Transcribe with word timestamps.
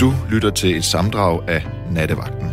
Du 0.00 0.10
lytter 0.32 0.50
til 0.50 0.76
et 0.76 0.84
samdrag 0.84 1.34
af 1.48 1.62
Nattevagten. 1.94 2.48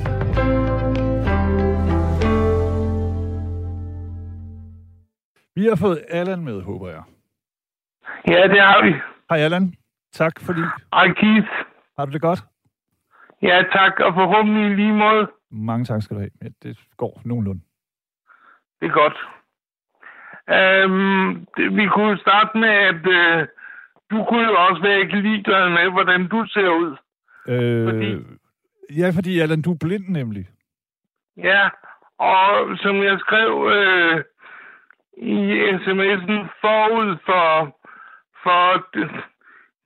Vi 5.55 5.63
har 5.65 5.78
fået 5.81 5.99
Allan 6.10 6.44
med, 6.44 6.62
håber 6.62 6.89
jeg. 6.89 7.04
Ja, 8.28 8.47
det 8.54 8.62
har 8.62 8.86
vi. 8.86 8.91
Hej 9.29 9.39
Allan. 9.39 9.73
Tak 10.11 10.33
fordi... 10.41 10.61
Hej 10.93 11.07
Keith. 11.07 11.52
Har 11.97 12.05
du 12.05 12.11
det 12.11 12.21
godt? 12.21 12.39
Ja, 13.41 13.64
tak, 13.71 14.00
og 14.00 14.14
forhåbentlig 14.14 14.71
i 14.71 14.75
lige 14.75 14.93
måde. 14.93 15.27
Mange 15.52 15.86
tak 15.86 16.02
skal 16.02 16.16
du 16.16 16.20
have. 16.20 16.32
Ja, 16.41 16.48
det 16.64 16.79
går 16.98 17.21
nogenlunde. 17.25 17.61
Det 18.79 18.88
er 18.88 18.93
godt. 19.02 19.18
Øhm, 20.57 21.45
det, 21.57 21.75
vi 21.75 21.88
kunne 21.88 22.18
starte 22.18 22.57
med, 22.57 22.73
at 22.91 23.04
øh, 23.20 23.48
du 24.11 24.25
kunne 24.29 24.45
jo 24.52 24.55
også 24.68 24.82
være 24.82 25.00
ikke 25.00 25.21
ligeglad 25.21 25.70
med, 25.70 25.91
hvordan 25.91 26.28
du 26.28 26.45
ser 26.48 26.70
ud. 26.70 26.98
Øh, 27.47 27.86
Fordi- 27.89 28.24
Ja, 28.97 29.10
fordi 29.15 29.39
Allan, 29.39 29.61
du 29.61 29.71
er 29.71 29.78
blind 29.82 30.07
nemlig. 30.10 30.47
Ja, 31.37 31.70
og 32.17 32.78
som 32.78 33.03
jeg 33.03 33.20
skrev 33.20 33.70
øh, 33.73 34.23
i 35.17 35.36
sms'en 35.70 36.47
forud 36.61 37.17
for, 37.25 37.78
for 38.44 38.88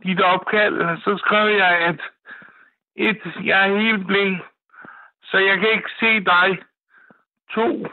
dit 0.04 0.22
opkald, 0.22 0.98
så 1.04 1.18
skrev 1.18 1.58
jeg, 1.58 1.78
at 1.80 2.00
et, 2.96 3.22
jeg 3.44 3.70
er 3.70 3.80
helt 3.80 4.08
blind, 4.08 4.38
så 5.24 5.38
jeg 5.38 5.60
kan 5.60 5.70
ikke 5.72 5.90
se 6.00 6.20
dig. 6.20 6.58
To, 7.54 7.88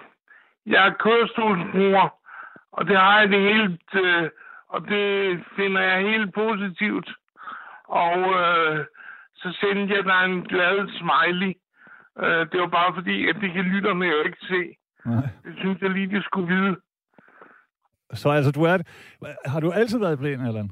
jeg 0.66 0.86
er 0.86 0.92
kørestolsbruger, 0.94 2.08
og 2.72 2.86
det 2.86 2.96
har 2.96 3.20
jeg 3.20 3.28
det 3.28 3.40
helt, 3.40 3.94
øh, 3.94 4.30
og 4.68 4.88
det 4.88 5.44
finder 5.56 5.80
jeg 5.82 6.02
helt 6.10 6.34
positivt. 6.34 7.10
Og 7.84 8.18
øh, 8.18 8.84
så 9.38 9.56
sendte 9.60 9.94
jeg 9.94 10.04
dig 10.04 10.24
en 10.24 10.42
glad 10.42 10.76
smiley. 11.00 11.52
Øh, 12.22 12.42
det 12.52 12.60
var 12.60 12.66
bare 12.66 12.94
fordi, 12.94 13.28
at 13.28 13.36
det 13.40 13.52
kan 13.52 13.64
lytterne 13.64 14.04
jo 14.06 14.22
ikke 14.26 14.38
se. 14.40 14.62
Nej. 15.04 15.28
Det 15.44 15.54
synes 15.58 15.80
jeg 15.82 15.90
lige, 15.90 16.16
de 16.16 16.22
skulle 16.22 16.54
vide. 16.54 16.76
Så 18.12 18.30
altså, 18.30 18.50
du 18.52 18.62
er... 18.62 18.78
Har 19.48 19.60
du 19.60 19.70
altid 19.70 19.98
været 19.98 20.18
blind, 20.18 20.46
Allan? 20.46 20.70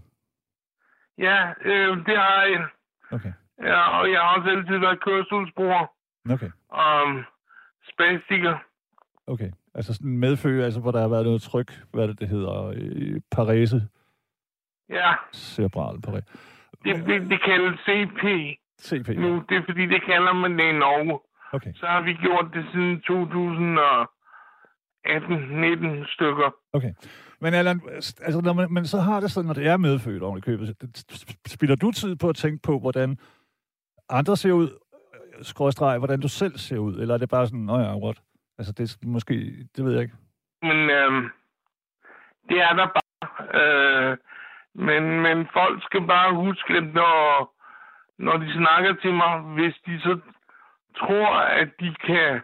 Ja, 1.19 1.53
øh, 1.65 1.97
det 2.07 2.17
har 2.17 2.43
jeg. 2.43 2.67
Okay. 3.11 3.33
Ja, 3.63 3.99
og 4.01 4.11
jeg 4.11 4.21
har 4.21 4.37
også 4.37 4.51
altid 4.51 4.79
været 4.79 5.01
kørestolsbruger 5.01 5.87
Okay. 6.31 6.51
og 6.69 7.03
um, 7.07 7.25
spastiker. 7.93 8.59
Okay. 9.27 9.51
Altså 9.75 9.95
sådan 9.95 10.11
en 10.11 10.25
altså 10.25 10.81
hvor 10.81 10.91
der 10.91 11.01
har 11.01 11.09
været 11.09 11.25
noget 11.25 11.43
tryk, 11.43 11.73
hvad 11.93 12.09
det, 12.09 12.21
det 12.21 12.29
hedder, 12.29 12.75
øh, 12.77 13.21
parese, 13.31 13.89
Ja, 14.89 15.15
cerebral 15.33 16.01
parese. 16.01 16.27
Det, 16.87 17.07
det, 17.07 17.31
det 17.31 17.41
kaldes 17.43 17.81
CP 17.87 18.23
CP. 18.81 19.09
nu. 19.09 19.45
Det 19.49 19.57
er 19.57 19.63
fordi, 19.69 19.87
det 19.87 20.03
kalder 20.05 20.33
man 20.33 20.59
det 20.59 20.65
i 20.65 20.73
Norge. 20.73 21.21
Okay. 21.53 21.73
Så 21.75 21.87
har 21.87 22.01
vi 22.01 22.13
gjort 22.15 22.47
det 22.55 22.67
siden 22.73 23.03
2018-19 26.07 26.13
stykker. 26.15 26.51
Okay. 26.73 26.93
Men 27.41 27.55
Allan, 27.55 27.81
altså, 28.21 28.41
når 28.45 28.53
man, 28.53 28.73
men 28.73 28.87
så 28.87 28.99
har 28.99 29.21
det 29.21 29.31
sådan, 29.31 29.47
når 29.47 29.55
det 29.55 29.67
er 29.67 29.77
medfødt 29.77 30.23
oven 30.23 30.39
i 30.39 30.41
købet, 30.41 30.75
spiller 31.47 31.77
du 31.77 31.91
tid 31.91 32.17
på 32.17 32.29
at 32.29 32.37
tænke 32.37 32.63
på, 32.63 32.79
hvordan 32.79 33.19
andre 34.09 34.37
ser 34.37 34.53
ud, 34.53 34.69
øh, 34.71 35.45
skråstreg, 35.45 35.99
hvordan 35.99 36.21
du 36.21 36.29
selv 36.29 36.59
ser 36.59 36.79
ud, 36.79 37.01
eller 37.01 37.15
er 37.15 37.19
det 37.19 37.29
bare 37.29 37.47
sådan, 37.47 37.61
nå 37.61 37.79
ja, 37.79 37.97
what? 37.97 38.23
Altså, 38.59 38.73
det 38.73 38.93
er 39.03 39.07
måske, 39.07 39.35
det 39.77 39.85
ved 39.85 39.93
jeg 39.93 40.03
ikke. 40.03 40.15
Men 40.63 40.91
øhm, 40.91 41.31
det 42.49 42.59
er 42.61 42.73
der 42.73 42.87
bare. 42.87 43.03
Øh, 43.61 44.17
men, 44.79 45.21
men 45.21 45.49
folk 45.53 45.83
skal 45.83 46.07
bare 46.07 46.35
huske, 46.35 46.75
at 46.75 46.85
når, 46.85 47.55
når 48.19 48.37
de 48.37 48.53
snakker 48.55 48.93
til 48.95 49.15
mig, 49.15 49.39
hvis 49.41 49.75
de 49.87 50.01
så 50.01 50.21
tror, 50.99 51.37
at 51.37 51.69
de 51.81 51.95
kan 51.95 52.41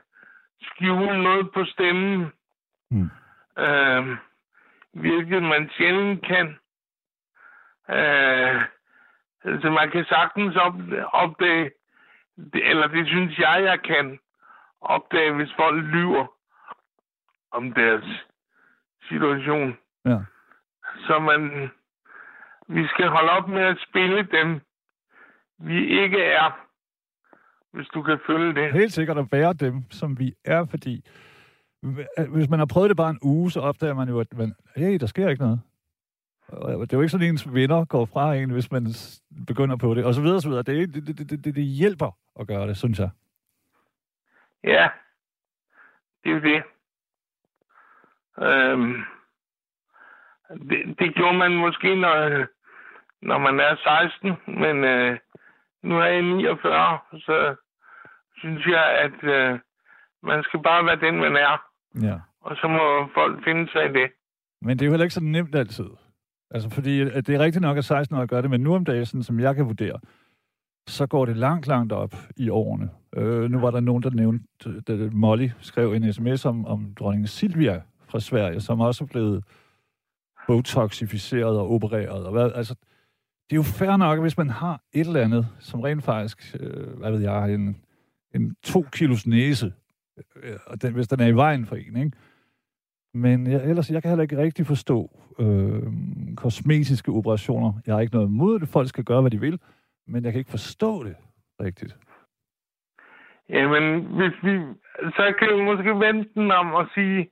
skjule 0.62 1.22
noget 1.22 1.52
på 1.52 1.64
stemmen, 1.64 2.32
Hmm. 2.90 3.10
øh, 3.58 4.16
hvilket 4.92 5.42
man 5.42 5.70
sjældent 5.70 6.26
kan. 6.26 6.46
Øh, 7.90 8.62
altså 9.44 9.70
man 9.70 9.90
kan 9.90 10.04
sagtens 10.04 10.56
op, 10.56 10.74
opdage, 11.12 11.70
eller 12.54 12.86
det 12.86 13.06
synes 13.06 13.38
jeg, 13.38 13.62
jeg 13.62 13.82
kan 13.82 14.18
opdage, 14.80 15.32
hvis 15.32 15.52
folk 15.56 15.84
lyver 15.84 16.26
om 17.50 17.72
deres 17.72 18.24
situation. 19.08 19.78
Ja. 20.04 20.18
Så 21.06 21.18
man, 21.18 21.70
vi 22.74 22.86
skal 22.86 23.08
holde 23.08 23.30
op 23.30 23.48
med 23.48 23.62
at 23.62 23.78
spille 23.88 24.28
dem, 24.32 24.60
vi 25.58 26.02
ikke 26.02 26.22
er, 26.22 26.66
hvis 27.72 27.86
du 27.86 28.02
kan 28.02 28.18
følge 28.26 28.54
det. 28.54 28.72
Helt 28.72 28.92
sikkert 28.92 29.18
at 29.18 29.32
være 29.32 29.52
dem, 29.52 29.82
som 29.90 30.18
vi 30.18 30.34
er, 30.44 30.66
fordi 30.70 31.04
hvis 32.28 32.48
man 32.48 32.58
har 32.58 32.66
prøvet 32.66 32.88
det 32.88 32.96
bare 32.96 33.10
en 33.10 33.18
uge, 33.22 33.50
så 33.50 33.60
opdager 33.60 33.94
man 33.94 34.08
jo, 34.08 34.20
at 34.20 34.36
man, 34.36 34.54
hey, 34.76 34.98
der 35.00 35.06
sker 35.06 35.28
ikke 35.28 35.42
noget. 35.42 35.60
Og 36.48 36.80
Det 36.80 36.92
er 36.92 36.96
jo 36.96 37.00
ikke 37.00 37.08
sådan, 37.08 37.26
at 37.26 37.30
ens 37.30 37.54
venner 37.54 37.84
går 37.84 38.04
fra 38.04 38.34
en, 38.34 38.50
hvis 38.50 38.70
man 38.70 38.86
begynder 39.46 39.76
på 39.76 39.94
det, 39.94 40.04
og 40.04 40.14
så 40.14 40.20
videre, 40.20 40.36
og 40.36 40.42
så 40.42 40.48
videre. 40.48 40.60
Er 40.60 40.86
det, 40.86 40.94
det, 40.94 41.18
det, 41.18 41.44
det, 41.44 41.54
det 41.54 41.64
hjælper 41.64 42.16
at 42.40 42.46
gøre 42.46 42.66
det, 42.68 42.76
synes 42.76 42.98
jeg. 42.98 43.10
Ja, 44.64 44.88
det 46.24 46.30
er 46.30 46.34
jo 46.34 46.40
det. 46.40 46.62
Øhm, 48.38 49.02
det, 50.70 50.98
det 50.98 51.14
gjorde 51.14 51.38
man 51.38 51.56
måske, 51.56 51.94
når, 51.94 52.46
når 53.22 53.38
man 53.38 53.60
er 53.60 53.76
16, 53.76 54.32
men 54.62 54.84
øh, 54.84 55.18
nu 55.82 55.98
er 56.00 56.04
jeg 56.06 56.22
49, 56.22 56.98
så 57.18 57.54
synes 58.36 58.66
jeg, 58.66 58.84
at 59.04 59.18
øh, 59.34 59.58
man 60.22 60.42
skal 60.42 60.62
bare 60.62 60.84
være 60.86 61.00
den, 61.06 61.16
man 61.20 61.36
er, 61.36 61.62
Ja. 62.08 62.16
og 62.40 62.56
så 62.56 62.68
må 62.68 63.08
folk 63.14 63.44
finde 63.44 63.70
sig 63.72 63.84
i 63.84 63.92
det. 63.92 64.10
Men 64.62 64.78
det 64.78 64.82
er 64.82 64.86
jo 64.86 64.92
heller 64.92 65.04
ikke 65.04 65.14
så 65.14 65.24
nemt 65.24 65.54
altid. 65.54 65.90
Altså, 66.50 66.70
fordi 66.70 67.00
at 67.00 67.26
det 67.26 67.34
er 67.34 67.38
rigtigt 67.38 67.62
nok, 67.62 67.76
at 67.78 67.84
16 67.84 68.16
år 68.16 68.26
gør 68.26 68.40
det, 68.40 68.50
men 68.50 68.60
nu 68.60 68.74
om 68.74 68.84
dagen, 68.84 69.06
sådan, 69.06 69.22
som 69.22 69.40
jeg 69.40 69.54
kan 69.56 69.66
vurdere, 69.66 69.98
så 70.88 71.06
går 71.06 71.24
det 71.24 71.36
langt, 71.36 71.66
langt 71.66 71.92
op 71.92 72.14
i 72.36 72.48
årene. 72.48 72.90
Øh, 73.16 73.50
nu 73.50 73.60
var 73.60 73.70
der 73.70 73.80
nogen, 73.80 74.02
der 74.02 74.10
nævnte, 74.10 74.80
da 74.80 75.08
Molly 75.12 75.48
skrev 75.60 75.92
en 75.92 76.12
sms 76.12 76.44
om, 76.46 76.66
om 76.66 76.94
dronning 76.98 77.28
Silvia 77.28 77.82
fra 78.08 78.20
Sverige, 78.20 78.60
som 78.60 78.80
også 78.80 79.04
er 79.04 79.08
blevet 79.08 79.44
botoxificeret 80.46 81.58
og 81.58 81.70
opereret. 81.70 82.26
Og 82.26 82.32
hvad, 82.32 82.52
altså, 82.54 82.74
det 83.52 83.58
er 83.58 83.64
jo 83.66 83.76
fair 83.78 83.96
nok, 83.96 84.20
hvis 84.20 84.38
man 84.38 84.50
har 84.50 84.80
et 84.92 85.06
eller 85.06 85.20
andet, 85.20 85.48
som 85.60 85.80
rent 85.80 86.04
faktisk, 86.04 86.56
øh, 86.60 86.98
hvad 86.98 87.10
ved 87.10 87.20
jeg, 87.20 87.54
en, 87.54 87.76
en 88.34 88.56
to 88.62 88.84
kilos 88.92 89.26
næse, 89.26 89.72
øh, 90.36 90.56
og 90.66 90.82
den, 90.82 90.94
hvis 90.94 91.08
den 91.08 91.20
er 91.20 91.26
i 91.26 91.36
vejen 91.36 91.66
for 91.66 91.76
en, 91.76 91.96
ikke? 91.96 92.12
Men 93.14 93.46
jeg, 93.46 93.64
ellers, 93.64 93.90
jeg 93.90 94.02
kan 94.02 94.08
heller 94.08 94.22
ikke 94.22 94.36
rigtig 94.36 94.66
forstå 94.66 95.10
øh, 95.38 95.82
kosmetiske 96.36 97.10
operationer. 97.12 97.72
Jeg 97.86 97.94
har 97.94 98.00
ikke 98.00 98.14
noget 98.14 98.28
imod 98.28 98.60
det. 98.60 98.68
Folk 98.68 98.88
skal 98.88 99.04
gøre, 99.04 99.20
hvad 99.20 99.30
de 99.30 99.40
vil. 99.40 99.60
Men 100.06 100.24
jeg 100.24 100.32
kan 100.32 100.38
ikke 100.38 100.50
forstå 100.50 101.04
det 101.04 101.16
rigtigt. 101.60 101.96
Jamen, 103.48 104.04
hvis 104.04 104.34
vi, 104.42 104.54
så 105.16 105.34
kan 105.38 105.48
vi 105.56 105.62
måske 105.64 105.90
vente 106.06 106.30
den 106.34 106.50
om 106.50 106.74
at 106.74 106.86
sige, 106.94 107.30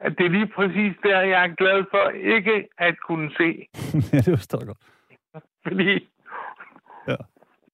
at 0.00 0.12
det 0.18 0.26
er 0.26 0.30
lige 0.30 0.50
præcis 0.56 0.96
der, 1.02 1.20
jeg 1.20 1.44
er 1.44 1.54
glad 1.54 1.84
for 1.90 2.08
ikke 2.10 2.68
at 2.78 2.94
kunne 3.06 3.30
se. 3.30 3.50
ja, 4.12 4.16
det 4.16 4.38
forstår 4.38 4.58
jeg 4.58 4.66
godt. 4.66 4.95
Fordi, 5.68 6.08
Ja. 7.08 7.16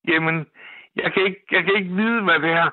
jamen, 0.09 0.47
jeg 0.97 1.13
kan, 1.13 1.23
ikke, 1.27 1.41
jeg 1.53 1.65
kan 1.65 1.75
ikke 1.77 1.95
vide, 1.95 2.23
hvad 2.23 2.39
det 2.39 2.51
er, 2.51 2.71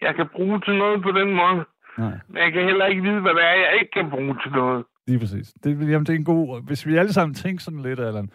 jeg 0.00 0.14
kan 0.14 0.28
bruge 0.32 0.60
til 0.60 0.74
noget 0.78 1.02
på 1.02 1.10
den 1.12 1.34
måde. 1.34 1.64
Nej, 1.98 2.18
Men 2.28 2.36
jeg 2.42 2.52
kan 2.52 2.64
heller 2.64 2.86
ikke 2.86 3.02
vide, 3.02 3.20
hvad 3.20 3.34
det 3.34 3.44
er, 3.44 3.54
jeg 3.54 3.74
ikke 3.80 3.90
kan 3.92 4.10
bruge 4.10 4.36
til 4.42 4.52
noget. 4.52 4.84
lige 5.06 5.18
præcis. 5.18 5.52
Det, 5.64 5.70
jamen, 5.70 6.06
det 6.06 6.08
er 6.08 6.14
en 6.18 6.24
god... 6.24 6.62
Hvis 6.66 6.86
vi 6.86 6.96
alle 6.96 7.12
sammen 7.12 7.34
tænker 7.34 7.60
sådan 7.60 7.80
lidt, 7.82 8.00
Allan. 8.00 8.30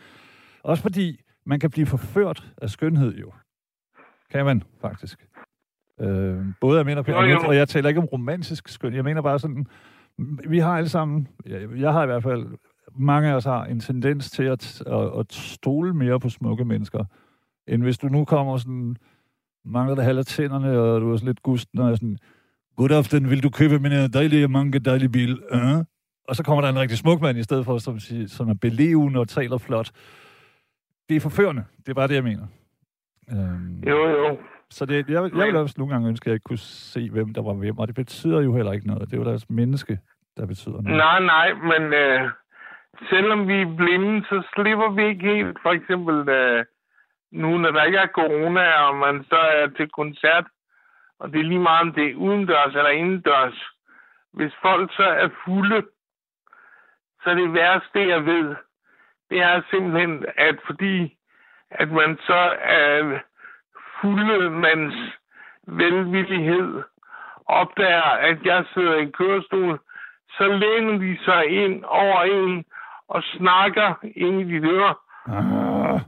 Også 0.63 0.83
fordi 0.83 1.21
man 1.45 1.59
kan 1.59 1.69
blive 1.71 1.85
forført 1.87 2.43
af 2.61 2.69
skønhed 2.69 3.15
jo. 3.17 3.31
Kan 4.31 4.45
man, 4.45 4.63
faktisk. 4.81 5.25
Øh, 6.01 6.37
både 6.61 6.77
jeg 6.77 6.85
mener, 6.85 7.03
Jo, 7.07 7.21
jo. 7.21 7.39
og 7.47 7.55
jeg 7.55 7.67
taler 7.69 7.89
ikke 7.89 8.01
om 8.01 8.05
romantisk 8.07 8.67
skøn. 8.67 8.93
Jeg 8.93 9.03
mener 9.03 9.21
bare 9.21 9.39
sådan, 9.39 9.65
vi 10.47 10.59
har 10.59 10.77
alle 10.77 10.89
sammen, 10.89 11.27
jeg, 11.45 11.69
jeg 11.75 11.93
har 11.93 12.03
i 12.03 12.05
hvert 12.05 12.23
fald, 12.23 12.45
mange 12.95 13.29
af 13.29 13.33
os 13.33 13.43
har 13.43 13.65
en 13.65 13.79
tendens 13.79 14.31
til 14.31 14.43
at, 14.43 14.81
at, 14.87 15.19
at 15.19 15.33
stole 15.33 15.93
mere 15.93 16.19
på 16.19 16.29
smukke 16.29 16.65
mennesker, 16.65 17.05
end 17.67 17.83
hvis 17.83 17.97
du 17.97 18.07
nu 18.07 18.25
kommer 18.25 18.57
sådan, 18.57 18.95
mangler 19.65 19.95
der 19.95 20.03
halve 20.03 20.23
tænderne, 20.23 20.79
og 20.79 21.01
du 21.01 21.11
er 21.13 21.17
sådan 21.17 21.27
lidt 21.27 21.43
gusten, 21.43 21.79
og 21.79 21.97
sådan, 21.97 22.17
God 22.75 22.91
aften, 22.91 23.29
vil 23.29 23.43
du 23.43 23.49
købe 23.49 23.79
min 23.79 23.91
dejlige, 23.91 24.47
mange 24.47 24.79
dejlige 24.79 25.09
bil? 25.09 25.39
Uh? 25.53 25.83
Og 26.27 26.35
så 26.35 26.43
kommer 26.43 26.61
der 26.61 26.69
en 26.69 26.79
rigtig 26.79 26.97
smuk 26.97 27.21
mand 27.21 27.37
i 27.37 27.43
stedet 27.43 27.65
for, 27.65 27.77
som, 27.77 27.99
som 28.27 28.49
er 28.49 28.53
belevende 28.53 29.19
og 29.19 29.27
taler 29.27 29.57
flot. 29.57 29.91
Det 31.09 31.15
er 31.15 31.19
forførende. 31.21 31.63
Det 31.77 31.89
er 31.89 31.93
bare 31.93 32.07
det, 32.07 32.15
jeg 32.15 32.23
mener. 32.23 32.47
Øhm, 33.31 33.83
Jo, 33.87 34.07
jo. 34.07 34.37
så 34.69 34.85
det, 34.85 35.09
jeg, 35.09 35.31
jeg 35.37 35.47
vil 35.47 35.55
også 35.55 35.75
nogle 35.77 35.93
gange 35.93 36.09
ønske, 36.09 36.23
at 36.23 36.27
jeg 36.27 36.33
ikke 36.33 36.43
kunne 36.43 36.57
se, 36.57 37.09
hvem 37.09 37.33
der 37.33 37.41
var 37.41 37.53
hvem, 37.53 37.77
og 37.77 37.87
det 37.87 37.95
betyder 37.95 38.41
jo 38.41 38.55
heller 38.55 38.71
ikke 38.71 38.87
noget. 38.87 39.09
Det 39.09 39.13
er 39.13 39.17
jo 39.17 39.29
deres 39.29 39.49
menneske, 39.49 39.99
der 40.37 40.45
betyder 40.45 40.81
noget. 40.81 40.97
Nej, 40.97 41.19
nej, 41.19 41.53
men 41.53 41.93
øh, 41.93 42.29
selvom 43.09 43.47
vi 43.47 43.61
er 43.61 43.75
blinde, 43.77 44.25
så 44.29 44.43
slipper 44.53 44.89
vi 44.89 45.05
ikke 45.05 45.35
helt. 45.35 45.57
For 45.61 45.71
eksempel, 45.71 46.29
øh, 46.29 46.65
nu 47.31 47.57
når 47.57 47.71
der 47.71 47.83
ikke 47.83 47.97
er 47.97 48.07
corona, 48.07 48.81
og 48.87 48.95
man 48.95 49.25
så 49.29 49.37
er 49.37 49.67
til 49.67 49.89
koncert, 49.89 50.45
og 51.19 51.33
det 51.33 51.39
er 51.39 51.43
lige 51.43 51.59
meget 51.59 51.81
om 51.81 51.93
det 51.93 52.11
er 52.11 52.15
udendørs 52.15 52.75
eller 52.75 52.89
indendørs. 52.89 53.69
Hvis 54.33 54.53
folk 54.61 54.95
så 54.95 55.03
er 55.03 55.29
fulde, 55.45 55.83
så 57.23 57.35
det 57.35 57.53
værste, 57.53 58.07
jeg 58.07 58.25
ved, 58.25 58.55
det 59.29 59.41
er 59.41 59.61
simpelthen, 59.69 60.25
at 60.37 60.55
fordi 60.65 61.17
at 61.71 61.91
man 61.91 62.17
så 62.17 62.57
er 62.61 63.19
fulde 64.01 64.49
mands 64.49 64.95
velvillighed 65.67 66.83
opdager, 67.45 68.01
at 68.29 68.45
jeg 68.45 68.65
sidder 68.73 68.95
i 68.95 69.05
kørestol, 69.05 69.79
så 70.37 70.47
læner 70.47 70.97
de 70.97 71.17
sig 71.25 71.47
ind 71.47 71.83
over 71.85 72.23
en 72.23 72.65
og 73.07 73.23
snakker 73.23 73.93
ind 74.15 74.41
i 74.41 74.43
dit 74.43 74.63
øre. 74.65 74.95
Ah, 75.27 76.01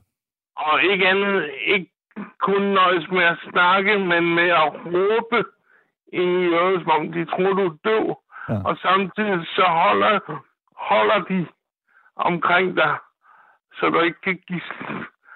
Og 0.55 0.83
ikke 0.83 1.07
andet, 1.07 1.51
ikke 1.65 1.91
kun 2.39 2.61
nøjes 2.61 3.09
med 3.11 3.23
at 3.23 3.37
snakke, 3.51 3.99
men 3.99 4.35
med 4.35 4.49
at 4.49 4.73
råbe 4.85 5.45
ind 6.13 6.31
i 6.41 6.45
øret, 6.45 6.81
som 6.81 6.91
om 6.91 7.11
de 7.11 7.25
tror, 7.25 7.53
du 7.53 7.65
er 7.65 7.77
døv. 7.85 8.17
Ja. 8.49 8.63
Og 8.69 8.77
samtidig 8.77 9.47
så 9.47 9.63
holder, 9.67 10.19
holder 10.75 11.19
de 11.23 11.47
omkring 12.15 12.77
dig, 12.77 12.97
så 13.73 13.89
du 13.89 13.99
ikke 13.99 14.21
kan 14.21 14.37
give... 14.47 14.61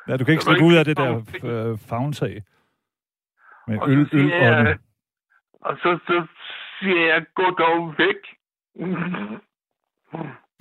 ja, 0.07 0.17
du 0.17 0.25
kan 0.25 0.31
ikke 0.31 0.43
Så 0.43 0.49
slippe 0.49 0.65
ud 0.65 0.75
af 0.75 0.85
det 0.85 0.97
der 0.97 1.15
øh, 1.43 1.77
fagntag. 1.89 2.43
Med 3.67 3.79
Og 3.79 3.87
så 3.87 3.93
øl, 3.93 4.09
siger 4.09 4.23
øl 4.23 4.29
jeg- 4.29 4.77
og 5.61 5.69
Og 5.71 5.77
så, 5.77 5.99
så 6.07 6.27
siger 6.79 7.05
jeg, 7.13 7.25
gå 7.35 7.43
dog 7.43 7.93
væk. 7.97 8.21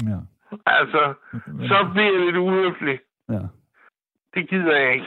Ja. 0.02 0.18
altså, 0.80 1.14
Men- 1.46 1.68
så 1.68 1.90
bliver 1.92 2.12
jeg 2.12 2.20
lidt 2.26 2.36
uhøflig. 2.36 2.98
ja. 3.28 3.40
Det 4.34 4.48
gider 4.50 4.76
jeg 4.76 4.94
ikke. 4.94 5.06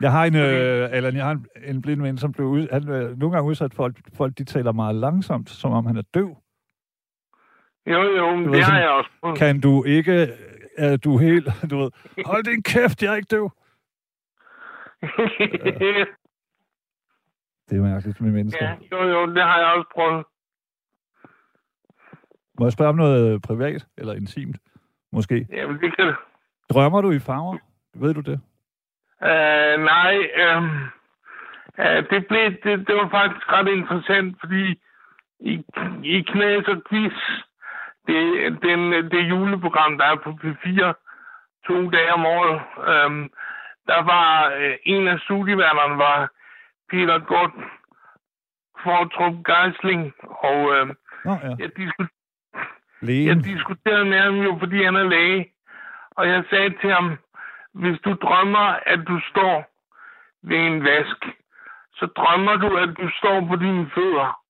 Jeg 0.00 0.12
har 0.12 0.24
en, 0.24 0.36
øh, 0.36 0.88
eller 0.92 1.12
jeg 1.14 1.24
har 1.24 1.30
en, 1.32 1.46
en 1.64 1.82
blind 1.82 2.02
ven, 2.02 2.18
som 2.18 2.32
blev 2.32 2.46
ud, 2.46 2.68
han, 2.72 2.88
øh, 2.88 3.18
nogle 3.18 3.34
gange 3.36 3.48
udsat 3.50 3.74
for, 3.74 3.84
at 3.84 3.92
folk 4.16 4.38
de 4.38 4.44
taler 4.44 4.72
meget 4.72 4.94
langsomt, 4.94 5.50
som 5.50 5.72
om 5.72 5.86
han 5.86 5.96
er 5.96 6.02
døv. 6.14 6.36
Jo, 7.86 8.02
jo, 8.02 8.34
men 8.36 8.44
ved 8.46 8.52
det 8.52 8.64
har 8.64 8.70
sådan- 8.70 8.82
jeg 8.82 8.90
også. 8.90 9.10
Kan 9.38 9.60
du 9.60 9.84
ikke, 9.84 10.28
er 10.78 10.96
du 10.96 11.18
helt, 11.18 11.48
du 11.70 11.78
ved, 11.78 11.90
hold 12.26 12.44
din 12.44 12.62
kæft, 12.62 13.02
jeg 13.02 13.12
er 13.12 13.16
ikke 13.16 13.28
døv. 13.36 13.50
Det 17.70 17.78
er 17.78 17.82
mærkeligt 17.82 18.20
med 18.20 18.30
mennesker. 18.32 18.64
ja, 18.64 18.74
jo, 18.92 19.02
jo, 19.08 19.34
det 19.34 19.42
har 19.42 19.58
jeg 19.58 19.66
også 19.76 19.88
prøvet. 19.94 20.24
Må 22.60 22.66
jeg 22.66 22.72
spørge 22.72 22.88
om 22.88 22.96
noget 22.96 23.42
privat 23.42 23.86
eller 23.98 24.14
intimt? 24.14 24.56
Måske. 25.12 25.46
Jamen, 25.52 25.80
det 25.80 25.96
kan 25.96 26.14
Drømmer 26.72 27.00
du 27.00 27.10
i 27.10 27.18
farver? 27.18 27.56
Ved 27.94 28.14
du 28.14 28.20
det? 28.20 28.40
Uh, 29.30 29.76
nej, 29.92 30.14
uh, 30.42 30.64
uh, 31.78 32.00
det, 32.10 32.26
blev, 32.28 32.44
det, 32.64 32.88
det 32.88 32.94
var 33.00 33.08
faktisk 33.18 33.52
ret 33.52 33.68
interessant, 33.68 34.36
fordi 34.40 34.64
i, 35.40 35.54
i 36.04 36.20
Knæs 36.20 36.68
og 36.68 36.82
Quiz, 36.88 37.18
det, 38.06 38.18
den, 38.62 38.80
det 39.10 39.28
juleprogram, 39.28 39.98
der 39.98 40.04
er 40.04 40.16
på 40.24 40.30
P4, 40.42 40.76
to 41.66 41.90
dage 41.90 42.12
om 42.12 42.26
året, 42.26 42.60
um, 42.92 43.30
der 43.86 44.02
var 44.12 44.46
uh, 44.46 44.74
en 44.84 45.08
af 45.08 45.18
studieværnerne 45.20 45.98
var 45.98 46.30
Peter 46.90 47.18
Gott 47.18 47.54
Fortrup 48.82 49.34
Geisling, 49.50 50.12
og 50.22 50.58
uh, 50.62 50.88
Nå, 51.24 51.32
ja. 51.44 51.54
jeg, 51.58 51.70
disku- 51.78 52.19
Lægen. 53.00 53.28
jeg 53.28 53.44
diskuterede 53.44 54.04
med 54.04 54.18
ham 54.18 54.34
jo, 54.34 54.56
fordi 54.58 54.84
han 54.84 54.96
er 54.96 55.08
læge. 55.08 55.52
Og 56.10 56.28
jeg 56.28 56.44
sagde 56.50 56.70
til 56.80 56.90
ham, 56.92 57.18
hvis 57.72 57.98
du 58.04 58.14
drømmer, 58.14 58.66
at 58.92 59.00
du 59.08 59.20
står 59.30 59.54
ved 60.42 60.58
en 60.58 60.84
vask, 60.84 61.20
så 61.94 62.06
drømmer 62.06 62.56
du, 62.56 62.76
at 62.76 62.88
du 63.00 63.10
står 63.18 63.46
på 63.48 63.56
dine 63.56 63.90
fødder. 63.94 64.40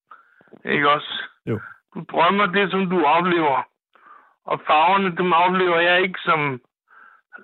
Ikke 0.64 0.90
også? 0.90 1.12
Jo. 1.46 1.60
Du 1.94 2.04
drømmer 2.12 2.46
det, 2.46 2.70
som 2.70 2.90
du 2.90 3.04
oplever. 3.04 3.62
Og 4.44 4.60
farverne, 4.66 5.16
dem 5.16 5.32
oplever 5.32 5.80
jeg 5.80 6.02
ikke 6.02 6.20
som, 6.24 6.60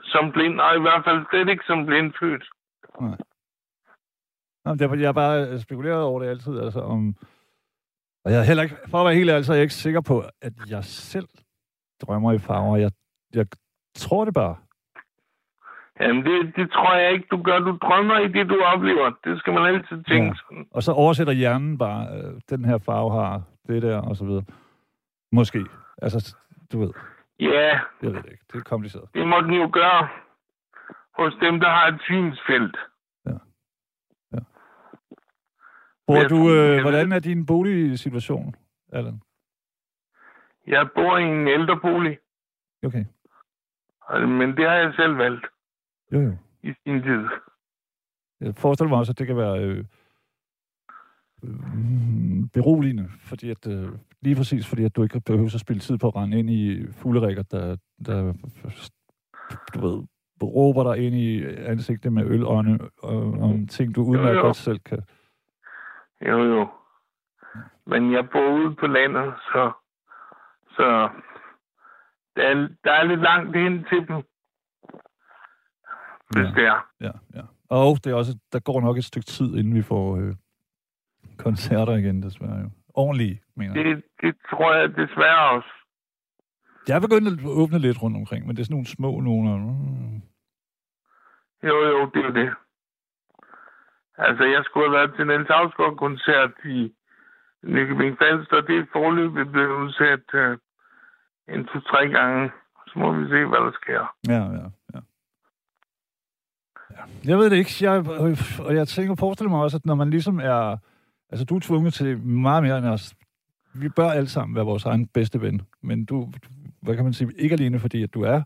som 0.03 0.33
blind, 0.33 0.61
og 0.61 0.77
i 0.77 0.81
hvert 0.81 1.05
fald 1.05 1.27
slet 1.31 1.49
ikke 1.49 1.65
som 1.67 1.87
blindfødt. 1.87 2.45
Nej. 3.01 3.19
Nå, 4.65 4.73
er, 4.73 4.89
fordi 4.89 5.03
jeg 5.03 5.09
har 5.09 5.13
bare 5.13 5.61
spekuleret 5.61 6.03
over 6.03 6.21
det 6.21 6.29
altid, 6.29 6.61
altså 6.61 6.81
om... 6.81 7.15
Og 8.27 8.33
jeg 8.33 8.41
er 8.41 8.45
heller 8.45 8.63
ikke, 8.63 8.77
for 8.91 8.99
at 8.99 9.07
være 9.07 9.15
helt 9.15 9.31
ærlig, 9.31 9.45
så 9.45 9.53
er 9.53 9.57
jeg 9.57 9.63
ikke 9.63 9.75
sikker 9.75 10.01
på, 10.01 10.23
at 10.43 10.53
jeg 10.71 10.85
selv 10.85 11.29
drømmer 12.03 12.33
i 12.33 12.39
farver. 12.39 12.77
Jeg, 12.77 12.91
jeg 13.35 13.47
tror 13.97 14.25
det 14.25 14.35
bare. 14.35 14.57
Jamen, 16.01 16.25
det, 16.25 16.57
det 16.57 16.71
tror 16.71 16.95
jeg 16.97 17.13
ikke, 17.13 17.27
du 17.31 17.43
gør. 17.43 17.59
Du 17.59 17.79
drømmer 17.83 18.19
i 18.19 18.29
det, 18.29 18.49
du 18.49 18.61
oplever. 18.63 19.13
Det 19.25 19.39
skal 19.39 19.53
man 19.53 19.75
altid 19.75 20.05
tænke 20.05 20.27
Ja. 20.27 20.35
sådan. 20.35 20.67
Og 20.71 20.83
så 20.83 20.93
oversætter 20.93 21.33
hjernen 21.33 21.79
bare, 21.79 22.03
øh, 22.19 22.41
den 22.51 22.65
her 22.65 22.79
farve 22.79 23.11
har 23.13 23.43
det 23.69 23.83
der, 23.83 23.99
og 24.01 24.17
så 24.17 24.25
videre. 24.25 24.45
Måske. 25.33 25.65
Altså, 26.03 26.37
du 26.73 26.81
ved, 26.81 26.91
Ja, 27.41 27.69
jeg 28.03 28.13
ved 28.13 28.13
det 28.23 28.31
ikke. 28.33 28.45
Det 28.53 28.59
er 28.59 28.63
kompliceret. 28.63 29.05
Det 29.15 29.29
må 29.29 29.41
den 29.41 29.53
jo 29.55 29.71
gøre 29.73 30.09
hos 31.19 31.35
dem, 31.41 31.61
der 31.61 31.69
har 31.71 31.87
et 31.89 32.01
synsfelt. 32.03 32.77
Bor 36.07 36.23
du, 36.29 36.51
øh, 36.51 36.81
hvordan 36.81 37.13
er 37.13 37.19
din 37.19 37.47
boligsituation, 37.47 38.55
Allan? 38.93 39.21
Jeg 40.67 40.89
bor 40.95 41.19
i 41.19 41.23
en 41.23 41.49
ældrebolig, 41.49 42.19
Okay. 42.87 43.05
og- 44.01 44.29
men 44.29 44.49
det 44.57 44.65
har 44.69 44.75
jeg 44.75 44.93
selv 44.97 45.19
valgt 45.19 45.47
Jo, 46.13 46.21
jo. 46.21 46.37
i 46.63 46.73
sin 46.85 47.03
tid. 47.03 47.25
Jeg 48.41 48.55
forestiller 48.57 48.89
mig 48.89 48.99
også, 48.99 49.13
at 49.13 49.19
det 49.19 49.27
kan 49.27 49.37
være 49.37 49.59
øh, 49.65 49.85
øh, 51.45 51.51
beroligende, 52.53 53.09
fordi 53.21 53.51
at, 53.51 53.67
øh, 53.67 53.89
lige 54.23 54.37
præcis 54.37 54.67
fordi, 54.67 54.85
at 54.85 54.97
du 54.97 55.03
ikke 55.03 55.21
behøver 55.21 55.55
at 55.55 55.61
spille 55.61 55.81
tid 55.81 55.99
på 55.99 56.09
at 56.09 56.17
rende 56.17 56.39
ind 56.39 56.51
i 56.51 56.87
fuglerækker, 56.93 57.43
der, 57.43 57.77
der 58.07 58.33
du 59.75 59.81
ved, 59.89 60.03
råber 60.43 60.95
dig 60.95 61.07
ind 61.07 61.15
i 61.15 61.45
ansigtet 61.45 62.13
med 62.13 62.25
øl 62.27 62.45
og, 62.45 62.65
og, 63.03 63.17
om 63.33 63.67
ting, 63.67 63.95
du 63.95 64.03
udmærket 64.03 64.41
godt 64.43 64.57
selv 64.57 64.79
kan. 64.79 65.03
Jo, 66.21 66.39
jo. 66.45 66.69
Men 67.87 68.13
jeg 68.13 68.31
bor 68.31 68.51
ude 68.53 68.75
på 68.75 68.87
landet, 68.87 69.35
så, 69.53 69.73
så 70.71 71.09
der, 72.37 72.43
er, 72.43 72.69
der 72.85 72.93
er 72.93 73.05
lidt 73.05 73.21
langt 73.21 73.57
hen 73.57 73.85
til 73.85 74.09
dem, 74.09 74.23
hvis 76.31 76.47
Ja. 76.47 76.53
det 76.61 76.65
er. 76.67 76.89
Ja, 77.01 77.11
ja. 77.35 77.43
Og 77.71 77.97
det 78.05 78.11
er 78.11 78.15
også, 78.15 78.39
der 78.53 78.61
går 78.61 78.81
nok 78.81 78.97
et 78.99 79.05
stykke 79.05 79.27
tid, 79.27 79.57
inden 79.57 79.75
vi 79.75 79.83
får 79.83 80.17
øh, 80.17 80.35
koncerter 81.39 81.93
igen, 81.97 82.23
desværre 82.23 82.59
jo. 82.61 82.71
Ordentlige, 82.95 83.43
mener 83.57 83.75
jeg. 83.75 83.85
Det, 83.85 84.05
det 84.21 84.37
tror 84.51 84.75
jeg 84.75 84.89
desværre 84.97 85.51
også. 85.51 85.69
Jeg 86.89 86.97
er 86.97 87.01
begyndt 87.01 87.29
at 87.41 87.47
åbne 87.47 87.79
lidt 87.79 88.03
rundt 88.03 88.17
omkring, 88.17 88.47
men 88.47 88.57
det 88.57 88.63
er 88.63 88.65
sådan 88.65 88.75
nogle 88.75 88.87
små 88.87 89.21
nogle. 89.21 89.51
og, 89.51 89.59
Mm, 89.59 90.23
Jo, 91.63 91.77
jo, 91.85 92.11
det 92.15 92.25
er 92.25 92.31
det. 92.31 92.55
Altså, 94.19 94.45
jeg 94.45 94.63
skulle 94.65 94.87
have 94.89 94.99
været 94.99 95.13
til 95.17 95.27
Niels 95.27 95.49
Havsgaard-koncert 95.49 96.53
i 96.65 96.93
Nykøbing 97.63 98.19
Falster. 98.19 98.61
Det 98.61 98.77
er 98.79 98.87
forløbet 98.93 99.53
blevet 99.53 99.75
udsat 99.83 100.27
øh, 100.35 100.59
en 101.49 101.67
to-tre 101.67 102.09
gange. 102.09 102.51
Så 102.87 102.99
må 102.99 103.13
vi 103.13 103.25
se, 103.25 103.45
hvad 103.45 103.61
der 103.67 103.73
sker. 103.83 104.03
ja, 104.29 104.43
ja, 104.59 104.69
ja. 104.95 105.01
ja. 106.91 107.03
Jeg 107.25 107.39
ved 107.39 107.51
det 107.51 107.57
ikke. 107.57 107.73
Jeg, 107.81 108.09
og 108.61 108.75
jeg 108.75 108.89
tænker, 108.89 109.15
forestiller 109.15 109.51
mig 109.51 109.63
også, 109.63 109.77
at 109.77 109.87
når 109.87 109.95
man 109.95 110.11
ligesom 110.11 110.39
er... 110.39 110.77
Altså, 111.31 111.45
du 111.45 111.57
er 111.57 111.61
tvunget 111.61 111.95
til 111.95 112.19
meget 112.19 112.63
mere 112.63 112.79
end 112.79 112.87
os. 112.87 113.15
Vi 113.75 113.89
bør 113.89 114.11
alle 114.11 114.29
sammen 114.29 114.57
være 114.57 114.65
vores 114.65 114.85
egen 114.85 115.07
bedste 115.07 115.41
ven. 115.41 115.63
Men 115.83 116.05
du, 116.05 116.33
hvad 116.83 116.95
kan 116.95 117.05
man 117.05 117.13
sige, 117.13 117.33
ikke 117.39 117.53
alene 117.53 117.81
fordi, 117.81 118.03
at 118.03 118.15
du 118.15 118.23
er 118.23 118.43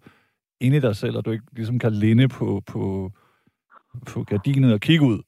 inde 0.60 0.76
i 0.76 0.80
dig 0.80 0.96
selv, 0.96 1.16
og 1.16 1.24
du 1.24 1.30
ikke 1.30 1.44
ligesom 1.52 1.78
kan 1.78 1.92
linde 1.92 2.28
på, 2.28 2.62
på, 2.66 3.12
på 4.06 4.24
gardinet 4.24 4.74
og 4.74 4.80
kigge 4.80 5.04
ud 5.04 5.22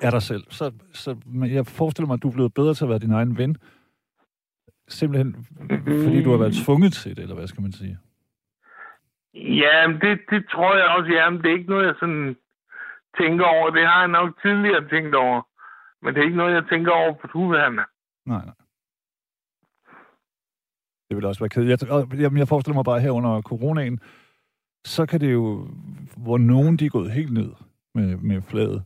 af 0.00 0.10
dig 0.10 0.22
selv. 0.22 0.44
Så, 0.50 0.72
så 0.92 1.16
men 1.26 1.54
jeg 1.54 1.66
forestiller 1.66 2.06
mig, 2.06 2.14
at 2.14 2.22
du 2.22 2.28
er 2.28 2.32
blevet 2.32 2.54
bedre 2.54 2.74
til 2.74 2.84
at 2.84 2.88
være 2.90 2.98
din 2.98 3.12
egen 3.12 3.38
ven. 3.38 3.56
Simpelthen 4.88 5.46
fordi 6.04 6.22
du 6.22 6.30
har 6.30 6.38
været 6.38 6.54
tvunget 6.64 6.92
til 6.92 7.16
det, 7.16 7.22
eller 7.22 7.34
hvad 7.34 7.46
skal 7.46 7.62
man 7.62 7.72
sige? 7.72 7.98
Ja, 9.34 9.98
det, 10.02 10.20
det 10.30 10.44
tror 10.52 10.76
jeg 10.76 10.86
også, 10.86 11.10
ja. 11.12 11.30
Men 11.30 11.42
det 11.42 11.50
er 11.50 11.58
ikke 11.58 11.70
noget, 11.70 11.86
jeg 11.86 11.94
sådan 12.00 12.36
tænker 13.20 13.44
over. 13.44 13.70
Det 13.70 13.86
har 13.86 13.98
jeg 13.98 14.08
nok 14.08 14.42
tidligere 14.42 14.88
tænkt 14.88 15.14
over. 15.14 15.42
Men 16.02 16.14
det 16.14 16.20
er 16.20 16.24
ikke 16.24 16.36
noget, 16.36 16.54
jeg 16.54 16.64
tænker 16.70 16.92
over 16.92 17.12
på 17.14 17.28
nuværende. 17.34 17.84
Nej, 18.26 18.44
nej. 18.44 18.54
Det 21.08 21.16
vil 21.16 21.24
også 21.24 21.40
være 21.40 21.48
kedeligt. 21.48 21.82
Jeg, 21.82 22.20
jamen, 22.20 22.38
jeg 22.38 22.48
forestiller 22.48 22.74
mig 22.74 22.84
bare 22.84 23.00
her 23.00 23.10
under 23.10 23.42
coronaen, 23.42 24.00
så 24.84 25.06
kan 25.06 25.20
det 25.20 25.32
jo, 25.32 25.68
hvor 26.16 26.38
nogen 26.38 26.76
de 26.76 26.86
er 26.86 26.90
gået 26.90 27.12
helt 27.12 27.32
ned 27.32 27.50
med, 27.94 28.16
med 28.16 28.42
flaget, 28.42 28.84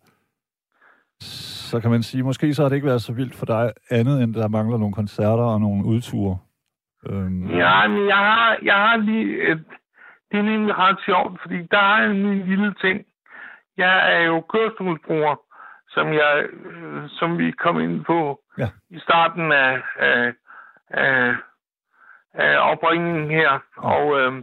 så 1.71 1.81
kan 1.81 1.91
man 1.91 2.03
sige, 2.03 2.23
måske 2.23 2.55
så 2.55 2.63
har 2.63 2.69
det 2.69 2.77
ikke 2.77 2.87
været 2.87 3.03
så 3.03 3.13
vildt 3.13 3.35
for 3.37 3.47
dig, 3.47 3.73
andet 3.91 4.23
end 4.23 4.35
der 4.35 4.49
mangler 4.49 4.79
nogle 4.79 4.95
koncerter 4.95 5.45
og 5.45 5.61
nogle 5.61 5.85
udture. 5.85 6.39
Øhm, 7.07 7.51
Ja, 7.51 7.89
men 7.89 8.09
jeg 8.09 8.17
har, 8.17 8.57
jeg 8.63 8.75
har 8.75 8.97
lige... 8.97 9.51
Et, 9.51 9.65
det 10.31 10.39
er 10.39 10.43
nemlig 10.43 10.79
ret 10.79 10.99
sjovt, 11.07 11.41
fordi 11.43 11.63
der 11.71 11.79
er 11.79 12.11
en 12.11 12.39
lille 12.49 12.75
ting. 12.75 13.05
jeg 13.77 14.15
er 14.17 14.21
jo 14.21 14.41
kørestolsbruger, 14.41 15.37
som, 15.89 16.13
jeg, 16.13 16.45
øh, 16.65 17.03
som 17.09 17.39
vi 17.39 17.51
kom 17.51 17.81
ind 17.81 18.05
på 18.05 18.41
Ja. 18.59 18.69
i 18.91 18.99
starten 18.99 19.53
af, 19.53 19.83
af, 19.99 20.33
af, 20.91 21.35
af 22.35 22.73
opringningen 22.73 23.31
her. 23.31 23.59
Og, 23.77 24.21
øh, 24.21 24.43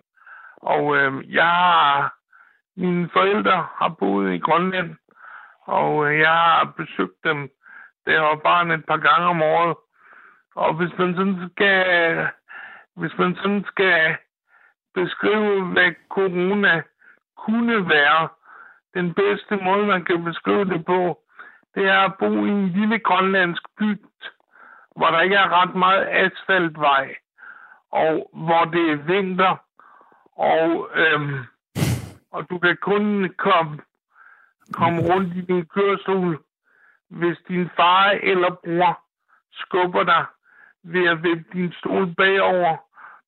og 0.58 0.96
øh, 0.98 1.34
jeg 1.34 1.44
har, 1.46 2.14
mine 2.78 3.10
forældre 3.14 3.66
har 3.76 3.96
boet 4.00 4.34
i 4.34 4.40
Grønland, 4.40 4.96
og 5.78 6.08
øh, 6.08 6.20
jeg 6.20 6.32
har 6.32 6.74
besøgt 6.78 7.24
dem, 7.24 7.50
da 8.06 8.20
var 8.20 8.36
bare 8.36 8.74
et 8.74 8.86
par 8.86 8.98
gange 8.98 9.28
om 9.28 9.42
året. 9.42 9.76
Og 10.56 10.74
hvis 10.74 10.98
man 10.98 11.16
sådan 11.16 11.50
skal, 11.52 12.28
hvis 12.96 13.18
man 13.18 13.36
sådan 13.36 13.66
skal 13.68 14.16
beskrive, 14.96 15.66
hvad 15.66 15.92
corona 16.10 16.82
kunne 17.38 17.90
være, 17.90 18.30
den 18.94 19.14
bedste 19.14 19.56
måde, 19.56 19.86
man 19.86 20.06
kan 20.06 20.24
beskrive 20.24 20.66
det 20.66 20.86
på, 20.86 21.20
det 21.76 21.86
er 21.86 22.00
at 22.00 22.16
bo 22.20 22.46
i 22.46 22.50
en 22.50 22.68
lille 22.68 23.00
grønlandsk 23.00 23.64
bygd, 23.78 24.22
hvor 24.96 25.08
der 25.08 25.22
ikke 25.22 25.36
er 25.36 25.62
ret 25.62 25.76
meget 25.76 26.08
asfaltvej, 26.08 27.16
og 27.92 28.30
hvor 28.34 28.66
det 28.66 28.92
er 28.92 28.96
vinter, 28.96 29.56
og, 30.36 30.90
øhm, 30.96 31.40
og 32.32 32.50
du 32.50 32.60
kan 32.60 32.78
kun 32.82 33.34
komme, 33.38 33.80
komme 34.74 35.02
rundt 35.14 35.36
i 35.38 35.42
din 35.42 35.66
kørestol, 35.66 36.40
hvis 37.10 37.38
din 37.48 37.70
far 37.76 38.06
eller 38.24 38.50
bror 38.50 39.02
skubber 39.52 40.04
dig 40.04 40.26
ved 40.84 41.08
at 41.08 41.24
vippe 41.24 41.46
din 41.54 41.72
stol 41.74 42.16
bagover, 42.16 42.78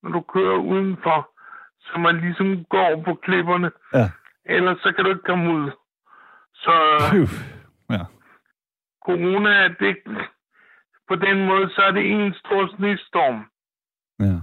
når 0.03 0.09
du 0.11 0.21
kører 0.21 0.57
udenfor, 0.57 1.29
så 1.79 1.99
man 1.99 2.19
ligesom 2.21 2.65
går 2.65 3.01
på 3.05 3.13
klipperne. 3.15 3.71
Ja. 3.93 4.09
Ellers 4.45 4.77
så 4.81 4.91
kan 4.91 5.05
du 5.05 5.09
ikke 5.09 5.23
komme 5.23 5.53
ud. 5.53 5.71
Så 6.53 6.71
Phew. 7.11 7.25
Ja. 7.89 8.05
corona, 9.05 9.67
det, 9.67 9.97
på 11.07 11.15
den 11.15 11.47
måde, 11.47 11.69
så 11.69 11.81
er 11.81 11.91
det 11.91 12.11
en 12.11 12.33
stor 12.33 12.67
snestorm, 12.75 13.45
Ja. 14.19 14.39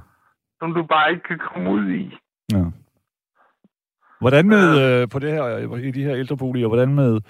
som 0.58 0.74
du 0.74 0.82
bare 0.86 1.10
ikke 1.10 1.22
kan 1.22 1.38
komme 1.38 1.70
ud 1.70 1.88
i. 1.90 2.18
Ja. 4.20 4.24
Hvordan 4.24 4.48
med 4.48 4.80
øh, 5.02 5.08
på 5.08 5.18
det 5.18 5.32
her, 5.32 5.76
i 5.76 5.90
de 5.90 6.02
her 6.04 6.16
ældreboliger, 6.16 6.68
hvordan 6.68 6.94
med, 6.94 7.20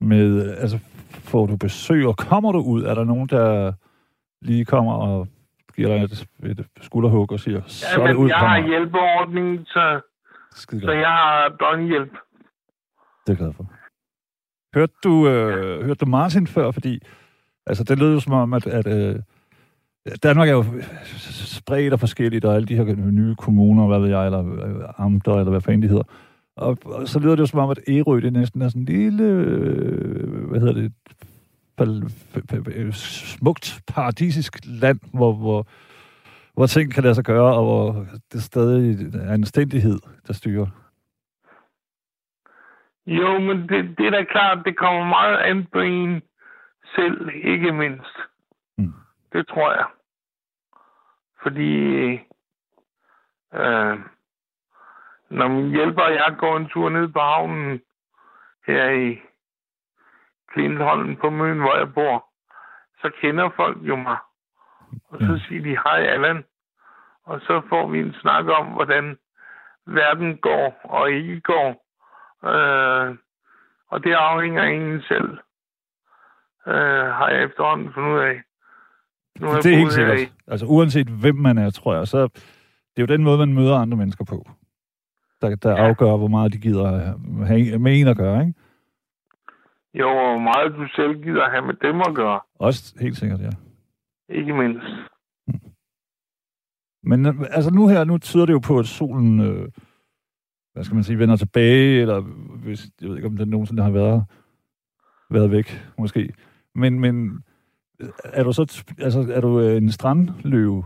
med, 0.00 0.50
altså, 0.56 0.78
får 1.10 1.46
du 1.46 1.56
besøg, 1.56 2.06
og 2.06 2.16
kommer 2.16 2.52
du 2.52 2.58
ud? 2.58 2.82
Er 2.82 2.94
der 2.94 3.04
nogen, 3.04 3.28
der 3.28 3.72
lige 4.42 4.64
kommer 4.64 4.92
og 4.94 5.28
giver 5.76 5.88
dig 5.88 6.04
et, 6.04 6.26
et 6.50 6.66
skulderhug 6.80 7.32
og 7.32 7.40
siger, 7.40 7.62
så 7.66 7.86
Ja, 7.96 8.02
er 8.02 8.06
det 8.06 8.14
ud, 8.14 8.28
jeg 8.28 8.36
har 8.36 8.56
kommer. 8.56 8.68
hjælpeordning, 8.68 9.66
så, 9.66 10.00
Skide 10.54 10.80
så 10.80 10.92
jeg 10.92 11.08
har 11.08 11.48
døgnhjælp. 11.60 12.10
Det 12.12 12.18
er 13.26 13.32
jeg 13.32 13.36
glad 13.36 13.52
for. 13.52 13.66
Hørte 14.74 14.92
du, 15.04 15.28
øh, 15.28 15.84
hørte 15.86 16.04
du 16.04 16.06
Martin 16.10 16.46
før? 16.46 16.70
Fordi 16.70 17.00
altså, 17.66 17.84
det 17.84 17.98
lød 17.98 18.14
jo 18.14 18.20
som 18.20 18.32
om, 18.32 18.52
at, 18.54 18.66
at 18.66 18.86
øh, 18.86 19.22
Danmark 20.22 20.48
er 20.48 20.52
jo 20.52 20.64
spredt 21.58 21.92
og 21.92 22.00
forskelligt, 22.00 22.44
og 22.44 22.54
alle 22.54 22.66
de 22.66 22.76
her 22.76 23.10
nye 23.10 23.34
kommuner, 23.34 23.86
hvad 23.86 24.00
ved 24.00 24.08
jeg, 24.08 24.24
eller 24.24 24.64
øh, 24.64 24.84
amter, 24.98 25.32
eller 25.32 25.50
hvad 25.50 25.60
fanden 25.60 25.82
de 25.82 25.88
hedder. 25.88 26.04
Og, 26.56 26.78
og 26.84 27.08
så 27.08 27.18
lyder 27.18 27.34
det 27.34 27.40
jo 27.40 27.46
som 27.46 27.58
om, 27.58 27.70
at 27.70 27.80
Ærø, 27.88 28.20
det 28.20 28.32
næsten 28.32 28.62
er 28.62 28.68
sådan 28.68 28.82
en 28.82 28.86
lille, 28.86 29.24
øh, 29.24 30.48
hvad 30.48 30.60
hedder 30.60 30.74
det, 30.74 30.92
øh, 32.76 32.92
smukt, 32.92 33.80
paradisisk 33.94 34.56
land, 34.64 35.00
hvor, 35.14 35.32
hvor, 35.32 35.66
hvor 36.54 36.66
ting 36.66 36.94
kan 36.94 37.02
lade 37.02 37.14
sig 37.14 37.24
gøre, 37.24 37.54
og 37.54 37.64
hvor 37.64 38.06
det 38.32 38.42
stadig 38.42 39.14
er 39.14 39.32
anstændighed, 39.32 39.98
der 40.26 40.32
styrer. 40.32 40.66
Jo, 43.06 43.38
men 43.38 43.56
det, 43.68 43.98
det 43.98 44.06
er 44.06 44.10
da 44.10 44.24
klart, 44.24 44.58
det 44.64 44.76
kommer 44.76 45.04
meget 45.04 45.36
an 45.36 45.66
på 45.72 45.80
en 45.80 46.22
selv, 46.94 47.30
ikke 47.44 47.72
mindst. 47.72 48.16
Det 49.32 49.48
tror 49.48 49.72
jeg. 49.72 49.86
Fordi 51.42 51.74
øh, 53.54 53.98
når 55.30 55.48
min 55.48 55.70
hjælper 55.70 56.02
og 56.02 56.14
jeg 56.14 56.36
går 56.38 56.56
en 56.56 56.68
tur 56.68 56.88
ned 56.88 57.08
på 57.08 57.20
havnen 57.20 57.80
her 58.66 58.90
i 58.90 59.20
Klintholm 60.48 61.16
på 61.16 61.30
Møn, 61.30 61.58
hvor 61.58 61.76
jeg 61.76 61.94
bor, 61.94 62.28
så 63.00 63.10
kender 63.20 63.50
folk 63.56 63.78
jo 63.82 63.96
mig. 63.96 64.18
Og 65.08 65.18
så 65.18 65.44
siger 65.48 65.62
de, 65.62 65.70
hej 65.70 66.00
Allan. 66.06 66.44
Og 67.24 67.40
så 67.40 67.62
får 67.68 67.88
vi 67.88 67.98
en 67.98 68.14
snak 68.14 68.44
om, 68.46 68.66
hvordan 68.66 69.18
verden 69.86 70.38
går 70.38 70.80
og 70.84 71.10
ikke 71.10 71.40
går. 71.40 71.84
Øh, 72.44 73.16
og 73.88 74.04
det 74.04 74.12
afhænger 74.12 74.62
af 74.62 74.68
en 74.68 75.02
selv. 75.02 75.38
Øh, 76.66 77.06
har 77.18 77.28
jeg 77.28 77.42
efterhånden 77.42 77.92
fundet 77.92 78.10
ud 78.10 78.18
af. 78.18 78.42
Nu 79.40 79.48
Det 79.48 79.72
er 79.72 79.76
helt 79.76 79.92
sikkert. 79.92 80.32
Altså 80.46 80.66
uanset 80.66 81.06
hvem 81.08 81.36
man 81.36 81.58
er, 81.58 81.70
tror 81.70 81.94
jeg, 81.96 82.08
så 82.08 82.22
det 82.96 83.02
er 83.02 83.02
jo 83.02 83.06
den 83.06 83.24
måde, 83.24 83.38
man 83.38 83.52
møder 83.54 83.76
andre 83.76 83.96
mennesker 83.96 84.24
på, 84.24 84.48
der, 85.42 85.56
der 85.56 85.70
Ja. 85.70 85.76
afgør, 85.88 86.16
hvor 86.16 86.28
meget 86.28 86.52
de 86.52 86.58
gider 86.58 87.14
have- 87.44 87.78
med 87.78 88.00
en 88.00 88.08
at 88.08 88.16
gøre, 88.16 88.40
ikke? 88.40 88.54
I, 89.94 89.98
jo, 89.98 90.08
og 90.08 90.30
hvor 90.30 90.38
meget 90.38 90.72
du 90.76 90.86
selv 90.96 91.22
gider 91.22 91.50
have 91.50 91.66
med 91.66 91.74
dem 91.74 92.00
at 92.00 92.14
gøre. 92.14 92.40
Også 92.54 92.94
helt 93.00 93.16
sikkert, 93.16 93.40
ja. 93.40 93.50
Ikke 94.28 94.52
mindst. 94.54 94.86
Men 97.02 97.26
øh, 97.26 97.34
altså 97.50 97.70
nu 97.70 97.88
her, 97.88 98.04
nu 98.04 98.18
tyder 98.18 98.46
det 98.46 98.52
jo 98.52 98.58
på, 98.58 98.78
at 98.78 98.86
solen, 98.86 99.40
øh, 99.40 99.68
hvad 100.72 100.84
skal 100.84 100.94
man 100.94 101.04
sige, 101.04 101.18
vender 101.18 101.36
tilbage, 101.36 102.00
eller 102.00 102.20
hvis, 102.64 102.86
jeg 103.00 103.08
ved 103.08 103.16
ikke, 103.16 103.28
om 103.28 103.36
den 103.36 103.48
nogensinde 103.48 103.82
har 103.82 103.90
været, 103.90 104.24
været 105.30 105.50
væk, 105.50 105.82
måske. 105.98 106.32
Men, 106.74 107.00
men 107.00 107.44
er 108.24 108.44
du 108.44 108.52
så, 108.52 108.84
altså, 108.98 109.32
er 109.32 109.40
du 109.40 109.60
øh, 109.60 109.76
en 109.76 109.92
strandløve? 109.92 110.84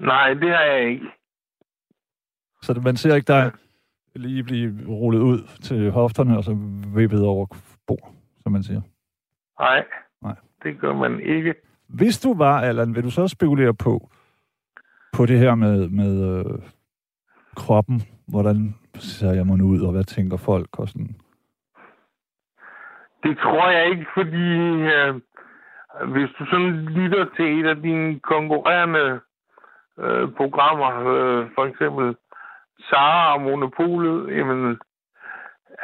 Nej, 0.00 0.34
det 0.34 0.50
har 0.50 0.64
jeg 0.64 0.88
ikke. 0.90 1.06
Så 2.62 2.80
man 2.84 2.96
ser 2.96 3.14
ikke 3.14 3.26
dig 3.26 3.52
lige 4.14 4.42
blive 4.42 4.86
rullet 4.88 5.20
ud 5.20 5.38
til 5.62 5.90
hofterne, 5.90 6.36
og 6.36 6.44
så 6.44 6.56
vippet 6.94 7.22
over 7.22 7.46
bord, 7.86 8.14
som 8.42 8.52
man 8.52 8.62
siger. 8.62 8.80
Nej. 9.60 9.84
Nej. 10.22 10.36
Det 10.62 10.80
gør 10.80 10.94
man 10.94 11.20
ikke. 11.20 11.54
Hvis 11.88 12.20
du 12.20 12.34
var, 12.34 12.60
Allan, 12.60 12.94
vil 12.94 13.04
du 13.04 13.10
så 13.10 13.28
spekulere 13.28 13.74
på, 13.74 14.10
på 15.12 15.26
det 15.26 15.38
her 15.38 15.54
med, 15.54 15.88
med 15.88 16.38
øh, 16.38 16.58
kroppen? 17.56 18.02
Hvordan 18.28 18.74
ser 18.94 19.32
jeg 19.32 19.46
mig 19.46 19.58
nu 19.58 19.64
ud, 19.64 19.80
og 19.80 19.92
hvad 19.92 20.04
tænker 20.04 20.36
folk? 20.36 20.78
Og 20.78 20.88
sådan. 20.88 21.16
Det 23.22 23.38
tror 23.38 23.70
jeg 23.70 23.90
ikke, 23.90 24.06
fordi 24.14 24.46
øh, 24.94 25.20
hvis 26.02 26.30
du 26.38 26.46
sådan 26.46 26.72
lytter 26.84 27.26
til 27.36 27.60
et 27.60 27.66
af 27.66 27.76
dine 27.76 28.20
konkurrerende 28.20 29.20
øh, 29.98 30.32
programmer, 30.36 30.90
øh, 31.14 31.50
for 31.54 31.64
eksempel 31.64 32.16
Sara 32.80 33.34
og 33.34 33.40
Monopolet, 33.40 34.36
jamen, 34.36 34.80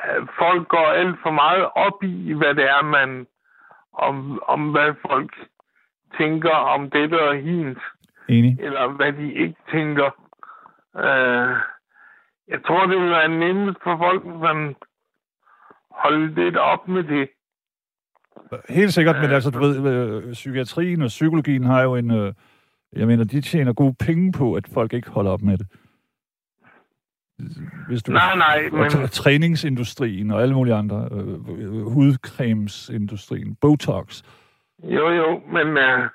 øh, 0.04 0.26
folk 0.38 0.68
går 0.68 0.86
alt 0.86 1.16
for 1.22 1.30
meget 1.30 1.68
op 1.74 2.02
i, 2.02 2.32
hvad 2.32 2.54
det 2.54 2.64
er, 2.64 2.82
man, 2.82 3.26
om, 3.92 4.42
om 4.46 4.70
hvad 4.70 4.94
folk 5.08 5.34
tænker 6.18 6.54
om 6.54 6.90
dette 6.90 7.28
og 7.28 7.36
hint, 7.36 7.78
Enig? 8.28 8.60
eller 8.60 8.88
hvad 8.88 9.12
de 9.12 9.32
ikke 9.32 9.56
tænker. 9.70 10.10
Øh, 10.96 11.56
jeg 12.48 12.64
tror, 12.66 12.86
det 12.86 13.00
vil 13.00 13.10
være 13.10 13.28
nemmest 13.28 13.78
for 13.82 13.96
folk, 13.96 14.22
hvis 14.22 14.40
man 14.40 14.76
holde 15.90 16.34
lidt 16.34 16.56
op 16.56 16.88
med 16.88 17.02
det. 17.02 17.28
Helt 18.68 18.94
sikkert, 18.94 19.16
men 19.20 19.30
altså, 19.30 19.50
du 19.50 19.58
ved, 19.58 19.87
øh, 19.92 20.32
psykiatrien 20.32 21.02
og 21.02 21.08
psykologien 21.08 21.64
har 21.64 21.82
jo 21.82 21.96
en... 21.96 22.10
Øh, 22.10 22.32
jeg 22.96 23.06
mener, 23.06 23.25
de 23.25 23.40
tjener 23.40 23.72
gode 23.72 23.94
penge 24.00 24.32
på, 24.32 24.54
at 24.54 24.68
folk 24.75 24.92
ikke 24.92 25.10
holder 25.10 25.30
op 25.30 25.42
med 25.42 25.58
det. 25.58 25.66
Hvis 27.88 28.02
du, 28.02 28.12
Nej, 28.12 28.37
nej, 28.37 28.68
og 28.72 28.78
men 28.78 28.87
t- 28.87 29.06
træningsindustrien 29.06 30.30
og 30.30 30.42
alle 30.42 30.54
mulige 30.54 30.75
andre, 30.75 31.08
øh, 31.12 31.28
øh, 31.49 31.82
hudcremesindustrien, 31.82 33.54
Botox. 33.60 34.22
jo 34.82 35.08
jo, 35.10 35.40
men 35.52 35.66
øh, 35.78 36.08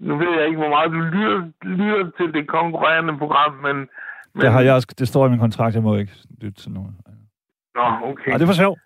nu 0.00 0.16
ved 0.16 0.38
jeg 0.38 0.46
ikke, 0.46 0.58
hvor 0.58 0.68
meget 0.68 0.90
du 0.92 1.00
lytter, 1.00 1.50
lytter 1.64 2.10
til 2.16 2.32
det 2.34 2.48
konkurrerende 2.48 3.18
program, 3.18 3.52
men... 3.54 3.76
men 3.76 4.42
Det, 4.44 4.52
har 4.52 4.60
jeg, 4.60 4.74
også- 4.74 4.94
det 4.98 5.08
står 5.08 5.26
i 5.26 5.30
min 5.30 5.38
kontrakt, 5.38 5.74
jeg 5.74 5.82
må 5.82 5.96
ikke 5.96 6.12
lytte 6.40 6.60
til 6.62 6.70
nogen. 6.70 6.96
Nå, 7.74 7.82
okay. 8.02 8.28
Nej, 8.28 8.36
det 8.38 8.42
er 8.42 8.46
for 8.46 8.54
sjov. 8.64 8.78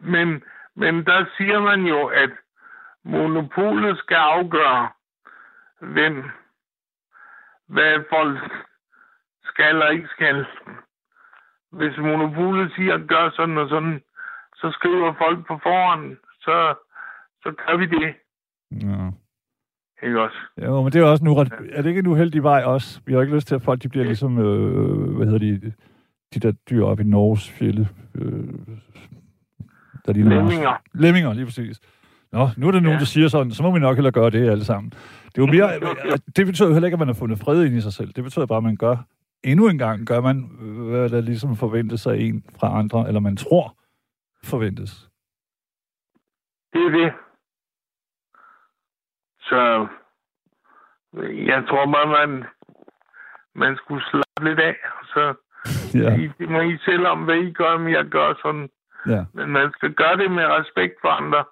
Men, 0.00 0.42
men 0.82 0.94
der 1.06 1.24
siger 1.36 1.60
man 1.60 1.80
jo, 1.86 2.06
at 2.06 2.30
monopolet 3.04 3.98
skal 3.98 4.16
afgøre, 4.16 4.88
hvem, 5.80 6.24
hvad 7.68 8.04
folk 8.10 8.38
skal 9.44 9.68
eller 9.68 9.88
ikke 9.88 10.08
skal. 10.08 10.46
Hvis 11.72 11.96
monopolet 11.98 12.72
siger, 12.76 13.06
gør 13.06 13.30
sådan 13.30 13.58
og 13.58 13.68
sådan, 13.68 14.00
så 14.54 14.70
skriver 14.70 15.14
folk 15.18 15.46
på 15.46 15.60
forhånd, 15.62 16.16
så, 16.40 16.74
så 17.42 17.52
gør 17.52 17.76
vi 17.76 17.86
det. 17.86 18.14
Ja. 18.70 19.10
Ikke 20.02 20.20
også? 20.20 20.38
Jo, 20.64 20.82
men 20.82 20.92
det 20.92 21.00
er 21.00 21.10
også 21.10 21.24
nu, 21.24 21.36
er 21.72 21.82
det 21.82 21.86
ikke 21.86 21.98
en 21.98 22.06
uheldig 22.06 22.42
vej 22.42 22.62
også? 22.64 23.00
Vi 23.06 23.12
har 23.12 23.20
ikke 23.20 23.34
lyst 23.34 23.48
til, 23.48 23.54
at 23.54 23.62
folk 23.62 23.82
de 23.82 23.88
bliver 23.88 24.04
ligesom, 24.04 24.38
øh, 24.38 25.16
hvad 25.16 25.26
hedder 25.26 25.38
de, 25.38 25.72
de 26.34 26.40
der 26.40 26.52
dyr 26.70 26.84
op 26.84 27.00
i 27.00 27.04
Norges 27.04 27.50
fjelle. 27.50 27.88
Øh, 28.14 28.78
der 30.08 30.22
de 30.22 30.28
Lemminger. 30.28 30.76
Lemminger, 30.94 31.32
lige 31.34 31.44
præcis. 31.46 31.80
Nå, 32.32 32.48
nu 32.56 32.66
er 32.68 32.72
der 32.72 32.80
nogen, 32.80 32.96
Ja. 32.96 32.98
der 33.00 33.04
siger 33.04 33.28
sådan, 33.28 33.52
så 33.52 33.62
må 33.62 33.70
vi 33.72 33.78
nok 33.78 33.96
hellere 33.96 34.12
gøre 34.12 34.30
det 34.30 34.50
alle 34.50 34.64
sammen. 34.64 34.90
Det, 35.34 35.38
er 35.38 35.46
jo 35.46 35.52
mere, 35.52 35.70
det 36.36 36.46
betyder 36.46 36.68
jo 36.68 36.72
heller 36.74 36.86
ikke, 36.86 36.94
at 36.94 36.98
man 36.98 37.08
har 37.08 37.14
fundet 37.14 37.38
fred 37.38 37.64
ind 37.64 37.74
i 37.76 37.80
sig 37.80 37.92
selv. 37.92 38.12
Det 38.12 38.24
betyder 38.24 38.46
bare, 38.46 38.56
at 38.56 38.64
man 38.64 38.76
gør 38.76 38.96
endnu 39.44 39.68
en 39.68 39.78
gang, 39.78 40.06
gør 40.06 40.20
man, 40.20 40.36
hvad 40.90 41.08
der 41.08 41.20
ligesom 41.20 41.56
forventes 41.56 42.06
af 42.06 42.16
en 42.16 42.44
fra 42.60 42.78
andre, 42.78 43.08
eller 43.08 43.20
man 43.20 43.36
tror 43.36 43.76
forventes. 44.44 45.08
Det 46.72 46.82
er 46.86 46.90
det. 46.90 47.12
Så 49.40 49.86
jeg 51.46 51.64
tror 51.68 51.92
bare, 51.92 52.26
man, 52.26 52.44
man 53.54 53.76
skulle 53.76 54.04
slappe 54.10 54.48
lidt 54.48 54.60
af. 54.60 54.76
Så 55.14 55.34
Ja, 55.94 56.16
I, 56.16 56.30
det 56.38 56.48
må 56.50 56.60
I 56.60 56.78
selv 56.84 57.06
om, 57.06 57.24
hvad 57.24 57.36
I 57.36 57.52
gør, 57.52 57.78
men 57.78 57.92
jeg 57.92 58.04
gør 58.04 58.34
sådan. 58.42 58.68
Ja. 59.06 59.24
Men 59.34 59.48
man 59.48 59.70
skal 59.72 59.92
gøre 59.94 60.16
det 60.16 60.30
med 60.30 60.44
respekt 60.44 60.94
for 61.00 61.08
andre. 61.08 61.44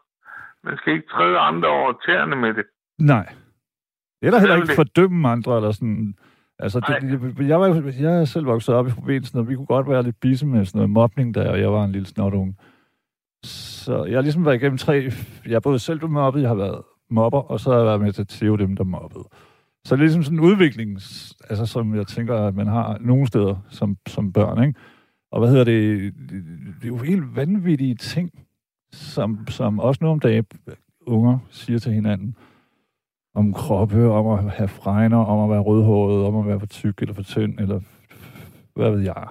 Man 0.64 0.76
skal 0.76 0.92
ikke 0.92 1.08
træde 1.08 1.38
andre 1.38 1.68
over 1.68 1.92
tæerne 2.06 2.36
med 2.36 2.54
det. 2.54 2.64
Nej. 2.98 3.26
Eller 4.22 4.38
heller 4.38 4.56
ikke 4.56 4.74
fordømme 4.74 5.28
andre, 5.28 5.56
eller 5.56 5.72
sådan... 5.72 6.14
Altså, 6.58 6.80
det, 6.80 7.10
jeg, 7.38 7.48
jeg, 7.48 7.60
var, 7.60 7.92
jeg 8.00 8.20
er 8.20 8.24
selv 8.24 8.46
vokset 8.46 8.74
op 8.74 8.88
i 8.88 8.90
provinsen, 8.90 9.38
og 9.38 9.48
vi 9.48 9.54
kunne 9.54 9.66
godt 9.66 9.88
være 9.88 10.02
lidt 10.02 10.20
bisse 10.20 10.46
med 10.46 10.64
sådan 10.64 10.78
noget 10.78 10.90
mobning, 10.90 11.34
da 11.34 11.40
jeg 11.50 11.72
var 11.72 11.84
en 11.84 11.92
lille 11.92 12.06
snotunge. 12.06 12.56
Så 13.44 14.04
jeg 14.04 14.16
har 14.16 14.22
ligesom 14.22 14.44
været 14.44 14.54
igennem 14.54 14.78
tre... 14.78 15.10
Jeg 15.46 15.54
er 15.54 15.60
både 15.60 15.78
selv 15.78 16.08
mobbet, 16.08 16.40
jeg 16.40 16.48
har 16.48 16.56
været 16.56 16.82
mobber, 17.10 17.40
og 17.40 17.60
så 17.60 17.70
har 17.70 17.76
jeg 17.78 17.86
været 17.86 18.00
med 18.00 18.12
til 18.12 18.22
at 18.22 18.28
tæve 18.28 18.58
dem, 18.58 18.76
der 18.76 18.84
mobbede. 18.84 19.24
Så 19.84 19.96
det 19.96 20.00
er 20.00 20.04
ligesom 20.04 20.22
sådan 20.22 20.38
en 20.38 20.44
udvikling, 20.44 20.90
altså, 21.50 21.66
som 21.66 21.94
jeg 21.94 22.06
tænker, 22.06 22.46
at 22.46 22.54
man 22.54 22.66
har 22.66 22.96
nogle 23.00 23.26
steder 23.26 23.56
som, 23.70 23.96
som 24.06 24.32
børn, 24.32 24.62
ikke? 24.62 24.80
Og 25.30 25.40
hvad 25.40 25.48
hedder 25.48 25.64
det? 25.64 26.14
Det, 26.80 26.84
er 26.84 26.88
jo 26.88 26.96
helt 26.96 27.36
vanvittige 27.36 27.94
ting, 27.94 28.30
som, 28.92 29.46
som 29.48 29.80
også 29.80 30.04
nu 30.04 30.10
om 30.10 30.20
dagen 30.20 30.46
unger 31.06 31.38
siger 31.50 31.78
til 31.78 31.92
hinanden 31.92 32.36
om 33.34 33.52
kroppe, 33.52 34.10
om 34.10 34.26
at 34.26 34.52
have 34.52 34.68
fregner, 34.68 35.24
om 35.24 35.44
at 35.44 35.50
være 35.50 35.60
rødhåret, 35.60 36.26
om 36.26 36.36
at 36.36 36.46
være 36.46 36.60
for 36.60 36.66
tyk 36.66 37.02
eller 37.02 37.14
for 37.14 37.22
tynd, 37.22 37.60
eller 37.60 37.80
hvad 38.74 38.90
ved 38.90 39.00
jeg. 39.00 39.28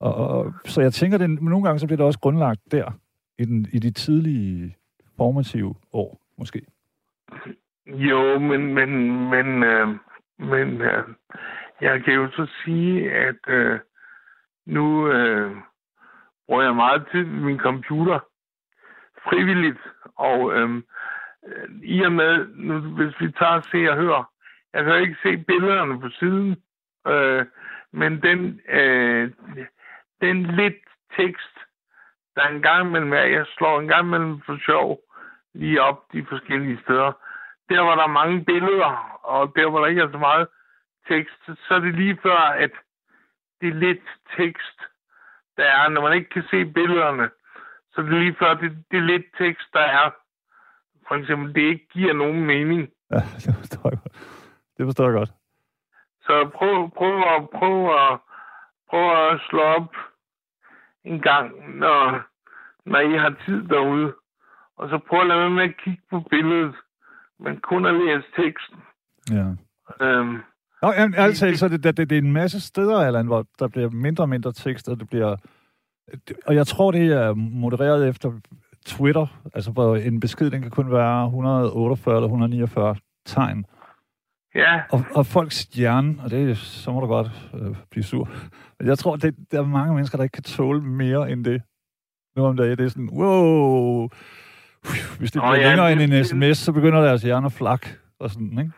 Og, 0.00 0.14
og, 0.14 0.52
så 0.64 0.80
jeg 0.80 0.92
tænker, 0.92 1.18
at 1.18 1.30
nogle 1.30 1.64
gange 1.64 1.78
så 1.78 1.86
bliver 1.86 1.96
det 1.96 2.06
også 2.06 2.18
grundlagt 2.18 2.60
der, 2.72 2.90
i, 3.38 3.44
den, 3.44 3.66
i 3.72 3.78
de 3.78 3.90
tidlige 3.90 4.76
formative 5.16 5.74
år, 5.92 6.20
måske. 6.38 6.62
Jo, 7.86 8.38
men, 8.38 8.74
men, 8.74 8.90
men, 9.30 9.62
øh, 9.62 9.88
men 10.38 10.80
øh, 10.80 11.04
jeg 11.80 12.04
kan 12.04 12.14
jo 12.14 12.30
så 12.30 12.46
sige, 12.64 13.12
at 13.12 13.48
øh, 13.48 13.78
nu 14.70 15.08
øh, 15.08 15.56
bruger 16.46 16.62
jeg 16.62 16.76
meget 16.76 17.08
tid 17.12 17.24
med 17.24 17.40
min 17.40 17.58
computer 17.58 18.18
frivilligt, 19.24 19.78
og 20.16 20.52
øh, 20.54 20.82
i 21.82 22.02
og 22.02 22.12
med, 22.12 22.46
nu, 22.54 22.80
hvis 22.80 23.20
vi 23.20 23.32
tager 23.32 23.60
se 23.72 23.90
og 23.90 23.96
hør, 23.96 24.30
jeg 24.72 24.84
kan 24.84 25.00
ikke 25.00 25.16
se 25.22 25.36
billederne 25.36 26.00
på 26.00 26.08
siden, 26.08 26.62
øh, 27.06 27.46
men 27.92 28.22
den, 28.22 28.60
øh, 28.68 29.30
den 30.20 30.42
lidt 30.42 30.82
tekst, 31.16 31.54
der 32.36 32.48
en 32.48 32.62
gang 32.62 32.88
imellem 32.88 33.12
er, 33.12 33.22
jeg 33.22 33.46
slår 33.46 33.80
en 33.80 33.88
gang 33.88 34.08
mellem 34.08 34.40
for 34.46 34.58
sjov 34.66 35.00
lige 35.54 35.82
op 35.82 36.12
de 36.12 36.26
forskellige 36.26 36.80
steder, 36.82 37.12
der 37.68 37.80
var 37.80 37.96
der 37.96 38.06
mange 38.06 38.44
billeder, 38.44 39.18
og 39.22 39.52
der 39.56 39.70
var 39.70 39.80
der 39.80 39.86
ikke 39.86 40.08
så 40.12 40.18
meget 40.18 40.48
tekst, 41.08 41.40
så 41.46 41.74
er 41.74 41.78
det 41.78 41.94
lige 41.94 42.18
før, 42.22 42.38
at 42.38 42.70
lidt 43.62 44.04
tekst, 44.36 44.78
der 45.56 45.64
er, 45.64 45.88
når 45.88 46.00
man 46.00 46.12
ikke 46.12 46.30
kan 46.30 46.42
se 46.50 46.64
billederne, 46.64 47.30
så 47.92 48.00
er 48.00 48.04
det 48.04 48.12
lige 48.12 48.36
før, 48.38 48.54
det, 48.54 48.84
det 48.90 49.02
lidt 49.02 49.26
tekst, 49.38 49.68
der 49.72 49.80
er. 49.80 50.10
For 51.08 51.14
eksempel, 51.14 51.54
det 51.54 51.60
ikke 51.60 51.88
giver 51.92 52.12
nogen 52.12 52.44
mening. 52.44 52.90
Ja, 53.10 53.16
det 53.44 53.54
forstår 53.58 53.90
jeg 53.90 53.98
godt. 54.02 54.12
Det 54.76 54.86
forstår 54.86 55.04
jeg 55.04 55.12
godt. 55.12 55.32
Så 56.20 56.50
prøv, 56.54 56.90
prøv, 56.90 57.16
at, 57.18 57.50
prøv, 57.50 57.76
at, 57.94 58.18
prøv 58.90 59.30
at 59.30 59.40
slå 59.48 59.60
op 59.60 59.96
en 61.04 61.20
gang, 61.20 61.78
når, 61.78 62.22
når 62.84 63.00
I 63.00 63.18
har 63.18 63.34
tid 63.46 63.68
derude. 63.68 64.14
Og 64.76 64.88
så 64.88 64.98
prøv 64.98 65.20
at 65.20 65.26
lade 65.26 65.40
være 65.40 65.50
med 65.50 65.64
at 65.64 65.76
kigge 65.76 66.02
på 66.10 66.20
billedet, 66.20 66.74
men 67.38 67.60
kun 67.60 67.86
at 67.86 67.94
læse 67.94 68.26
teksten. 68.36 68.82
Ja. 69.30 69.46
Øhm, 70.04 70.42
Nå, 70.82 70.92
jamen, 70.92 71.34
talt, 71.34 71.58
så 71.58 71.68
det, 71.68 71.84
det, 71.84 71.96
det, 71.96 72.12
er 72.12 72.18
en 72.18 72.32
masse 72.32 72.60
steder, 72.60 72.98
Allan, 72.98 73.26
hvor 73.26 73.46
der 73.58 73.68
bliver 73.68 73.90
mindre 73.90 74.24
og 74.24 74.28
mindre 74.28 74.52
tekst, 74.52 74.88
og 74.88 75.00
det 75.00 75.08
bliver... 75.08 75.36
det- 76.28 76.36
Og 76.46 76.54
jeg 76.54 76.66
tror, 76.66 76.90
det 76.90 77.12
er 77.12 77.34
modereret 77.34 78.08
efter 78.08 78.32
Twitter, 78.86 79.26
altså 79.54 79.70
hvor 79.70 79.96
en 79.96 80.20
besked, 80.20 80.50
den 80.50 80.62
kan 80.62 80.70
kun 80.70 80.92
være 80.92 81.24
148 81.24 82.14
eller 82.16 82.26
149 82.26 82.96
tegn. 83.26 83.64
ja, 84.54 84.80
Og, 84.90 85.04
og 85.14 85.26
folks 85.26 85.62
hjerne, 85.64 86.14
og 86.24 86.30
det, 86.30 86.56
så 86.58 86.92
må 86.92 87.00
du 87.00 87.06
godt 87.06 87.30
øh, 87.54 87.76
blive 87.90 88.04
sur. 88.04 88.28
Men 88.78 88.88
jeg 88.88 88.98
tror, 88.98 89.16
det, 89.16 89.34
der 89.50 89.58
er 89.60 89.66
mange 89.66 89.94
mennesker, 89.94 90.16
der 90.18 90.22
ikke 90.22 90.32
kan 90.32 90.42
tåle 90.42 90.82
mere 90.82 91.30
end 91.30 91.44
det. 91.44 91.62
Nu 92.36 92.44
om 92.44 92.56
dagen, 92.56 92.78
det 92.78 92.84
er 92.84 92.88
sådan, 92.88 93.10
wow. 93.12 94.08
Hvis 95.18 95.30
det 95.32 95.42
bliver 95.42 95.54
ja, 95.54 95.68
længere 95.68 95.92
end 95.92 96.00
det- 96.00 96.18
en 96.18 96.24
sms, 96.24 96.58
så 96.58 96.72
begynder 96.72 97.00
deres 97.00 97.22
hjerne 97.22 97.46
at 97.46 97.52
flak. 97.52 97.86
Og 98.20 98.30
sådan, 98.30 98.58
ikke? 98.58 98.72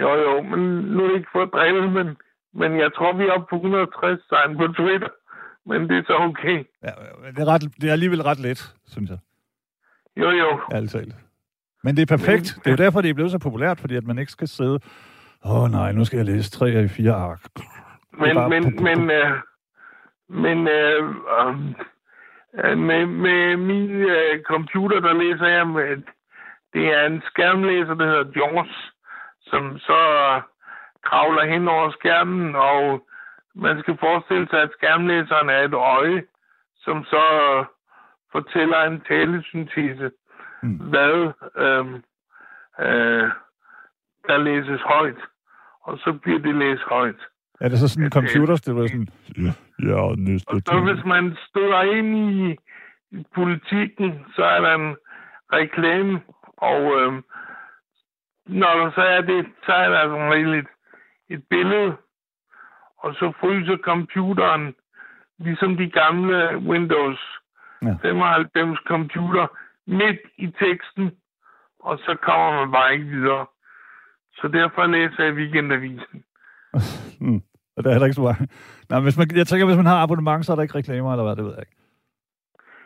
Jo 0.00 0.10
jo, 0.14 0.42
men 0.42 0.60
nu 0.94 1.04
er 1.04 1.08
det 1.08 1.16
ikke 1.16 1.28
for 1.32 1.42
at 1.42 1.48
drille, 1.52 1.90
men, 1.90 2.16
men 2.54 2.78
jeg 2.80 2.90
tror, 2.94 3.12
vi 3.16 3.24
er 3.24 3.32
oppe 3.32 3.46
på 3.50 3.56
160 3.56 4.20
tegn 4.28 4.56
på 4.56 4.66
Twitter. 4.66 5.08
Men 5.66 5.88
det 5.88 5.98
er 5.98 6.02
så 6.06 6.16
okay. 6.18 6.64
Ja, 6.82 6.90
det, 7.30 7.38
er 7.38 7.44
ret, 7.52 7.62
det 7.80 7.88
er 7.88 7.92
alligevel 7.92 8.22
ret 8.22 8.38
let, 8.40 8.74
synes 8.86 9.10
jeg. 9.10 9.18
Jo 10.16 10.30
jo, 10.30 10.60
talt. 10.88 11.14
Men 11.84 11.96
det 11.96 12.02
er 12.02 12.16
perfekt. 12.16 12.44
Det 12.64 12.66
er 12.66 12.70
jo 12.70 12.76
derfor, 12.84 13.00
det 13.00 13.10
er 13.10 13.14
blevet 13.14 13.30
så 13.32 13.38
populært, 13.38 13.80
fordi 13.80 13.96
at 13.96 14.04
man 14.04 14.18
ikke 14.18 14.32
skal 14.32 14.48
sidde... 14.48 14.78
Åh 15.44 15.62
oh, 15.62 15.70
nej, 15.70 15.92
nu 15.92 16.04
skal 16.04 16.16
jeg 16.16 16.26
læse 16.26 16.50
tre 16.50 16.70
af 16.70 16.90
fire 16.90 17.12
ark. 17.12 17.40
men, 18.12 18.34
bare- 18.36 18.48
men, 18.48 18.82
men, 18.82 19.10
øh, 19.10 19.32
men 20.28 20.68
øh, 20.68 21.14
øh, 22.64 22.78
med, 22.78 23.06
med 23.06 23.56
min 23.56 23.90
øh, 23.90 24.42
computer, 24.42 25.00
der 25.00 25.12
læser 25.12 25.46
jeg 25.46 25.66
med, 25.68 26.02
det 26.72 26.86
er 26.86 27.06
en 27.06 27.22
skærmlæser, 27.26 27.94
der 27.94 28.06
hedder 28.06 28.32
JAWS, 28.36 28.91
som 29.52 29.78
så 29.78 30.00
kravler 31.04 31.44
hen 31.52 31.68
over 31.68 31.90
skærmen, 31.90 32.56
og 32.56 33.06
man 33.54 33.80
skal 33.82 33.96
forestille 34.00 34.46
sig, 34.50 34.62
at 34.62 34.70
skærmlæseren 34.78 35.48
er 35.48 35.62
et 35.62 35.74
øje, 35.74 36.22
som 36.84 37.04
så 37.04 37.24
fortæller 38.32 38.82
en 38.82 39.00
talesyntese, 39.08 40.10
Mm. 40.64 40.76
hvad 40.92 41.32
øh, 41.56 41.86
øh, 42.86 43.30
der 44.28 44.36
læses 44.38 44.80
højt, 44.80 45.20
og 45.82 45.98
så 45.98 46.12
bliver 46.22 46.38
det 46.38 46.54
læst 46.54 46.82
højt. 46.82 47.20
Er 47.60 47.68
det 47.68 47.78
så 47.78 47.88
sådan 47.88 48.04
en 48.04 48.10
computer, 48.10 48.56
det 48.66 48.74
var 48.76 48.86
sådan... 48.86 49.08
Ja, 49.38 49.52
ja 49.90 50.14
næste 50.16 50.48
Og 50.48 50.60
så 50.66 50.80
hvis 50.80 51.04
man 51.04 51.36
støder 51.48 51.82
ind 51.82 52.16
i, 52.16 52.56
i 53.10 53.24
politikken, 53.34 54.24
så 54.36 54.44
er 54.44 54.60
der 54.60 54.74
en 54.74 54.96
reklame, 55.52 56.20
og 56.56 56.80
øh, 57.00 57.12
når 58.46 58.74
der 58.78 58.90
så 58.94 59.00
er 59.00 59.20
det, 59.20 59.46
så 59.66 59.72
er 59.72 59.88
der 59.88 60.02
som 60.08 60.28
regel 60.28 60.54
et, 60.54 60.66
et 61.28 61.44
billede, 61.50 61.96
og 62.98 63.14
så 63.14 63.32
fryser 63.40 63.76
computeren, 63.76 64.74
ligesom 65.38 65.76
de 65.76 65.90
gamle 65.90 66.58
Windows 66.58 67.20
Ja. 67.84 67.94
95 68.02 68.78
computer, 68.86 69.46
midt 69.86 70.20
i 70.36 70.46
teksten, 70.46 71.10
og 71.80 71.98
så 71.98 72.16
kommer 72.22 72.60
man 72.60 72.72
bare 72.72 72.92
ikke 72.92 73.04
videre. 73.04 73.46
Så 74.34 74.48
derfor 74.48 74.86
læser 74.86 75.24
jeg 75.24 75.34
weekendavisen. 75.34 76.24
mm. 77.20 77.42
Og 77.76 77.84
der 77.84 77.88
er 77.90 77.94
heller 77.94 78.06
ikke 78.06 78.14
så 78.14 78.22
mange. 78.22 78.48
Nej, 78.88 79.00
hvis 79.00 79.18
man, 79.18 79.26
jeg 79.36 79.46
tænker, 79.46 79.66
hvis 79.66 79.76
man 79.76 79.86
har 79.86 80.02
abonnement, 80.02 80.46
så 80.46 80.52
er 80.52 80.56
der 80.56 80.62
ikke 80.62 80.74
reklamer, 80.78 81.12
eller 81.12 81.24
hvad, 81.24 81.36
det 81.36 81.44
ved 81.44 81.54
jeg 81.54 81.64
ikke. 81.66 81.76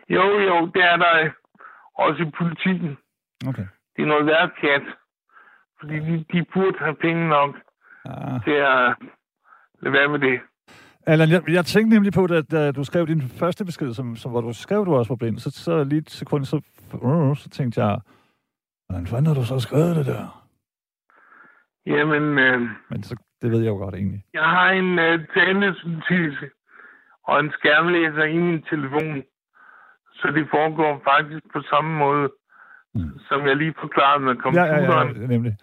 Jo, 0.08 0.24
jo, 0.48 0.66
det 0.74 0.82
er 0.84 0.96
der 0.96 1.14
øh, 1.24 1.30
også 1.94 2.22
i 2.22 2.30
politikken. 2.38 2.98
Okay. 3.48 3.66
det 3.96 4.02
er 4.02 4.06
noget 4.06 4.26
værd 4.26 4.50
pjat. 4.60 4.82
Fordi 5.80 5.96
de, 5.98 6.24
de 6.32 6.44
burde 6.54 6.78
have 6.78 6.94
penge 6.96 7.28
nok 7.28 7.56
Ah. 8.08 8.44
til 8.44 8.50
at 8.50 8.94
lade 9.82 9.92
være 9.92 10.08
med 10.08 10.18
det. 10.18 10.40
Allan, 11.06 11.28
jeg, 11.30 11.42
jeg 11.48 11.64
tænkte 11.64 11.94
nemlig 11.94 12.12
på, 12.12 12.26
da, 12.26 12.42
da 12.42 12.72
du 12.72 12.84
skrev 12.84 13.06
din 13.06 13.22
første 13.22 13.64
besked, 13.64 13.94
som, 13.94 14.16
som, 14.16 14.30
hvor 14.30 14.40
du 14.40 14.52
skrev, 14.52 14.84
du 14.86 14.94
også 14.94 15.16
blind, 15.16 15.38
så, 15.38 15.50
så 15.50 15.84
lige 15.84 15.98
et 15.98 16.10
sekund, 16.10 16.44
så, 16.44 16.56
uh, 17.02 17.36
så 17.36 17.48
tænkte 17.50 17.84
jeg, 17.84 17.98
hvordan 18.88 19.06
fanden 19.06 19.26
har 19.26 19.34
du 19.34 19.44
så 19.44 19.58
skrevet 19.60 19.96
det 19.96 20.06
der? 20.06 20.46
Jamen, 21.86 22.38
øh, 22.38 22.60
Men 22.90 23.02
så, 23.02 23.16
det 23.42 23.50
ved 23.50 23.60
jeg 23.60 23.68
jo 23.68 23.76
godt 23.76 23.94
egentlig. 23.94 24.24
jeg 24.34 24.42
har 24.44 24.70
en 24.70 24.98
øh, 24.98 25.26
talesyntese 25.34 26.46
og 27.24 27.40
en 27.40 27.50
skærmlæser 27.50 28.24
i 28.24 28.36
min 28.38 28.62
telefon. 28.62 29.22
Så 30.14 30.32
det 30.34 30.46
foregår 30.50 31.00
faktisk 31.04 31.42
på 31.52 31.60
samme 31.70 31.98
måde, 31.98 32.28
Mm. 32.96 33.18
som 33.28 33.46
jeg 33.46 33.56
lige 33.56 33.74
forklarede 33.80 34.24
med 34.24 34.34
Ja, 34.34 34.40
computeren. 34.40 35.16
ja, 35.16 35.20
ja, 35.20 35.26
nemlig. 35.26 35.56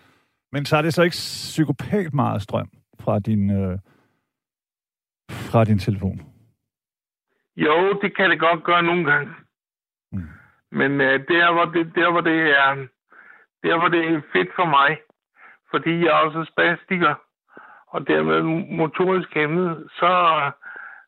Men 0.51 0.65
så 0.65 0.77
er 0.77 0.81
det 0.81 0.93
så 0.93 1.03
ikke 1.03 1.13
psykopat 1.13 2.13
meget 2.13 2.41
strøm 2.41 2.69
fra 2.99 3.19
din, 3.19 3.49
øh, 3.51 3.79
fra 5.31 5.63
din 5.63 5.79
telefon? 5.79 6.21
Jo, 7.55 7.99
det 8.01 8.15
kan 8.15 8.29
det 8.29 8.39
godt 8.39 8.63
gøre 8.63 8.83
nogle 8.83 9.11
gange. 9.11 9.31
Mm. 10.11 10.27
Men 10.71 11.01
øh, 11.01 11.27
der, 11.27 11.51
hvor 11.53 11.65
det, 11.65 11.95
der, 11.95 12.11
hvor 12.11 12.21
det 12.21 12.39
er, 12.59 12.87
der, 13.63 13.79
hvor 13.79 13.87
det 13.87 14.05
er 14.13 14.21
fedt 14.33 14.49
for 14.55 14.65
mig, 14.65 14.97
fordi 15.71 16.05
jeg 16.05 16.11
også 16.11 16.39
er 16.39 16.45
spastiker, 16.53 17.15
og 17.87 18.07
dermed 18.07 18.41
motorisk 18.77 19.33
hæmmet, 19.33 19.87
så 19.99 20.11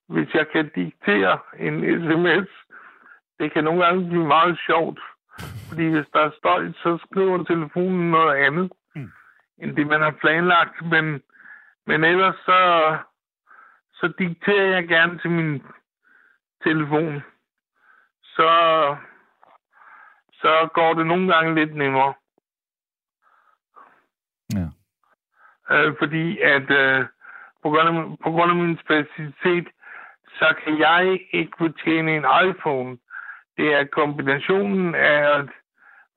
hvis 0.07 0.33
jeg 0.33 0.45
kan 0.53 0.69
diktere 0.75 1.39
en 1.59 1.75
sms, 2.01 2.49
det 3.39 3.53
kan 3.53 3.63
nogle 3.63 3.85
gange 3.85 4.09
blive 4.09 4.27
meget 4.27 4.59
sjovt. 4.67 4.99
Fordi 5.67 5.87
hvis 5.89 6.05
der 6.13 6.19
er 6.19 6.31
støj, 6.37 6.71
så 6.71 6.97
skriver 7.05 7.43
telefonen 7.43 8.11
noget 8.11 8.35
andet, 8.35 8.71
Mm. 8.95 9.11
end 9.57 9.75
det, 9.75 9.87
man 9.87 10.01
har 10.01 10.11
planlagt. 10.11 10.81
Men, 10.81 11.21
men 11.85 12.03
ellers 12.03 12.35
så, 12.35 12.97
så 13.93 14.13
dikterer 14.19 14.65
jeg 14.75 14.87
gerne 14.87 15.19
til 15.19 15.31
min 15.31 15.63
telefon. 16.63 17.23
Så, 18.23 18.49
så 20.33 20.69
går 20.73 20.93
det 20.93 21.07
nogle 21.07 21.33
gange 21.33 21.55
lidt 21.55 21.75
nemmere. 21.75 22.13
Ja. 24.53 24.67
Øh, 25.75 25.95
fordi 25.99 26.39
at 26.39 26.71
øh, 26.71 27.05
på, 27.63 27.69
grund 27.69 27.89
af, 27.89 28.17
på 28.23 28.31
grund 28.31 28.51
af 28.51 28.57
min 28.57 28.77
specialitet, 28.77 29.67
så 30.39 30.55
kan 30.63 30.79
jeg 30.79 31.19
ikke 31.31 31.57
betjene 31.59 32.15
en 32.15 32.25
iPhone. 32.49 32.97
Det 33.57 33.73
er 33.73 33.83
kombinationen 33.91 34.95
af 34.95 35.39
at 35.39 35.49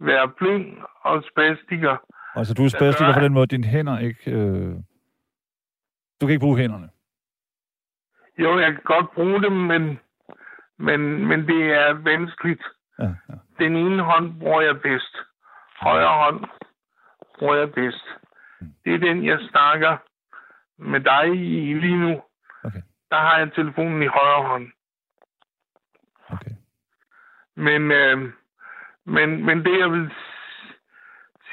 være 0.01 0.29
blind 0.29 0.77
og 1.01 1.25
spastiker. 1.31 1.97
Altså, 2.35 2.55
du 2.55 2.65
er 2.65 2.69
spastiker 2.69 3.15
på 3.15 3.21
den 3.21 3.33
måde, 3.33 3.47
dine 3.47 3.67
hænder 3.67 3.99
ikke... 3.99 4.31
Øh... 4.31 4.75
Du 6.21 6.27
kan 6.27 6.31
ikke 6.31 6.47
bruge 6.47 6.59
hænderne. 6.59 6.89
Jo, 8.39 8.59
jeg 8.59 8.73
kan 8.73 8.83
godt 8.85 9.11
bruge 9.15 9.43
dem, 9.43 9.53
men, 9.53 9.99
men, 10.79 11.27
men 11.27 11.49
det 11.49 11.73
er 11.73 11.93
vanskeligt. 11.93 12.63
Ja, 12.99 13.05
ja. 13.05 13.35
Den 13.59 13.77
ene 13.77 14.03
hånd 14.03 14.41
bruger 14.41 14.61
jeg 14.61 14.81
bedst. 14.81 15.17
Højre 15.81 16.15
hånd 16.25 16.45
bruger 17.39 17.55
jeg 17.55 17.73
bedst. 17.73 18.05
Det 18.85 18.95
er 18.95 18.99
den, 18.99 19.25
jeg 19.25 19.39
snakker 19.51 19.97
med 20.79 21.01
dig 21.01 21.27
i 21.35 21.75
lige 21.75 21.97
nu. 21.97 22.23
Okay. 22.65 22.83
Der 23.11 23.17
har 23.17 23.39
jeg 23.39 23.53
telefonen 23.53 24.03
i 24.03 24.07
højre 24.07 24.43
hånd. 24.47 24.67
Men, 27.67 27.83
øh, 27.93 28.19
men, 29.07 29.29
men 29.47 29.59
det, 29.65 29.79
jeg 29.79 29.91
vil 29.93 30.11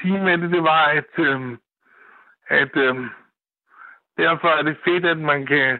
sige 0.00 0.20
med 0.20 0.38
det, 0.38 0.50
det 0.50 0.62
var, 0.62 0.84
at, 0.84 1.12
øh, 1.18 1.58
at 2.48 2.76
øh, 2.76 2.96
derfor 4.18 4.48
er 4.48 4.62
det 4.62 4.76
fedt, 4.84 5.06
at 5.06 5.18
man 5.18 5.46
kan 5.46 5.78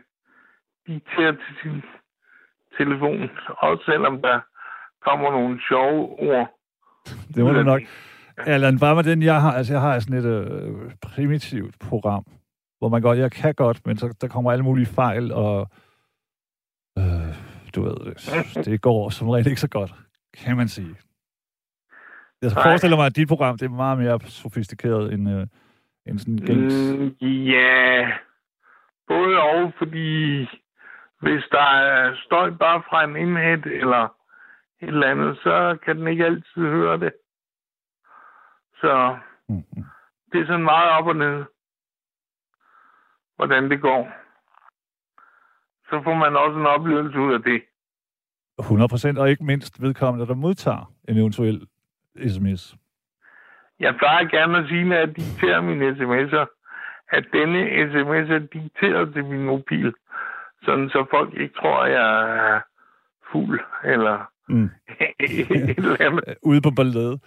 diktere 0.86 1.32
til 1.32 1.54
sin 1.62 1.82
telefon, 2.78 3.30
også 3.48 3.84
selvom 3.84 4.22
der 4.22 4.40
kommer 5.04 5.30
nogle 5.30 5.60
sjove 5.68 6.20
ord. 6.20 6.48
Det 7.06 7.36
du 7.36 7.48
af 7.48 7.64
nok. 7.64 7.80
det. 7.80 7.88
Allan, 8.38 8.78
bare 8.78 8.94
med 8.94 9.04
den, 9.04 9.22
jeg 9.22 9.40
har, 9.40 9.52
altså 9.52 9.72
jeg 9.72 9.80
har 9.80 9.98
sådan 9.98 10.18
et 10.18 10.26
øh, 10.26 10.92
primitivt 11.02 11.78
program, 11.78 12.24
hvor 12.78 12.88
man 12.88 13.02
godt, 13.02 13.18
jeg 13.18 13.32
kan 13.32 13.54
godt, 13.54 13.86
men 13.86 13.96
så 13.96 14.16
der 14.20 14.28
kommer 14.28 14.52
alle 14.52 14.64
mulige 14.64 14.86
fejl, 14.86 15.32
og 15.32 15.70
øh, 16.98 17.34
du 17.74 17.82
ved, 17.82 17.96
det, 18.04 18.64
det 18.66 18.80
går 18.80 19.10
som 19.10 19.28
regel 19.28 19.46
ikke 19.46 19.60
så 19.60 19.68
godt, 19.68 19.94
kan 20.44 20.56
man 20.56 20.68
sige. 20.68 20.96
Jeg 22.42 22.50
Nej. 22.54 22.62
forestiller 22.62 22.96
mig, 22.96 23.06
at 23.06 23.16
dit 23.16 23.28
program, 23.28 23.58
det 23.58 23.66
er 23.66 23.70
meget 23.70 23.98
mere 23.98 24.20
sofistikeret 24.20 25.12
end, 25.12 25.30
øh, 25.30 25.46
end 26.06 26.18
sådan 26.18 26.36
gængs. 26.46 26.74
Mm, 26.98 27.26
ja, 27.26 28.12
både 29.08 29.40
og, 29.42 29.72
fordi 29.78 30.40
hvis 31.20 31.44
der 31.50 31.62
er 31.62 32.16
støj 32.24 32.50
bare 32.50 32.82
fra 32.90 33.04
en 33.04 33.16
enhed 33.16 33.66
eller 33.66 34.02
et 34.82 34.88
eller 34.88 35.10
andet, 35.10 35.38
så 35.42 35.78
kan 35.84 35.96
den 35.98 36.08
ikke 36.08 36.24
altid 36.24 36.62
høre 36.62 36.98
det. 37.00 37.12
Så 38.80 39.18
Mm, 39.48 39.54
mm. 39.76 39.84
det 40.32 40.40
er 40.40 40.46
sådan 40.46 40.64
meget 40.64 40.90
op 40.90 41.06
og 41.06 41.16
ned, 41.16 41.44
hvordan 43.36 43.70
det 43.70 43.80
går. 43.80 44.12
Så 45.88 46.02
får 46.04 46.14
man 46.14 46.36
også 46.36 46.58
en 46.58 46.66
oplevelse 46.66 47.18
ud 47.18 47.34
af 47.34 47.42
det. 47.42 47.62
100 48.58 48.88
procent, 48.88 49.18
og 49.18 49.30
ikke 49.30 49.44
mindst 49.44 49.82
vedkommende, 49.82 50.26
der 50.26 50.34
modtager 50.34 50.92
en 51.08 51.16
eventuel 51.18 51.66
sms. 52.28 52.76
Jeg 53.80 53.94
plejer 53.98 54.24
gerne 54.24 54.58
at 54.58 54.68
sige, 54.68 54.84
når 54.84 54.96
jeg 54.96 55.16
dikterer 55.16 55.60
mine 55.60 55.90
sms'er, 55.90 56.46
at 57.12 57.24
denne 57.32 57.60
sms 57.90 58.30
er 58.30 58.38
dikteret 58.38 59.12
til 59.14 59.24
min 59.24 59.44
mobil, 59.44 59.92
sådan 60.62 60.88
så 60.88 61.06
folk 61.10 61.34
ikke 61.34 61.54
tror, 61.60 61.82
at 61.82 61.92
jeg 61.92 62.36
er 62.54 62.60
fuld 63.32 63.60
eller 63.84 64.30
Mm. 64.48 64.64
et 65.20 65.76
eller 65.76 65.96
andet. 66.00 66.24
Ude 66.42 66.60
på 66.60 66.70
ballade. 66.70 67.18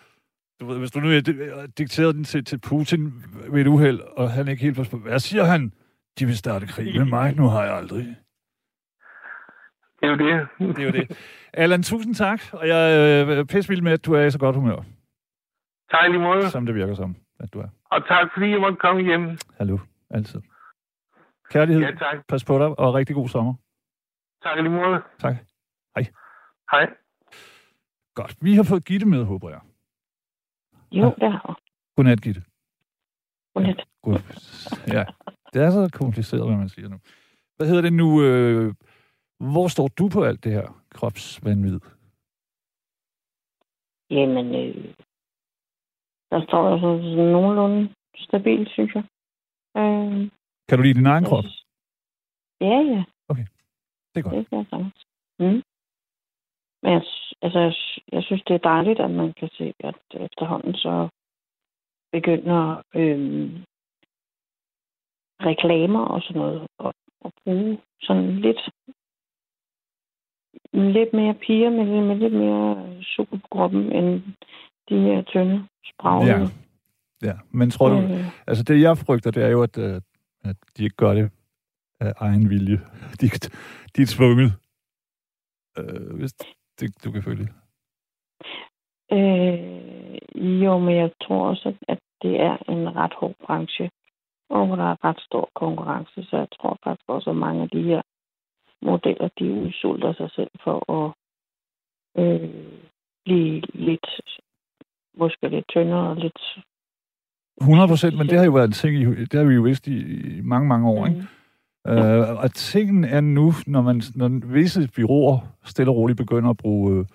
Du 0.59 0.65
ved, 0.65 0.79
hvis 0.79 0.91
du 0.91 0.99
nu 0.99 1.09
er 1.09 1.67
dikteret 1.77 2.15
den 2.15 2.23
til, 2.23 2.45
til 2.45 2.59
Putin 2.59 3.13
ved 3.49 3.61
et 3.61 3.67
uheld, 3.67 3.99
og 4.17 4.31
han 4.31 4.47
ikke 4.47 4.63
helt 4.63 4.75
forstår, 4.75 4.97
hvad 4.97 5.19
siger 5.19 5.43
han? 5.43 5.73
De 6.19 6.25
vil 6.25 6.37
starte 6.37 6.67
krig 6.67 6.97
med 6.97 7.05
mig, 7.05 7.35
nu 7.35 7.47
har 7.47 7.63
jeg 7.63 7.75
aldrig. 7.75 8.15
Det 10.01 10.07
er 10.07 10.09
jo 10.09 10.17
det. 10.17 10.47
Det 10.75 10.79
er 10.79 10.85
jo 10.85 10.91
det. 10.91 11.17
Allan, 11.53 11.83
tusind 11.83 12.15
tak, 12.15 12.41
og 12.53 12.67
jeg 12.67 12.93
er 12.93 13.27
øh, 13.39 13.45
pissvild 13.45 13.81
med, 13.81 13.91
at 13.91 14.05
du 14.05 14.13
er 14.13 14.25
i 14.25 14.31
så 14.31 14.39
godt 14.39 14.55
humør, 14.55 14.75
Tak 15.91 16.09
lige 16.09 16.19
måde. 16.19 16.49
som 16.49 16.65
det 16.65 16.75
virker 16.75 16.93
som, 16.95 17.15
at 17.39 17.53
du 17.53 17.59
er. 17.59 17.67
Og 17.91 18.07
tak 18.07 18.27
fordi 18.33 18.49
jeg 18.49 18.59
måtte 18.59 18.77
komme 18.77 19.01
hjem. 19.03 19.37
Hallo, 19.57 19.77
altid. 20.09 20.41
Kærlighed, 21.49 21.81
Ja, 21.83 21.91
tak. 21.91 22.27
pas 22.27 22.45
på 22.45 22.59
dig, 22.59 22.79
og 22.79 22.93
rigtig 22.93 23.15
god 23.15 23.27
sommer. 23.29 23.53
Tak 24.43 24.57
lige 24.57 24.69
måde. 24.69 25.01
Tak. 25.19 25.35
Hej. 26.71 26.89
Godt. 28.15 28.35
Vi 28.41 28.55
har 28.55 28.63
fået 28.63 28.85
Gitte 28.85 29.05
med, 29.05 29.23
håber 29.23 29.49
jeg. 29.49 29.59
Jo, 30.91 31.15
det 31.19 31.31
har 31.31 31.59
Godnat, 31.95 32.21
Gitte. 32.21 32.43
Godnat. 33.53 33.85
God. 34.03 34.19
Ja, 34.87 35.05
det 35.53 35.61
er 35.61 35.69
så 35.71 35.89
kompliceret, 35.93 36.47
hvad 36.47 36.57
man 36.57 36.69
siger 36.69 36.87
nu. 36.89 36.99
Hvad 37.57 37.67
hedder 37.67 37.81
det 37.81 37.93
nu? 37.93 38.23
Øh, 38.23 38.73
hvor 39.39 39.67
står 39.67 39.87
du 39.87 40.09
på 40.13 40.23
alt 40.23 40.43
det 40.43 40.51
her 40.51 40.67
kropsvandvid? 40.89 41.79
Jamen, 44.09 44.47
øh, 44.55 44.95
der 46.31 46.41
står 46.47 46.69
der 46.69 46.77
så 46.79 46.89
sådan 47.03 47.31
nogenlunde 47.31 47.93
stabilt, 48.15 48.69
synes 48.69 48.95
jeg. 48.95 49.03
Øh, 49.77 50.31
Kan 50.67 50.77
du 50.77 50.83
lide 50.83 50.99
din 50.99 51.05
egen 51.05 51.25
krop? 51.25 51.43
Ja, 52.61 52.77
ja. 52.93 53.03
Det 54.13 54.19
er 54.19 54.23
godt. 54.23 54.35
Det 54.35 54.49
kan 54.49 54.65
jeg. 54.71 54.91
Mm. 55.39 55.61
Men 56.81 56.91
jeg, 56.93 57.03
altså, 57.41 57.59
jeg, 57.59 57.73
jeg 58.11 58.23
synes, 58.23 58.43
det 58.47 58.53
er 58.53 58.69
dejligt, 58.73 58.99
at 58.99 59.11
man 59.11 59.33
kan 59.33 59.49
se, 59.57 59.73
at 59.79 59.95
efterhånden 60.13 60.73
så 60.73 61.09
begynder 62.11 62.81
øh, 62.95 63.61
reklamer 65.49 66.05
og 66.05 66.21
sådan 66.21 66.41
noget 66.41 66.67
at, 66.79 66.91
at 67.25 67.31
bruge 67.43 67.79
sådan 68.01 68.39
lidt 68.39 68.61
lidt 70.73 71.13
mere 71.13 71.33
piger 71.33 71.69
med, 71.69 72.01
med 72.01 72.15
lidt 72.15 72.33
mere 72.33 73.03
sukker 73.03 73.37
på 73.37 73.47
kroppen, 73.51 73.91
end 73.91 74.21
de 74.89 74.99
her 74.99 75.21
tynde 75.21 75.67
spraglede. 75.83 76.41
Ja. 76.41 76.47
Ja, 77.21 77.33
men 77.51 77.69
tror 77.69 77.89
du... 77.89 77.95
Øh, 77.95 78.25
Altså, 78.47 78.63
det 78.63 78.81
jeg 78.81 78.97
frygter, 78.97 79.31
det 79.31 79.43
er 79.43 79.47
jo, 79.49 79.63
at, 79.63 79.77
øh, 79.77 80.01
at 80.43 80.55
de 80.77 80.83
ikke 80.83 80.95
gør 80.95 81.13
det 81.13 81.31
af 81.99 82.13
egen 82.17 82.49
vilje. 82.49 82.77
De, 83.21 83.27
de 83.95 84.01
er 84.01 84.13
tvunget. 84.15 84.51
Øh, 85.77 86.19
hvis 86.19 86.33
det, 86.79 87.03
du 87.03 87.11
kan 87.11 87.23
følge. 87.23 87.47
Øh, 89.11 90.63
jo, 90.63 90.77
men 90.77 90.95
jeg 90.95 91.11
tror 91.23 91.49
også, 91.49 91.73
at 91.87 91.99
det 92.21 92.41
er 92.41 92.57
en 92.69 92.95
ret 92.95 93.13
hård 93.13 93.35
branche, 93.45 93.89
og 94.49 94.67
hvor 94.67 94.75
der 94.75 94.91
er 94.91 95.03
ret 95.03 95.19
stor 95.19 95.49
konkurrence, 95.55 96.23
så 96.23 96.37
jeg 96.37 96.47
tror 96.59 96.77
faktisk 96.83 97.09
også, 97.09 97.29
at 97.29 97.35
mange 97.35 97.61
af 97.63 97.69
de 97.69 97.83
her 97.83 98.01
modeller, 98.81 99.29
de 99.39 99.53
udsulter 99.53 100.13
sig 100.13 100.31
selv 100.31 100.51
for 100.63 100.77
at 100.97 101.13
øh, 102.23 102.49
blive 103.25 103.61
lidt, 103.73 104.07
måske 105.17 105.49
lidt 105.49 105.67
tyndere 105.67 106.09
og 106.09 106.15
lidt... 106.15 106.39
100 107.61 107.87
procent, 107.87 108.17
men 108.17 108.27
det 108.27 108.37
har 108.37 108.45
jo 108.45 108.51
været 108.51 108.67
en 108.67 108.71
ting, 108.71 109.17
det 109.31 109.33
har 109.33 109.43
vi 109.43 109.53
jo 109.53 109.61
vidst 109.61 109.87
i, 109.87 109.97
i 110.37 110.41
mange, 110.41 110.67
mange 110.67 110.89
år, 110.89 111.05
ikke? 111.05 111.27
Mm. 111.85 111.91
Øh, 111.91 112.43
og 112.43 112.53
tingen 112.53 113.03
er 113.03 113.21
nu, 113.21 113.53
når, 113.67 113.81
man, 113.81 114.01
når 114.15 114.47
visse 114.53 114.89
byråer 114.95 115.39
stille 115.63 115.91
og 115.91 115.95
roligt 115.95 116.17
begynder 116.17 116.49
at 116.49 116.57
bruge... 116.57 116.99
Øh, 116.99 117.05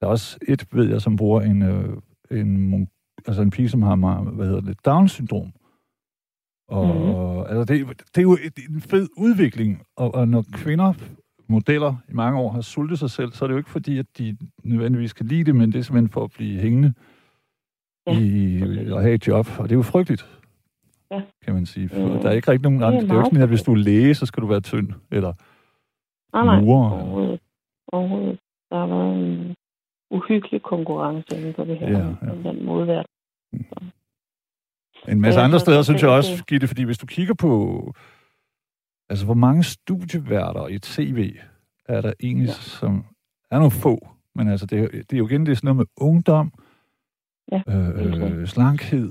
der 0.00 0.06
er 0.06 0.10
også 0.10 0.38
et, 0.48 0.66
ved 0.72 0.88
jeg, 0.88 1.00
som 1.00 1.16
bruger 1.16 1.40
en, 1.40 1.62
øh, 1.62 1.96
en, 2.30 2.88
altså 3.26 3.42
en 3.42 3.50
pige, 3.50 3.68
som 3.68 3.82
har 3.82 3.96
hvad 4.30 4.46
hedder 4.46 4.60
det, 4.60 4.86
Down-syndrom. 4.86 5.52
Og 6.68 6.86
Mhm. 6.86 7.40
altså 7.40 7.64
det, 7.74 7.86
det 8.14 8.18
er 8.18 8.22
jo 8.22 8.32
et, 8.32 8.58
en 8.70 8.80
fed 8.80 9.08
udvikling, 9.16 9.82
og, 9.96 10.14
og 10.14 10.28
når 10.28 10.44
kvinder, 10.52 10.92
modeller 11.48 11.94
i 12.08 12.12
mange 12.12 12.38
år 12.40 12.50
har 12.52 12.60
sultet 12.60 12.98
sig 12.98 13.10
selv, 13.10 13.32
så 13.32 13.44
er 13.44 13.46
det 13.46 13.52
jo 13.54 13.58
ikke 13.58 13.70
fordi, 13.70 13.98
at 13.98 14.06
de 14.18 14.36
nødvendigvis 14.64 15.12
kan 15.12 15.26
lide 15.26 15.44
det, 15.44 15.54
men 15.56 15.72
det 15.72 15.78
er 15.78 15.82
simpelthen 15.82 16.08
for 16.08 16.24
at 16.24 16.30
blive 16.30 16.60
hængende 16.60 16.94
Ja, 18.06 18.18
i, 18.18 18.90
og 18.90 19.00
have 19.02 19.14
et 19.14 19.26
job, 19.26 19.46
og 19.58 19.64
det 19.64 19.72
er 19.72 19.76
jo 19.76 19.82
frygteligt, 19.82 20.40
Ja. 21.10 21.22
kan 21.44 21.54
man 21.54 21.66
sige. 21.66 21.88
For 21.88 22.14
Mm. 22.14 22.20
der 22.22 22.28
er 22.28 22.32
ikke 22.32 22.50
rigtig 22.50 22.70
nogen 22.70 22.82
andre. 22.82 23.00
Det 23.00 23.10
er 23.10 23.14
jo 23.14 23.20
ikke 23.20 23.26
sådan, 23.26 23.42
at 23.42 23.48
hvis 23.48 23.62
du 23.62 23.72
er 23.72 23.76
læge, 23.76 24.14
så 24.14 24.26
skal 24.26 24.40
du 24.42 24.46
være 24.46 24.60
tynd, 24.60 24.88
eller 25.12 25.32
Nej, 26.32 26.44
nej. 26.44 26.60
murer. 26.60 26.90
overhovedet 26.90 27.40
overhovedet. 27.92 28.38
Der 28.70 28.78
har 28.78 28.86
været 28.86 29.14
en 29.18 29.54
uhyggelig 30.10 30.62
konkurrence 30.62 31.36
inden 31.38 31.54
på 31.54 31.64
det 31.64 31.78
her. 31.78 31.88
Ja, 31.88 31.98
ja. 32.22 32.50
Den 32.50 32.64
modverden. 32.66 33.06
En 35.08 35.20
masse 35.20 35.40
andre 35.40 35.60
steder, 35.60 35.82
synes 35.82 36.02
jeg 36.02 36.10
også, 36.10 36.32
det- 36.36 36.46
Gitte, 36.46 36.68
fordi 36.68 36.82
hvis 36.82 36.98
du 36.98 37.06
kigger 37.06 37.34
på, 37.34 37.50
altså 39.08 39.24
hvor 39.24 39.34
mange 39.34 39.64
studieværter 39.64 40.66
i 40.68 40.78
tv 40.78 41.36
er 41.88 42.00
der 42.00 42.12
egentlig, 42.22 42.46
ja. 42.48 42.52
Som 42.52 43.04
er 43.50 43.56
nogle 43.58 43.70
få, 43.70 44.08
men 44.34 44.48
altså 44.48 44.66
det, 44.66 44.78
er- 44.78 44.88
det 44.88 45.12
er 45.12 45.18
jo 45.18 45.28
igen 45.28 45.46
det 45.46 45.52
er 45.52 45.56
sådan 45.56 45.66
noget 45.66 45.76
med 45.76 45.86
ungdom, 46.08 46.52
Ja, 47.52 47.62
øh, 47.68 48.12
sikkert. 48.12 48.48
slankhed, 48.48 49.10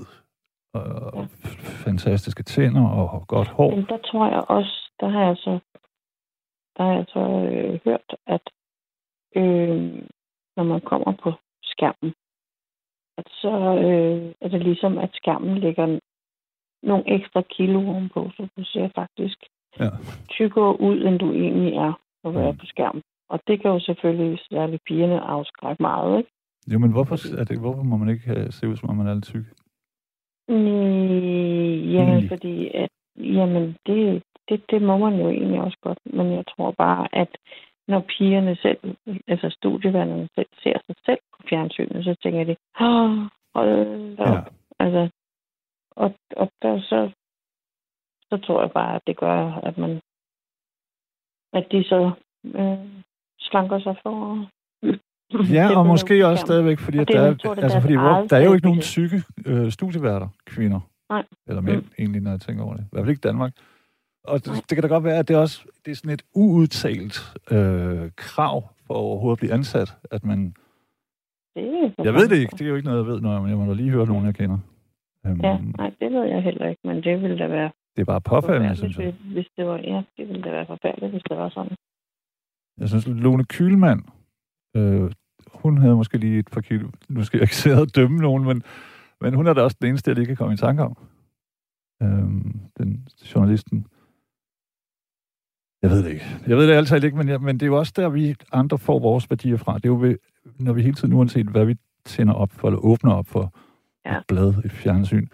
og 0.73 1.21
Ja. 1.21 1.28
fantastiske 1.86 2.43
tænder 2.43 2.88
og 2.88 3.28
godt 3.28 3.47
hår. 3.47 3.76
Men 3.76 3.86
der 3.86 3.97
tror 3.97 4.30
jeg 4.30 4.43
også, 4.50 4.91
der 5.00 5.10
har 5.10 5.21
jeg 5.26 5.38
så, 5.38 5.60
der 6.78 6.84
har 6.84 6.93
jeg 6.93 7.06
så 7.10 7.19
øh, 7.54 7.80
hørt, 7.86 8.15
at 8.28 8.41
øh, 9.36 10.02
når 10.58 10.63
man 10.63 10.82
kommer 10.82 11.12
på 11.23 11.34
skærmen, 11.63 12.13
at 13.17 13.27
så 13.41 13.51
øh, 13.86 14.34
er 14.41 14.47
det 14.49 14.63
ligesom, 14.63 14.97
at 14.97 15.10
skærmen 15.13 15.58
lægger 15.58 15.99
nogle 16.84 17.03
ekstra 17.15 17.41
kilo 17.41 17.80
ovenpå, 17.89 18.30
så 18.38 18.47
du 18.58 18.63
ser 18.63 18.89
faktisk 18.95 19.38
Ja. 19.80 19.89
tykkere 20.30 20.82
ud, 20.82 20.97
end 21.06 21.19
du 21.19 21.32
egentlig 21.34 21.73
er, 21.73 21.93
du 22.23 22.30
er 22.30 22.51
Mm. 22.51 22.58
på 22.58 22.65
skærmen. 22.65 23.01
Og 23.30 23.39
det 23.47 23.62
kan 23.62 23.71
jo 23.71 23.80
selvfølgelig 23.80 24.39
særligt 24.51 24.84
pigerne 24.88 25.19
afskrække 25.19 25.82
meget, 25.84 26.17
ikke? 26.17 26.30
Jo, 26.73 26.80
men 26.80 26.91
hvorfor, 26.91 27.39
er 27.39 27.43
det, 27.43 27.60
hvorfor 27.60 27.84
må 27.84 27.97
man 27.97 28.10
ikke 28.10 28.32
øh, 28.32 28.51
se 28.51 28.67
ud, 28.67 28.75
som 28.75 28.89
om 28.89 28.95
man 28.95 29.08
er 29.08 29.13
lidt 29.13 29.25
tyk? 29.25 29.45
Mm, 30.49 30.56
jamen, 31.93 32.10
Egentlig. 32.13 32.30
fordi 32.30 32.67
at, 32.73 32.89
jamen, 33.17 33.75
det, 33.88 34.23
det, 34.49 34.63
det 34.71 34.82
må 34.82 34.97
man 34.97 35.19
jo 35.21 35.30
egentlig 35.30 35.62
også 35.62 35.77
godt. 35.82 35.99
Men 36.06 36.32
jeg 36.32 36.43
tror 36.58 36.71
bare, 36.71 37.08
at 37.15 37.38
når 37.88 38.06
pigerne 38.17 38.56
selv, 38.56 38.78
altså 39.28 39.50
studieværnerne 39.50 40.30
selv, 40.36 40.47
ser 40.63 40.78
sig 40.86 40.95
selv 41.06 41.19
på 41.34 41.47
fjernsynet, 41.50 42.04
så 42.04 42.15
tænker 42.23 42.43
de, 42.43 42.56
åh, 42.82 43.17
hold 43.56 44.19
op. 44.19 44.28
Ja. 44.28 44.41
Altså, 44.80 45.10
og, 45.91 46.13
og 46.38 46.52
der 46.62 46.82
så, 46.82 47.12
så 48.30 48.38
tror 48.38 48.62
jeg 48.62 48.71
bare, 48.71 48.95
at 48.95 49.02
det 49.08 49.17
gør, 49.17 49.54
at 49.67 49.78
man, 49.78 50.02
at 51.54 51.67
de 51.71 51.84
så 51.84 52.12
øh, 52.45 52.78
slanker 53.39 53.80
sig 53.80 53.95
for 54.04 54.47
Ja, 55.54 55.78
og 55.80 55.86
måske 55.86 56.28
også 56.28 56.41
stadigvæk, 56.41 56.80
fordi, 56.80 56.97
at 56.97 57.08
der, 57.08 57.21
er 57.21 57.36
tror, 57.36 57.56
altså, 57.56 57.82
fordi 57.82 57.95
hvor, 57.95 58.26
der 58.30 58.38
er 58.38 58.45
jo 58.45 58.54
ikke 58.54 58.65
nogen 58.67 58.82
tykke 58.82 59.23
øh, 59.45 59.71
studieværter, 59.71 60.28
kvinder. 60.45 60.80
Nej. 61.10 61.23
Eller 61.47 61.62
mænd, 61.62 61.82
Mm. 61.82 61.91
egentlig, 62.00 62.21
når 62.21 62.32
jeg 62.32 62.41
tænker 62.41 62.63
over 62.63 62.73
det. 62.73 62.84
I 62.84 62.88
hvert 62.91 63.02
fald 63.04 63.10
ikke 63.10 63.28
Danmark. 63.28 63.52
Og 64.28 64.46
det, 64.46 64.54
det 64.70 64.76
kan 64.76 64.82
da 64.82 64.88
godt 64.88 65.04
være, 65.04 65.18
at 65.18 65.28
det 65.28 65.38
også 65.38 65.66
det 65.86 65.92
er 65.92 65.96
sådan 65.96 66.12
et 66.12 66.24
uudtalt 66.36 67.16
øh, 67.52 68.12
krav 68.16 68.70
for 68.88 68.94
overhovedet 68.94 69.38
at 69.38 69.40
blive 69.40 69.54
ansat, 69.54 69.98
at 70.12 70.24
man... 70.24 70.54
Det 71.56 71.94
Jeg 72.04 72.13
ved 72.13 72.30
det 72.30 72.38
ikke, 72.38 72.52
det 72.52 72.62
er 72.62 72.70
jo 72.70 72.76
ikke 72.76 72.88
noget, 72.88 73.04
jeg 73.04 73.08
ved, 73.13 73.22
når 73.22 73.40
jeg, 73.40 73.50
jeg 73.50 73.58
må 73.58 73.66
da 73.66 73.74
lige 73.74 73.90
høre 73.90 74.06
nogen, 74.06 74.26
jeg 74.26 74.36
kender. 74.36 74.58
Um, 75.24 75.42
Ja, 75.44 75.58
nej, 75.78 75.92
det 76.00 76.12
ved 76.12 76.24
jeg 76.24 76.44
heller 76.44 76.68
ikke, 76.70 76.82
men 76.84 77.04
det 77.04 77.22
ville 77.22 77.38
da 77.38 77.48
være 77.48 77.72
Det 77.96 78.02
er 78.02 78.06
bare 78.06 78.22
påfaldende, 78.22 78.76
synes 78.76 78.98
jeg. 78.98 79.13
hvis, 79.34 79.48
det 79.58 79.66
var, 79.66 79.78
ja, 79.78 80.04
det 80.18 80.28
ville 80.28 80.42
da 80.42 80.50
være 80.50 80.66
forfærdeligt, 80.66 81.12
hvis 81.12 81.24
det 81.30 81.38
var 81.38 81.50
sådan. 81.50 81.76
Jeg 82.78 82.90
synes, 82.90 83.08
Lone 83.08 83.46
Kylmand, 83.46 84.02
øh, 84.76 85.12
hun 85.54 85.78
havde 85.78 85.96
måske 85.96 86.18
lige 86.18 86.40
et 86.40 86.50
par 86.52 86.62
kilo. 86.62 86.90
Nu 87.10 87.24
skal 87.24 87.38
jeg 87.38 87.44
ikke 87.44 87.56
sidde 87.56 87.82
og 87.82 87.96
dømme 87.96 88.18
nogen, 88.18 88.44
men, 88.44 88.63
men 89.22 89.34
hun 89.34 89.48
er 89.48 89.54
da 89.54 89.62
også 89.62 89.78
den 89.82 89.90
eneste, 89.90 90.10
jeg 90.10 90.16
lige 90.16 90.26
kan 90.26 90.36
komme 90.36 90.54
i 90.54 90.58
tanke 90.58 90.84
om. 90.84 90.98
Øhm, 92.02 92.60
den 92.78 93.08
journalisten. 93.36 93.88
Jeg 95.82 95.90
ved 95.90 96.04
det 96.04 96.10
ikke. 96.12 96.26
Jeg 96.48 96.58
ved 96.58 96.68
det 96.68 96.74
altid 96.74 97.04
ikke, 97.04 97.18
men, 97.18 97.30
jeg, 97.30 97.42
men 97.42 97.56
det 97.56 97.62
er 97.62 97.68
jo 97.68 97.78
også 97.78 97.94
der, 97.96 98.10
vi 98.10 98.36
andre 98.52 98.78
får 98.78 99.00
vores 99.00 99.30
værdier 99.30 99.58
fra. 99.58 99.74
Det 99.76 99.86
er 99.86 99.90
jo, 99.90 100.00
ved, 100.00 100.18
når 100.60 100.74
vi 100.74 100.82
hele 100.82 100.94
tiden, 100.96 101.13
uanset 101.13 101.46
hvad 101.48 101.66
vi 101.66 101.76
tænder 102.06 102.34
op 102.34 102.52
for, 102.52 102.68
eller 102.68 102.80
åbner 102.80 103.13
op 103.13 103.28
for 103.28 103.54
Ja. 104.06 104.18
et 104.18 104.24
blad, 104.28 104.54
et 104.66 104.72
fjernsyn, 104.72 105.28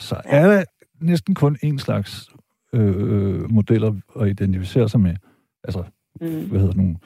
så 0.00 0.20
er 0.24 0.46
der 0.48 0.64
næsten 1.00 1.34
kun 1.34 1.56
en 1.62 1.78
slags 1.78 2.30
øh, 2.72 3.50
modeller 3.50 3.94
at 4.20 4.28
identificere 4.28 4.88
sig 4.88 5.00
med. 5.00 5.16
Altså, 5.64 5.84
Mm. 6.20 6.48
hvad 6.48 6.60
hedder 6.60 6.74
nogle 6.74 6.96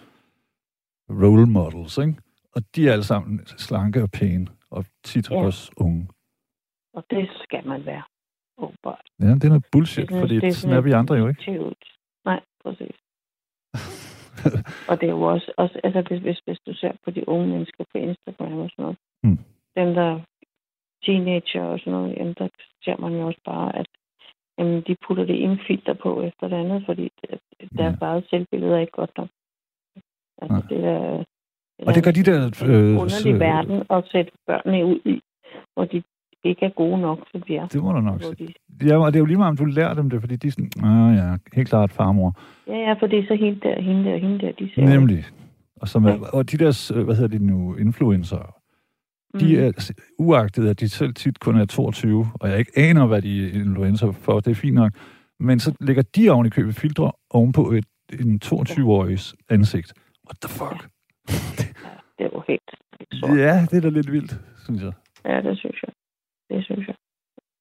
role 1.11 1.47
models, 1.47 1.99
ikke? 1.99 2.15
Og 2.57 2.63
de 2.77 2.89
er 2.89 2.93
alle 2.93 3.05
sammen 3.05 3.41
slanke 3.47 4.03
og 4.03 4.11
pæne, 4.11 4.47
og 4.71 4.85
tit 5.05 5.31
Ja. 5.31 5.37
også 5.45 5.71
unge. 5.77 6.09
Og 6.95 7.05
det 7.11 7.29
skal 7.45 7.67
man 7.69 7.87
være. 7.87 8.03
Åbenbart. 8.59 9.01
Ja, 9.21 9.27
det 9.27 9.45
er 9.45 9.49
noget 9.49 9.67
bullshit, 9.73 10.09
Det 10.09 10.17
er- 10.17 10.21
fordi 10.21 10.35
det 10.35 10.45
er 10.45 10.51
sådan 10.53 10.77
er 10.77 10.81
vi 10.81 10.93
andre 10.93 11.15
jo 11.15 11.29
ikke. 11.29 11.43
Præcis. 12.65 12.97
Og 14.89 15.01
det 15.01 15.07
er 15.07 15.11
jo 15.11 15.23
også, 15.23 15.53
også 15.57 15.81
altså 15.85 16.01
hvis, 16.09 16.21
hvis, 16.23 16.39
hvis 16.47 16.59
du 16.67 16.75
ser 16.75 16.93
på 17.05 17.11
de 17.11 17.29
unge 17.29 17.47
mennesker 17.49 17.85
på 17.93 17.99
Instagram 17.99 18.59
og 18.59 18.71
sådan 18.71 18.83
noget, 18.83 18.99
Mm. 19.23 19.39
dem 19.77 19.95
der 19.95 20.21
teenager 21.05 21.63
og 21.63 21.79
sådan 21.79 21.93
noget, 21.93 22.17
jamen, 22.17 22.35
der 22.39 22.49
ser 22.85 22.97
man 22.97 23.13
jo 23.13 23.27
også 23.27 23.41
bare, 23.45 23.77
at 23.77 23.87
jamen, 24.59 24.83
de 24.87 24.97
putter 25.07 25.25
det 25.25 25.43
ene 25.43 25.59
filter 25.67 25.95
på 25.95 26.23
efter 26.23 26.49
det 26.49 26.57
andet, 26.57 26.83
fordi 26.87 27.11
det, 27.21 27.41
deres 27.79 27.99
Ja. 28.01 28.07
eget 28.07 28.27
selvbillede 28.31 28.75
er 28.75 28.79
ikke 28.81 28.93
godt 28.93 29.17
nok. 29.19 29.29
Altså, 30.43 30.53
Nej. 30.59 30.63
det 30.69 30.85
er, 30.85 31.25
Og 31.87 31.95
det 31.95 32.05
gør 32.05 32.11
de 32.11 32.25
der, 32.31 32.39
øh, 32.69 32.91
underlig 33.03 33.35
så- 33.35 33.39
verden 33.39 33.87
at 33.91 34.05
sætte 34.13 34.33
børnene 34.47 34.85
ud 34.87 35.01
i, 35.05 35.21
hvor 35.75 35.85
de 35.85 36.03
ikke 36.45 36.65
er 36.67 36.71
gode 36.71 37.01
nok, 37.01 37.19
som 37.33 37.43
de 37.43 37.57
er. 37.57 37.67
Det 37.69 37.83
må 37.83 37.93
du 37.93 38.01
nok 38.01 38.23
sige. 38.23 38.55
Ja, 38.87 38.97
og 39.05 39.13
det 39.13 39.19
er 39.19 39.21
jo 39.21 39.25
lige 39.27 39.37
meget, 39.37 39.51
om 39.51 39.57
du 39.57 39.65
lærer 39.65 39.95
dem 39.95 40.11
det, 40.11 40.21
fordi 40.21 40.37
de 40.37 40.47
er 40.47 40.51
sådan, 40.51 40.71
ah 40.85 41.17
ja, 41.17 41.37
helt 41.53 41.69
klart 41.69 41.93
farmor. 41.93 42.39
ja, 42.67 42.77
ja, 42.77 42.93
for 42.93 43.07
det 43.07 43.19
er 43.19 43.27
så 43.29 43.35
hende 43.35 43.61
der, 43.61 43.81
hende 43.83 44.05
der, 44.11 44.17
hende 44.17 44.39
der, 44.39 44.53
de 44.53 44.71
ser 44.75 44.83
Nemlig. 44.89 45.25
Og, 45.77 45.89
som 45.89 46.05
er, 46.05 46.11
Ja. 46.13 46.19
og 46.33 46.51
de 46.51 46.57
der, 46.59 46.93
øh, 46.97 47.05
hvad 47.05 47.15
hedder 47.15 47.39
de 47.39 47.47
nu, 47.47 47.75
influencer, 47.77 48.55
de 49.41 49.57
Mm. 49.57 49.63
er, 49.65 49.91
uagtet 50.19 50.69
at 50.69 50.81
de 50.81 50.89
selv 50.89 51.15
tit 51.15 51.41
kun 51.41 51.57
er 51.61 51.65
22, 51.65 52.27
og 52.35 52.49
jeg 52.51 52.59
ikke 52.59 52.73
aner, 52.77 53.07
hvad 53.07 53.23
de 53.23 53.49
er 53.49 53.53
influencer 53.55 54.13
for, 54.13 54.41
det 54.41 54.51
er 54.51 54.55
fint 54.55 54.75
nok, 54.75 54.93
men 55.41 55.59
så 55.61 55.75
lægger 55.81 56.03
de 56.17 56.31
oven 56.31 56.47
i 56.47 56.51
købet 56.51 56.75
filtre 56.75 57.13
ovenpå 57.31 57.71
et, 57.73 57.85
en 58.21 58.41
22-årigs 58.45 59.35
ansigt. 59.51 59.93
What 60.29 60.37
the 60.43 60.49
fuck? 60.59 60.89
Det 62.19 62.25
er 62.27 62.31
jo 62.35 62.43
helt, 62.49 62.71
helt 62.99 63.15
sort. 63.21 63.39
Ja, 63.39 63.67
det 63.71 63.77
er 63.77 63.81
da 63.81 63.89
lidt 63.89 64.13
vildt, 64.13 64.41
synes 64.65 64.83
jeg. 64.83 64.93
Ja, 65.25 65.41
det 65.43 65.59
synes 65.59 65.83
jeg. 65.83 65.94
Det 66.55 66.65
synes 66.65 66.87
jeg. 66.89 66.97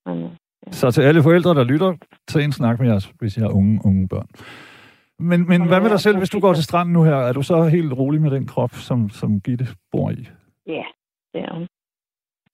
Men, 0.06 0.23
øh, 0.23 0.29
Så 0.71 0.91
til 0.91 1.01
alle 1.01 1.23
forældre, 1.23 1.53
der 1.53 1.63
lytter, 1.63 1.97
tag 2.27 2.43
en 2.43 2.51
snak 2.51 2.79
med 2.79 2.88
jeres, 2.88 3.06
hvis 3.19 3.38
I 3.38 3.39
har 3.39 3.49
unge, 3.49 3.82
unge 3.86 4.08
børn. 4.08 4.27
Men, 5.19 5.47
men 5.47 5.67
hvad 5.67 5.82
med 5.82 5.89
dig 5.89 5.99
selv, 5.99 6.17
hvis 6.17 6.29
du 6.29 6.39
går 6.39 6.53
til 6.53 6.63
stranden 6.63 6.93
nu 6.93 7.03
her? 7.03 7.15
Er 7.15 7.34
du 7.34 7.41
så 7.41 7.63
helt 7.63 7.93
rolig 7.93 8.21
med 8.21 8.32
den 8.32 8.47
krop, 8.47 8.71
som, 8.73 9.10
som 9.10 9.41
Gitte 9.41 9.67
bor 9.91 10.10
i? 10.12 10.27
ja, 10.67 10.86
det 11.34 11.41
er 11.41 11.53
hun. 11.53 11.67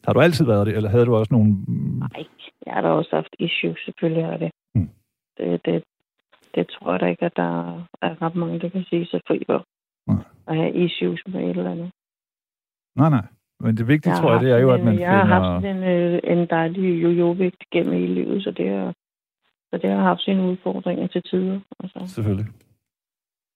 Har 0.05 0.13
du 0.13 0.19
altid 0.19 0.45
været 0.45 0.67
det, 0.67 0.75
eller 0.75 0.89
havde 0.89 1.05
du 1.05 1.15
også 1.15 1.33
nogle... 1.33 1.51
Nej, 1.99 2.25
jeg 2.65 2.73
har 2.73 2.81
da 2.81 2.87
også 2.87 3.09
haft 3.15 3.35
issues, 3.39 3.79
selvfølgelig 3.85 4.25
har 4.25 4.37
det. 4.37 4.51
Mm. 4.75 4.89
Det, 5.37 5.65
det, 5.65 5.83
det 6.55 6.67
tror 6.69 6.91
jeg 6.91 6.99
da 6.99 7.05
ikke, 7.05 7.25
at 7.25 7.35
der 7.35 7.85
er 8.01 8.21
ret 8.21 8.35
mange, 8.35 8.59
der 8.59 8.69
kan 8.69 8.83
sige 8.83 9.05
sig 9.05 9.21
fri 9.27 9.43
for. 9.45 9.63
Nej. 10.07 10.23
At 10.47 10.55
have 10.55 10.73
issues 10.85 11.21
med 11.27 11.43
et 11.43 11.57
eller 11.57 11.71
andet. 11.71 11.91
Nej, 12.95 13.09
nej. 13.09 13.25
Men 13.59 13.77
det 13.77 13.87
vigtige, 13.87 14.13
har 14.13 14.21
tror 14.21 14.31
jeg, 14.31 14.41
det 14.41 14.51
er 14.51 14.57
jo, 14.57 14.69
en, 14.73 14.79
at 14.79 14.85
man 14.85 14.99
Jeg 14.99 15.11
har 15.11 15.23
finder... 15.23 15.51
haft 15.51 15.65
en, 15.65 15.83
øh, 15.83 16.19
en 16.23 16.47
dejlig 16.49 17.03
jojo-vægt 17.03 17.63
gennem 17.71 17.93
hele 17.93 18.13
livet, 18.13 18.43
så 18.43 18.51
det, 18.51 18.67
er, 18.67 18.93
så 19.69 19.77
det 19.81 19.89
har 19.89 20.01
haft 20.01 20.21
sine 20.21 20.43
udfordringer 20.43 21.07
til 21.07 21.21
tider. 21.23 21.59
Altså. 21.79 22.13
Selvfølgelig. 22.15 22.45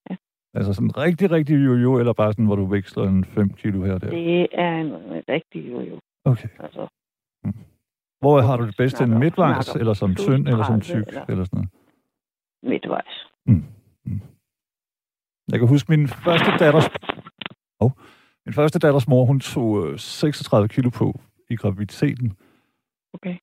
Ja. 0.10 0.16
Altså 0.54 0.74
sådan 0.74 0.98
rigtig, 0.98 1.32
rigtig 1.32 1.56
jojo, 1.66 2.00
eller 2.00 2.14
bare 2.14 2.34
sådan, 2.34 2.46
hvor 2.46 2.56
du 2.56 2.66
veksler 2.66 3.04
en 3.04 3.26
5 3.26 3.50
kilo 3.54 3.84
her 3.84 3.94
og 3.94 4.02
der? 4.02 4.10
Det 4.10 4.48
er 4.52 4.76
en 4.82 4.94
rigtig 5.30 5.72
jojo. 5.72 6.00
Okay. 6.26 6.50
Altså, 6.60 6.88
Hvor 8.20 8.42
har 8.42 8.58
du 8.58 8.66
det 8.68 8.76
bedste? 8.78 9.04
En 9.04 9.08
Snakker- 9.08 9.20
midtvejs, 9.20 9.66
snakker 9.66 9.80
eller 9.80 9.94
som 9.94 10.16
tynd, 10.16 10.48
eller 10.48 10.64
som 10.64 10.82
30, 10.82 11.02
tyk, 11.04 11.08
eller- 11.08 11.26
eller 11.30 11.44
sådan 11.46 11.58
noget? 11.58 11.70
midtvejs. 12.64 13.28
Jeg 15.52 15.60
kan 15.60 15.68
huske 15.68 15.92
min 15.92 16.08
første 16.08 16.52
datters... 16.66 16.90
Oh. 17.80 17.92
Min 18.46 18.54
første 18.54 18.80
datters 18.80 19.08
mor, 19.08 19.26
hun 19.26 19.40
tog 19.40 19.88
øh, 19.88 20.00
36 20.00 20.68
kilo 20.68 20.90
på 20.90 21.22
i 21.50 21.56
graviditeten. 21.56 22.34
Okay. 23.14 23.36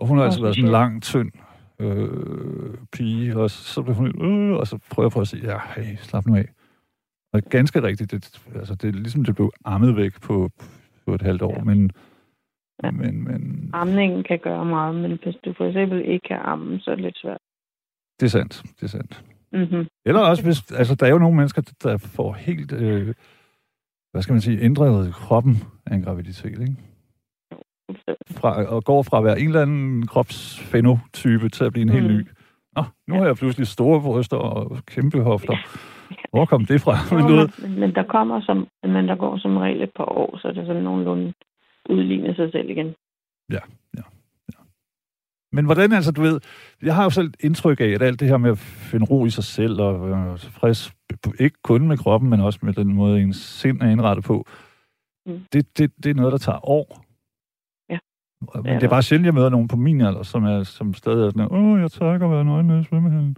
Og 0.00 0.06
hun 0.06 0.18
har 0.18 0.24
altid 0.24 0.40
været 0.40 0.54
sådan 0.54 0.64
en 0.66 0.72
lang, 0.72 1.02
tynd 1.02 1.30
øh, 1.78 2.74
pige, 2.92 3.36
og 3.36 3.50
så 3.50 3.82
blev 3.82 3.94
hun, 3.94 4.06
øh, 4.50 4.56
og 4.56 4.66
så 4.66 4.78
prøver 4.90 5.06
jeg 5.06 5.12
på 5.12 5.20
at 5.20 5.28
sige, 5.28 5.52
ja, 5.52 5.58
hey, 5.76 5.96
slap 5.96 6.26
nu 6.26 6.36
af. 6.36 6.48
Og 7.32 7.42
ganske 7.42 7.82
rigtigt, 7.82 8.10
det, 8.10 8.40
altså, 8.54 8.74
det 8.74 8.88
er 8.88 8.92
ligesom, 8.92 9.24
det 9.24 9.34
blev 9.34 9.50
ammet 9.64 9.96
væk 9.96 10.20
på, 10.20 10.50
på 11.06 11.14
et 11.14 11.22
halvt 11.22 11.42
år, 11.42 11.54
Ja. 11.58 11.64
men, 11.64 11.90
Ja. 12.84 12.90
men, 12.90 13.24
men 13.24 13.70
Amningen 13.72 14.22
kan 14.24 14.38
gøre 14.38 14.64
meget, 14.64 14.94
men 14.94 15.18
hvis 15.22 15.34
du 15.44 15.52
for 15.56 15.64
eksempel 15.68 16.04
ikke 16.04 16.28
kan 16.28 16.36
amme, 16.44 16.80
så 16.80 16.90
er 16.90 16.94
det 16.94 17.04
lidt 17.04 17.18
svært. 17.18 17.38
det 18.20 18.26
er 18.26 18.30
sandt, 18.30 18.62
det 18.76 18.82
er 18.82 18.86
sandt. 18.86 19.24
Mm-hmm. 19.52 19.86
Eller 20.06 20.20
også, 20.20 20.42
hvis, 20.42 20.70
altså, 20.72 20.94
der 20.94 21.06
er 21.06 21.10
jo 21.10 21.18
nogle 21.18 21.36
mennesker, 21.36 21.62
der 21.82 21.96
får 21.96 22.32
helt, 22.32 22.72
øh, 22.72 23.14
hvad 24.12 24.22
skal 24.22 24.32
man 24.32 24.40
sige, 24.40 24.60
ændret 24.60 25.12
kroppen 25.14 25.56
af 25.86 25.94
en 25.94 26.02
graviditet, 26.02 26.60
ikke? 26.60 26.76
Fra, 28.30 28.64
og 28.64 28.84
går 28.84 29.02
fra 29.02 29.18
at 29.18 29.24
være 29.24 29.40
en 29.40 29.46
eller 29.48 29.62
anden 29.62 30.06
kropsfenotype 30.06 31.48
til 31.48 31.64
at 31.64 31.72
blive 31.72 31.82
en 31.82 31.88
helt 31.88 32.06
Mm. 32.10 32.16
ny. 32.16 32.26
Nå, 32.76 32.82
nu 33.08 33.14
Ja. 33.14 33.20
har 33.20 33.26
jeg 33.26 33.36
pludselig 33.36 33.66
store 33.66 34.00
bryster 34.02 34.36
og 34.36 34.78
kæmpe 34.86 35.20
hofter. 35.22 35.56
Hvor 36.30 36.44
kom 36.44 36.64
det 36.64 36.80
fra? 36.80 36.94
Jo, 37.12 37.48
men, 37.68 37.80
men, 37.80 37.94
der 37.94 38.02
kommer 38.02 38.40
som, 38.40 38.66
men 38.82 39.08
der 39.08 39.16
går 39.16 39.38
som 39.38 39.56
regel 39.56 39.82
et 39.82 39.90
par 39.96 40.04
år, 40.04 40.38
så 40.38 40.48
det 40.52 40.66
sådan 40.66 40.82
nogenlunde 40.82 41.32
udligner 41.90 42.34
sig 42.34 42.52
selv 42.52 42.70
igen. 42.70 42.94
Men 45.52 45.64
hvordan 45.64 45.92
altså, 45.92 46.12
du 46.12 46.22
ved, 46.22 46.40
jeg 46.82 46.94
har 46.94 47.04
jo 47.04 47.10
selv 47.10 47.32
indtryk 47.40 47.80
af, 47.80 47.84
at 47.84 48.02
alt 48.02 48.20
det 48.20 48.28
her 48.28 48.36
med 48.36 48.50
at 48.50 48.58
finde 48.58 49.06
ro 49.06 49.26
i 49.26 49.30
sig 49.30 49.44
selv 49.44 49.80
og 49.80 50.10
være 50.10 50.38
tilfreds, 50.38 50.92
ikke 51.40 51.58
kun 51.64 51.88
med 51.88 51.98
kroppen, 51.98 52.30
men 52.30 52.40
også 52.40 52.58
med 52.62 52.72
den 52.72 52.94
måde, 52.94 53.22
ens 53.22 53.36
sind 53.36 53.82
er 53.82 53.90
indrettet 53.90 54.24
på, 54.24 54.46
Mm. 55.26 55.40
det, 55.52 55.78
det, 55.78 55.92
det 56.04 56.10
er 56.10 56.14
noget, 56.14 56.32
der 56.32 56.38
tager 56.38 56.68
år. 56.68 56.86
Ja. 57.92 57.98
Men 58.62 58.66
er 58.74 58.78
det 58.78 58.86
er 58.86 58.90
bare 58.96 59.02
sjældent, 59.02 59.26
jeg 59.26 59.34
møder 59.34 59.48
nogen 59.48 59.68
på 59.68 59.76
min 59.76 60.00
alder, 60.00 60.22
som, 60.22 60.44
er, 60.44 60.62
som 60.62 60.94
stadig 60.94 61.26
er 61.26 61.30
sådan, 61.30 61.52
åh, 61.52 61.80
jeg 61.80 61.90
at 62.22 62.30
være 62.30 62.44
nøgen 62.44 62.66
nede 62.66 62.80
i 62.80 62.84
svømmehallen. 62.84 63.36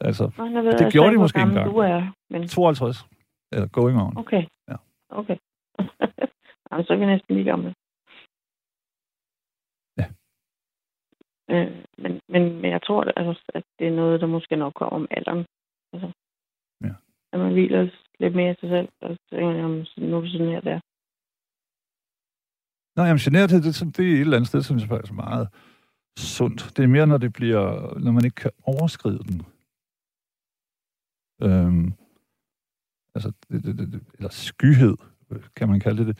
Altså, 0.00 0.24
Nå, 0.38 0.62
ved 0.62 0.78
Det 0.78 0.92
gjorde 0.92 1.12
de 1.12 1.18
måske 1.18 1.40
engang. 1.40 1.70
Du 1.70 1.76
er, 1.76 2.12
men 2.30 2.48
52. 2.48 3.06
Eller 3.52 3.68
going 3.68 4.00
on. 4.00 4.16
okay. 4.16 4.42
Ja. 4.70 4.76
Okay. 5.08 5.36
Jamen, 6.70 6.84
så 6.86 6.92
er 6.92 6.96
vi 6.96 7.06
næsten 7.06 7.34
lige 7.36 7.50
gamle. 7.52 7.74
Ja. 10.00 10.06
Øh, 11.50 11.84
men, 11.98 12.20
men, 12.28 12.42
men 12.60 12.70
jeg 12.70 12.82
tror, 12.82 13.00
altså, 13.16 13.42
at 13.54 13.64
det 13.78 13.86
er 13.86 13.96
noget, 14.00 14.20
der 14.20 14.26
måske 14.26 14.56
nok 14.56 14.74
kommer 14.74 14.96
om 14.96 15.06
alderen. 15.10 15.44
Altså, 15.92 16.12
Ja. 16.84 16.94
At 17.32 17.40
man 17.40 17.52
hviler 17.52 17.90
lidt 18.20 18.34
mere 18.34 18.52
i 18.52 18.56
sig 18.60 18.68
selv, 18.68 18.88
og 19.00 19.10
så 19.10 19.22
tænker 19.30 19.50
jamen, 19.50 19.86
nu 19.96 20.16
er 20.16 20.20
det 20.20 20.32
sådan 20.32 20.48
her 20.48 20.60
der. 20.60 20.80
Nej, 22.96 23.06
jamen 23.06 23.18
generthed, 23.18 23.62
det, 23.62 23.74
det, 23.80 23.96
det 23.96 24.06
er 24.08 24.14
et 24.14 24.20
eller 24.20 24.36
andet 24.36 24.48
sted, 24.48 24.62
synes 24.62 24.82
jeg 24.82 24.88
faktisk 24.88 25.12
er 25.12 25.22
meget 25.26 25.48
sundt. 26.18 26.72
Det 26.76 26.82
er 26.82 26.94
mere, 26.96 27.06
når 27.06 27.18
det 27.18 27.32
bliver, 27.32 27.98
når 27.98 28.12
man 28.12 28.24
ikke 28.24 28.34
kan 28.34 28.50
overskride 28.62 29.18
den. 29.28 29.38
Øhm, 31.46 31.92
altså, 33.14 33.32
det, 33.50 33.64
det, 33.64 33.78
det, 33.78 34.00
eller 34.18 34.30
skyhed, 34.30 34.96
kan 35.56 35.68
man 35.68 35.80
kalde 35.80 36.06
det. 36.06 36.16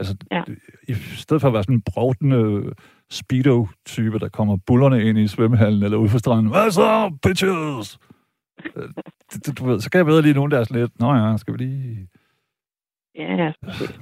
Altså, 0.00 0.16
Ja. 0.32 0.42
det, 0.46 0.58
i 0.88 0.94
stedet 0.94 1.40
for 1.40 1.48
at 1.48 1.54
være 1.54 1.62
sådan 1.62 1.74
en 1.76 1.82
brovdende 1.82 2.72
speedo-type, 3.10 4.18
der 4.18 4.28
kommer 4.28 4.56
bullerne 4.66 5.04
ind 5.04 5.18
i 5.18 5.26
svømmehallen 5.28 5.82
eller 5.82 5.98
ude 5.98 6.08
for 6.08 6.18
stranden. 6.18 6.46
Hvad 6.52 6.70
så, 6.70 7.18
bitches? 7.22 7.98
Øh, 8.76 8.88
det, 9.46 9.58
du 9.58 9.64
ved, 9.66 9.80
så 9.80 9.90
kan 9.90 9.98
jeg 9.98 10.06
bedre 10.06 10.22
lige 10.22 10.34
nogen, 10.34 10.50
der 10.50 10.58
er 10.58 10.64
sådan 10.64 10.80
lidt, 10.80 11.00
nå 11.00 11.14
ja, 11.14 11.36
skal 11.36 11.52
vi 11.54 11.58
lige... 11.58 12.08
Ja, 13.14 13.34
ja, 13.44 13.52
præcis. 13.64 14.00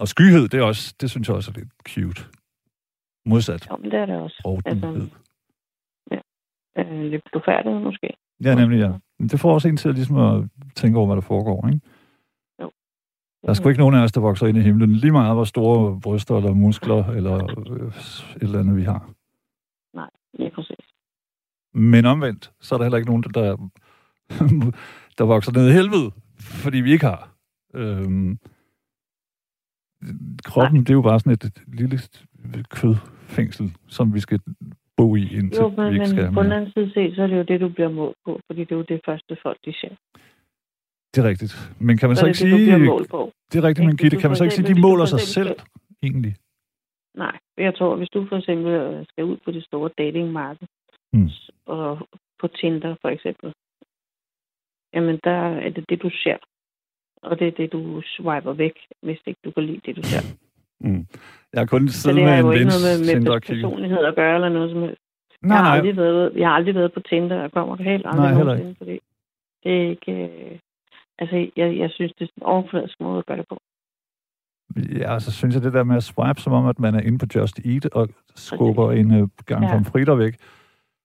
Og 0.00 0.08
skyhed, 0.08 0.48
det, 0.48 0.60
er 0.60 0.64
også, 0.64 0.94
det 1.00 1.10
synes 1.10 1.28
jeg 1.28 1.36
også 1.36 1.50
er 1.50 1.58
lidt 1.58 1.68
cute. 1.88 2.22
Modsat 3.26 3.70
Jo, 3.70 3.76
men 3.76 3.90
det 3.90 3.98
er 4.00 4.06
det 4.06 4.16
også. 4.16 4.40
brovdenhed. 4.42 5.08
øh, 6.78 7.10
lidt 7.10 7.22
blufærdighed 7.32 7.80
måske. 7.80 8.08
Ja, 8.44 8.54
nemlig, 8.54 8.78
ja. 8.78 8.92
Men 9.18 9.28
det 9.28 9.40
får 9.40 9.54
også 9.54 9.68
en 9.68 9.76
til 9.76 9.94
ligesom 9.94 10.16
at 10.18 10.44
tænke 10.76 10.98
over, 10.98 11.06
hvad 11.06 11.16
der 11.16 11.22
foregår, 11.22 11.68
ikke? 11.68 11.80
Der 13.42 13.48
er 13.48 13.54
sgu 13.54 13.68
ikke 13.68 13.80
nogen 13.80 13.94
af 13.94 14.02
os, 14.02 14.12
der 14.12 14.20
vokser 14.20 14.46
ind 14.46 14.58
i 14.58 14.60
himlen. 14.60 14.92
Lige 14.92 15.12
meget, 15.12 15.36
hvor 15.36 15.44
store 15.44 16.00
bryster 16.00 16.36
eller 16.36 16.54
muskler 16.54 17.04
eller 17.04 17.34
øh, 17.70 17.88
et 18.36 18.42
eller 18.42 18.60
andet, 18.60 18.76
vi 18.76 18.82
har. 18.82 19.10
Ja, 20.38 20.48
præcis. 20.48 20.84
Men 21.74 22.04
omvendt, 22.04 22.52
så 22.60 22.74
er 22.74 22.78
der 22.78 22.84
heller 22.84 22.98
ikke 22.98 23.10
nogen, 23.10 23.22
der, 23.22 23.56
der 25.18 25.24
vokser 25.24 25.52
ned 25.52 25.68
i 25.68 25.72
helvede, 25.72 26.10
fordi 26.38 26.78
vi 26.80 26.92
ikke 26.92 27.06
har. 27.06 27.34
Øhm, 27.74 28.38
kroppen, 30.44 30.78
Nej. 30.78 30.84
det 30.84 30.90
er 30.90 30.94
jo 30.94 31.02
bare 31.02 31.20
sådan 31.20 31.32
et, 31.32 31.44
et 31.44 31.62
lille 31.66 31.98
kødfængsel, 32.70 33.76
som 33.88 34.14
vi 34.14 34.20
skal 34.20 34.40
bo 34.96 35.16
i, 35.16 35.22
indtil 35.38 35.60
Jo, 35.60 35.68
vi 35.68 35.76
men, 35.76 35.94
ikke 35.94 36.06
skal 36.06 36.24
men 36.24 36.34
på 36.34 36.42
den 36.42 36.52
anden 36.52 36.72
side 36.72 36.90
set, 36.94 37.16
så 37.16 37.22
er 37.22 37.26
det 37.26 37.38
jo 37.38 37.42
det, 37.42 37.60
du 37.60 37.68
bliver 37.68 37.88
målt 37.90 38.16
på, 38.24 38.40
fordi 38.46 38.60
det 38.60 38.72
er 38.72 38.76
jo 38.76 38.82
det 38.82 39.00
første 39.06 39.36
folk, 39.42 39.58
de 39.64 39.72
ser. 39.80 39.94
Det 41.14 41.24
er 41.24 41.28
rigtigt. 41.28 41.54
Men 41.80 41.98
kan 41.98 42.08
man 42.08 42.16
så, 42.16 42.20
Så 42.20 42.26
ikke 42.26 42.38
det 42.38 42.66
det, 42.66 42.74
sige... 42.74 42.78
målt 42.86 43.10
på. 43.10 43.32
Det 43.52 43.58
er 43.58 43.68
rigtigt, 43.68 43.86
men? 43.86 43.96
Gitte, 43.96 44.16
kan 44.16 44.30
man 44.30 44.36
så 44.36 44.44
ikke 44.44 44.54
sige, 44.54 44.68
at 44.70 44.76
de 44.76 44.80
måler 44.80 45.04
sig 45.04 45.20
selv, 45.20 45.56
egentlig? 46.02 46.34
Nej, 47.16 47.38
jeg 47.58 47.74
tror, 47.74 47.96
hvis 47.96 48.08
du 48.08 48.26
for 48.28 48.36
eksempel 48.36 48.72
øh, 48.72 49.06
skal 49.08 49.24
ud 49.24 49.36
på 49.44 49.50
det 49.50 49.64
store 49.64 49.90
datingmarked, 49.98 50.66
Mm. 51.12 51.28
og 51.66 52.08
på 52.40 52.46
Tinder 52.48 52.94
for 53.02 53.08
eksempel, 53.08 53.52
jamen 54.94 55.20
der 55.24 55.40
er 55.66 55.70
det 55.70 55.84
det, 55.88 56.02
du 56.02 56.10
ser. 56.22 56.36
Og 57.22 57.38
det 57.38 57.46
er 57.46 57.50
det, 57.50 57.72
du 57.72 58.02
swiper 58.04 58.52
væk, 58.52 58.72
hvis 59.02 59.18
ikke 59.26 59.40
du 59.44 59.50
kan 59.50 59.64
lide 59.64 59.80
det, 59.86 59.96
du 59.96 60.02
ser. 60.02 60.22
Mm. 60.82 61.06
Jeg 61.52 61.60
har 61.60 61.66
kun 61.66 61.88
siddet 61.88 62.16
det 62.16 62.24
med 62.24 62.32
har 62.32 62.38
en 62.38 62.44
jo 62.46 62.52
ikke 62.52 62.64
vens 62.64 62.74
noget 62.82 63.24
med, 63.24 63.30
med 63.30 63.40
personlighed 63.40 64.04
at 64.04 64.14
gøre, 64.14 64.34
eller 64.34 64.48
noget 64.48 64.70
som 64.70 64.80
helst. 64.82 65.00
Nej, 65.42 65.56
jeg, 65.56 65.64
har 65.64 65.68
nej. 65.70 65.76
aldrig 65.78 65.96
været, 65.96 66.32
jeg 66.36 66.48
har 66.48 66.54
aldrig 66.54 66.74
været 66.74 66.92
på 66.92 67.00
Tinder, 67.00 67.42
og 67.42 67.52
kommer 67.52 67.76
det 67.76 67.84
helt 67.86 68.06
aldrig 68.06 68.30
Nej, 68.30 68.42
nogensinde, 68.44 68.74
fordi 68.78 69.00
det 69.62 69.72
er 69.80 69.88
ikke... 69.90 70.60
Øh, 71.20 71.28
altså, 71.28 71.50
jeg, 71.56 71.78
jeg 71.78 71.90
synes, 71.90 72.12
det 72.18 72.24
er 72.24 72.28
sådan 72.28 72.42
en 72.42 72.52
overfladisk 72.54 73.00
måde 73.00 73.18
at 73.18 73.26
gøre 73.26 73.36
det 73.38 73.46
på. 73.48 73.58
Ja, 74.98 75.18
så 75.18 75.32
synes 75.32 75.54
jeg 75.54 75.62
det 75.62 75.72
der 75.72 75.84
med 75.84 75.96
at 75.96 76.02
swipe, 76.02 76.40
som 76.40 76.52
om 76.52 76.66
at 76.66 76.78
man 76.78 76.94
er 76.94 77.00
inde 77.00 77.18
på 77.18 77.26
Just 77.34 77.58
Eat 77.64 77.86
og 77.86 78.08
skubber 78.34 78.92
en 78.92 79.22
uh, 79.22 79.28
gang 79.46 79.64
Ja. 79.64 79.72
pomfritter 79.72 80.14
væk. 80.14 80.36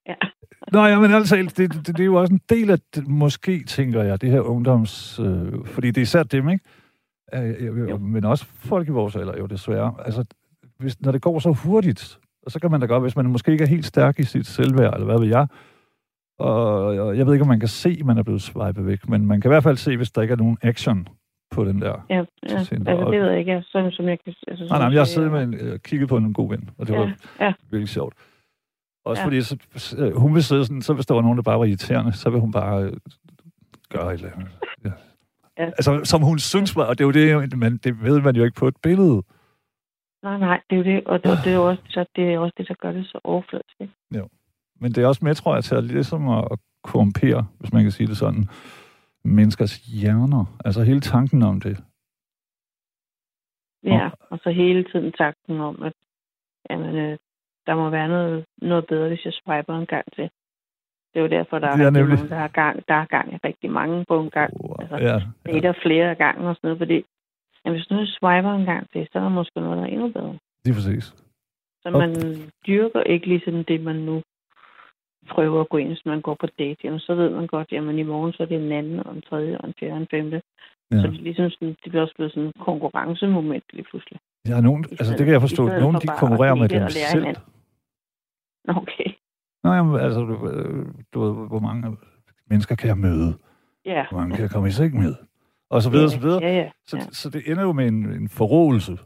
Ja. 0.08 0.14
Nå, 0.74 0.86
ja, 0.86 1.00
men 1.00 1.12
altså, 1.14 1.36
det, 1.36 1.58
det, 1.58 1.88
det, 1.88 2.00
er 2.00 2.06
jo 2.06 2.16
også 2.16 2.34
en 2.34 2.42
del 2.50 2.70
af, 2.70 2.78
det, 2.96 3.08
måske 3.08 3.64
tænker 3.64 4.04
jeg, 4.04 4.22
det 4.22 4.32
her 4.32 4.42
ungdoms... 4.42 5.20
Øh, 5.20 5.66
fordi 5.66 5.88
det 5.88 5.98
er 5.98 6.02
især 6.02 6.24
dem, 6.24 6.50
ikke? 6.50 6.64
Øh, 7.34 7.66
Jo. 7.66 7.90
jo. 7.90 7.98
Men 7.98 8.26
også 8.26 8.46
folk 8.46 8.88
i 8.88 8.92
vores 8.92 9.16
alder, 9.16 9.38
jo 9.38 9.46
desværre. 9.46 9.94
Altså, 10.06 10.26
hvis, 10.80 11.02
når 11.02 11.12
det 11.12 11.22
går 11.22 11.40
så 11.40 11.52
hurtigt, 11.52 12.20
og 12.46 12.52
så 12.52 12.60
kan 12.60 12.72
man 12.72 12.80
da 12.80 12.86
godt, 12.86 13.04
hvis 13.04 13.16
man 13.16 13.26
måske 13.26 13.52
ikke 13.52 13.64
er 13.64 13.68
helt 13.68 13.86
stærk 13.86 14.20
i 14.20 14.24
sit 14.24 14.48
selvværd, 14.48 14.94
eller 14.94 15.06
hvad 15.06 15.20
ved 15.20 15.28
jeg, 15.28 15.48
og, 16.40 17.18
jeg 17.18 17.26
ved 17.26 17.34
ikke, 17.34 17.42
om 17.44 17.48
man 17.48 17.60
kan 17.60 17.70
se, 17.70 17.98
at 18.00 18.06
man 18.06 18.18
er 18.18 18.24
blevet 18.24 18.42
swipet 18.42 18.86
væk, 18.86 19.10
men 19.10 19.26
man 19.26 19.42
kan 19.42 19.50
i 19.50 19.54
hvert 19.54 19.64
fald 19.64 19.78
se, 19.78 19.98
hvis 19.98 20.12
der 20.12 20.22
ikke 20.22 20.32
er 20.32 20.36
nogen 20.38 20.58
action 20.62 21.08
på 21.52 21.66
den 21.66 21.82
der. 21.82 22.06
Ja, 22.10 22.16
ja. 22.16 22.24
Altså 22.56 22.76
det 22.76 23.22
ved 23.22 23.30
jeg 23.30 23.40
ikke, 23.40 23.64
sådan 23.68 23.92
som 23.92 24.08
jeg 24.08 24.20
kan... 24.26 24.34
Altså, 24.48 24.66
Nej, 24.70 24.80
nej, 24.80 24.88
jeg 24.88 25.00
har 25.00 25.06
siddet 25.06 25.32
med 25.32 25.44
en, 25.44 25.54
øh, 25.54 25.80
kigget 25.80 26.10
på 26.10 26.18
en 26.18 26.34
god 26.34 26.50
ven, 26.50 26.70
og 26.78 26.88
det 26.88 26.94
Ja, 26.94 27.00
var 27.00 27.12
ja. 27.40 27.54
virkelig 27.72 27.90
sjovt. 27.90 28.14
Også 29.06 29.22
Ja. 29.22 29.26
fordi, 29.26 29.42
så, 29.42 29.58
øh, 29.98 30.16
hun 30.16 30.34
vil 30.34 30.44
sidde 30.44 30.66
sådan, 30.66 30.82
så 30.82 30.94
hvis 30.94 31.06
der 31.06 31.14
var 31.16 31.22
nogen, 31.22 31.38
der 31.38 31.44
bare 31.44 31.60
var 31.60 31.66
irriterende, 31.66 32.14
så 32.14 32.30
vil 32.30 32.40
hun 32.40 32.52
bare 32.52 32.84
øh, 32.84 32.94
gøre 33.90 34.14
et 34.14 34.20
eller 34.20 34.32
andet. 34.36 34.48
Ja. 34.86 34.92
Ja. 35.58 35.66
Altså, 35.66 36.02
som 36.04 36.22
hun 36.22 36.40
synes 36.40 36.76
var, 36.76 36.84
og 36.86 36.98
det 36.98 37.04
er 37.04 37.08
jo 37.08 37.12
det, 37.42 37.58
men 37.58 37.78
det 37.78 38.04
ved 38.04 38.22
man 38.22 38.36
jo 38.36 38.44
ikke 38.44 38.56
på 38.60 38.68
et 38.68 38.76
billede. 38.84 39.22
Nej, 40.24 40.38
nej, 40.38 40.62
det 40.70 40.76
er 40.76 40.80
jo 40.80 40.84
det, 40.84 41.04
og 41.08 41.24
det, 41.24 41.32
og 41.32 41.38
det 41.44 41.52
er 41.52 41.56
jo 41.56 41.68
også, 41.70 41.82
så 41.90 42.06
det 42.16 42.34
er 42.34 42.40
også 42.40 42.54
det, 42.58 42.68
der 42.68 42.74
gør 42.82 42.92
det 42.92 43.06
så 43.06 43.20
overfladisk. 43.24 43.76
Ikke? 43.80 43.94
Men 44.80 44.92
det 44.92 45.04
er 45.04 45.08
også 45.08 45.26
med, 45.26 45.36
tror 45.36 45.54
jeg, 45.56 45.64
til 45.64 45.76
at 45.76 45.84
ligesom 45.84 46.30
at 46.30 46.48
at 46.52 46.60
korrumpere, 46.84 47.48
hvis 47.60 47.74
man 47.74 47.84
kan 47.84 47.92
sige 47.92 48.08
det 48.08 48.18
sådan, 48.18 48.44
menneskers 49.24 49.76
hjerner. 49.78 50.46
Altså 50.66 50.84
hele 50.84 51.00
tanken 51.02 51.44
om 51.44 51.62
det. 51.62 51.78
Ja, 53.84 54.10
og 54.30 54.40
så 54.44 54.50
hele 54.50 54.84
tiden 54.84 55.12
tanken 55.12 55.60
om, 55.60 55.84
at 55.84 55.94
jamen, 56.70 56.96
øh, 56.96 57.18
der 57.68 57.76
må 57.76 57.90
være 57.90 58.08
noget, 58.08 58.46
noget 58.62 58.86
bedre, 58.88 59.08
hvis 59.08 59.26
jeg 59.26 59.34
swiper 59.34 59.80
en 59.80 59.86
gang 59.86 60.06
til. 60.16 60.24
Det 61.14 61.20
er 61.20 61.22
jo 61.22 61.28
derfor, 61.28 61.60
der 61.60 61.68
er, 61.68 61.78
er 61.78 61.90
nemlig- 61.90 62.16
mange, 62.18 62.30
der 62.30 62.36
har 62.36 62.48
gang, 62.48 62.88
der 62.88 62.94
har 62.94 63.06
gang 63.06 63.34
i 63.34 63.38
rigtig 63.44 63.72
mange 63.72 64.06
på 64.08 64.20
en 64.22 64.30
gang. 64.30 64.52
Altså, 64.80 64.96
Ja, 64.98 65.16
Det 65.46 65.58
er 65.58 65.62
der 65.62 65.74
flere 65.86 66.10
af 66.10 66.18
gangen 66.18 66.46
og 66.48 66.56
sådan 66.56 66.68
noget, 66.68 66.78
fordi 66.80 67.06
jamen, 67.66 67.80
hvis 67.80 67.90
nu 67.92 68.06
swiper 68.06 68.54
en 68.54 68.66
gang 68.66 68.90
til, 68.92 69.08
så 69.12 69.20
er 69.20 69.24
der 69.24 69.30
måske 69.30 69.60
noget, 69.60 69.78
der 69.78 69.84
er 69.84 69.88
endnu 69.88 70.08
bedre. 70.10 70.38
det 70.66 70.70
er 70.72 70.76
præcis. 70.76 71.06
Så 71.82 71.90
man 71.90 72.12
dyrker 72.68 73.02
ikke 73.04 73.28
ligesom 73.28 73.64
det, 73.64 73.82
man 73.82 73.96
nu 73.96 74.22
prøver 75.30 75.62
at 75.62 75.70
gå 75.70 75.78
ind, 75.78 75.88
hvis 75.88 76.06
man 76.06 76.22
går 76.22 76.38
på 76.40 76.48
date. 76.60 76.80
Jamen, 76.84 77.00
så 77.00 77.16
ved 77.16 77.30
man 77.30 77.48
godt, 77.48 77.72
jamen 77.72 78.00
i 78.00 78.04
morgen 78.04 78.34
så 78.34 78.44
er 78.44 78.48
det 78.48 78.66
en 78.66 78.72
anden, 78.72 79.00
og 79.08 79.16
en 79.16 79.22
tredje, 79.22 79.58
og 79.58 79.68
en 79.68 79.74
fjerde, 79.80 79.94
og 79.94 79.98
en 79.98 80.08
femte. 80.12 80.42
Ja. 80.92 80.96
Ja. 80.96 81.02
Så 81.02 81.08
det 81.08 81.18
er 81.20 81.24
ligesom 81.24 81.50
sådan, 81.50 81.68
det 81.68 81.90
bliver 81.92 82.02
også 82.02 82.16
blevet 82.16 82.32
sådan 82.32 82.50
et 82.50 82.56
konkurrencemoment 82.60 83.64
lige 83.74 83.86
pludselig. 83.90 84.20
Har 84.48 84.62
nogen, 84.62 84.86
altså 84.92 85.14
det 85.18 85.26
kan 85.26 85.34
jeg 85.34 85.42
forstå. 85.42 85.68
for 85.68 86.00
de 86.00 86.08
konkurrerer 86.08 86.56
med 86.56 86.70
dem 86.70 86.90
selv. 86.90 87.24
hinanden. 87.24 87.44
Okay. 88.68 89.10
Nå, 89.64 89.74
jamen, 89.74 90.00
altså, 90.00 90.20
du, 90.20 90.50
øh, 90.50 90.86
du 91.14 91.20
ved, 91.24 91.48
hvor 91.48 91.60
mange 91.60 91.98
mennesker 92.50 92.76
kan 92.76 92.88
jeg 92.88 92.98
møde? 92.98 93.38
Ja. 93.86 94.06
Hvor 94.10 94.20
mange 94.20 94.36
kan 94.36 94.42
jeg 94.42 94.52
komme 94.52 94.68
i 94.68 94.72
seng 94.72 95.00
med? 95.00 95.16
Og 95.70 95.82
så 95.82 95.90
videre, 95.90 96.06
og 96.06 96.12
så 96.12 96.20
videre. 96.20 96.42
Ja, 96.44 96.54
ja. 96.58 96.70
Så, 96.86 96.98
ja. 96.98 97.04
så 97.12 97.30
det 97.30 97.52
ender 97.52 97.64
jo 97.64 97.72
med 97.72 97.88
en, 97.88 98.12
en 98.14 98.30
forrådelse. 98.30 98.98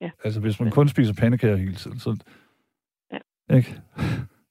Ja. 0.00 0.10
Altså, 0.24 0.40
hvis 0.40 0.60
man 0.60 0.70
kun 0.70 0.88
spiser 0.88 1.14
pandekager 1.20 1.56
hele 1.56 1.74
tiden, 1.74 1.98
så... 1.98 2.16
Ja. 3.12 3.56
Ikke? 3.56 3.80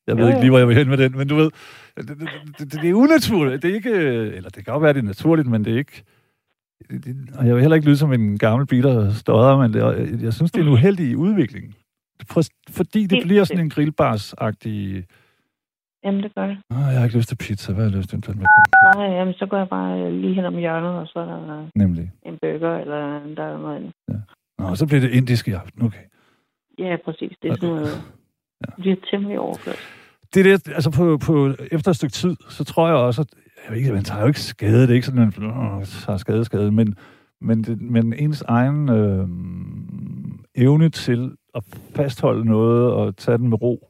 Jeg 0.08 0.18
ved 0.18 0.24
Jo, 0.24 0.28
ikke 0.28 0.38
jo. 0.38 0.42
lige, 0.42 0.50
hvor 0.50 0.60
jeg 0.60 0.68
vil 0.68 0.78
hen 0.78 0.90
med 0.90 0.98
den, 0.98 1.18
men 1.18 1.28
du 1.28 1.36
ved, 1.36 1.50
det, 1.98 2.08
det, 2.08 2.30
det, 2.60 2.82
det 2.82 2.90
er 2.90 2.94
unaturligt. 2.94 3.62
Det 3.62 3.72
er 3.72 3.76
ikke... 3.76 3.92
Eller 4.38 4.50
det 4.50 4.66
kan 4.66 4.74
godt 4.74 4.84
være, 4.84 4.94
det 4.94 5.00
er 5.00 5.04
naturligt, 5.14 5.48
men 5.48 5.66
det 5.66 5.74
er 5.74 5.78
ikke... 5.78 6.04
Det, 6.90 7.16
og 7.38 7.46
jeg 7.48 7.54
vil 7.56 7.62
heller 7.62 7.76
ikke 7.76 7.88
lyde 7.88 7.98
som 7.98 8.14
en 8.14 8.38
gammel 8.38 8.68
bitter 8.68 9.12
stodder, 9.14 9.58
men 9.58 9.74
det, 9.74 10.22
jeg 10.24 10.34
synes, 10.34 10.52
det 10.52 10.60
er 10.60 10.66
en 10.66 10.72
uheldig 10.72 11.18
udvikling. 11.18 11.76
For, 12.28 12.42
fordi 12.70 13.06
det 13.06 13.24
bliver 13.24 13.44
sådan 13.44 13.64
en 13.64 13.72
grillbars-agtig... 13.72 15.06
Jamen, 16.04 16.24
det 16.24 16.36
gør 16.36 16.48
det. 16.48 16.58
Åh, 16.72 16.78
jeg 16.78 16.98
har 17.00 17.04
ikke 17.04 17.18
lyst 17.18 17.30
til 17.30 17.36
pizza. 17.36 17.74
Hvad 17.74 17.84
har 17.84 17.92
jeg 17.92 17.98
lyst 17.98 18.10
til? 18.10 18.20
Nej, 18.96 19.06
jamen, 19.18 19.34
så 19.34 19.46
går 19.46 19.58
jeg 19.58 19.70
bare 19.70 20.12
lige 20.22 20.34
hen 20.34 20.46
om 20.46 20.58
hjørnet, 20.58 20.92
og 20.92 21.08
så 21.08 21.20
er 21.20 21.26
der 21.26 21.68
Nemlig. 21.76 22.12
en 22.26 22.38
burger, 22.42 22.78
eller 22.78 23.00
der 23.36 23.44
er 23.44 23.58
noget 23.58 23.76
andet. 23.76 23.92
Nå, 24.60 24.76
så 24.76 24.88
bliver 24.88 25.02
det 25.02 25.12
indisk 25.12 25.48
i 25.48 25.52
aften. 25.52 25.82
Okay. 25.82 26.04
Ja, 26.80 26.96
præcis. 27.06 27.38
Det 27.42 27.52
er 27.52 27.56
sådan 27.56 27.70
noget... 27.70 27.88
Ja. 28.62 28.66
Det 28.66 28.76
bliver 28.78 28.96
temmelig 29.12 29.40
overflødigt. 29.40 29.82
det 30.34 30.40
er 30.40 30.58
det, 30.58 30.68
altså 30.68 30.92
på, 30.92 31.18
på, 31.26 31.54
efter 31.72 31.90
et 31.92 31.96
stykke 31.96 32.14
tid, 32.14 32.36
så 32.50 32.64
tror 32.64 32.88
jeg 32.88 32.96
også, 32.96 33.22
at 33.22 33.28
jeg 33.64 33.72
ved 33.72 33.78
ikke, 33.78 33.94
man 33.94 34.04
tager 34.04 34.22
jo 34.22 34.28
ikke 34.28 34.42
skade, 34.42 34.82
det 34.82 34.90
er 34.90 34.94
ikke 34.94 35.06
sådan, 35.08 35.28
at 35.28 35.38
man 35.40 35.50
øh, 35.80 35.86
tager 35.86 36.18
skade, 36.18 36.46
skade, 36.46 36.72
men, 36.72 36.96
men, 37.42 37.64
det, 37.64 37.82
men 37.82 38.14
ens 38.14 38.42
egen 38.42 38.90
øh, 38.90 39.28
evne 40.56 40.90
til 40.90 41.36
at 41.56 41.64
fastholde 41.96 42.46
noget 42.46 42.94
og 42.94 43.18
tage 43.18 43.38
den 43.38 43.50
med 43.50 43.62
ro, 43.62 43.90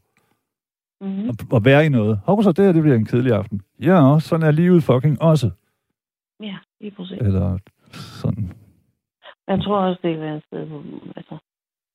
Mm-hmm. 1.01 1.29
og, 1.29 1.35
og 1.51 1.65
være 1.65 1.85
i 1.85 1.89
noget. 1.89 2.19
Hov, 2.25 2.43
så 2.43 2.51
det 2.51 2.65
her, 2.65 2.71
det 2.71 2.81
bliver 2.81 2.97
en 2.97 3.05
kedelig 3.05 3.31
aften. 3.33 3.61
Ja, 3.81 4.19
sådan 4.19 4.47
er 4.47 4.51
livet 4.51 4.83
fucking 4.83 5.21
også. 5.21 5.49
Ja, 6.39 6.57
lige 6.81 6.91
præcis. 6.91 7.17
Eller 7.21 7.57
sådan. 7.91 8.51
Jeg 9.47 9.63
tror 9.63 9.77
også, 9.79 9.99
det 10.03 10.11
er 10.11 10.35
et 10.35 10.43
sted, 10.47 10.65
hvor, 10.65 10.83
altså, 11.15 11.37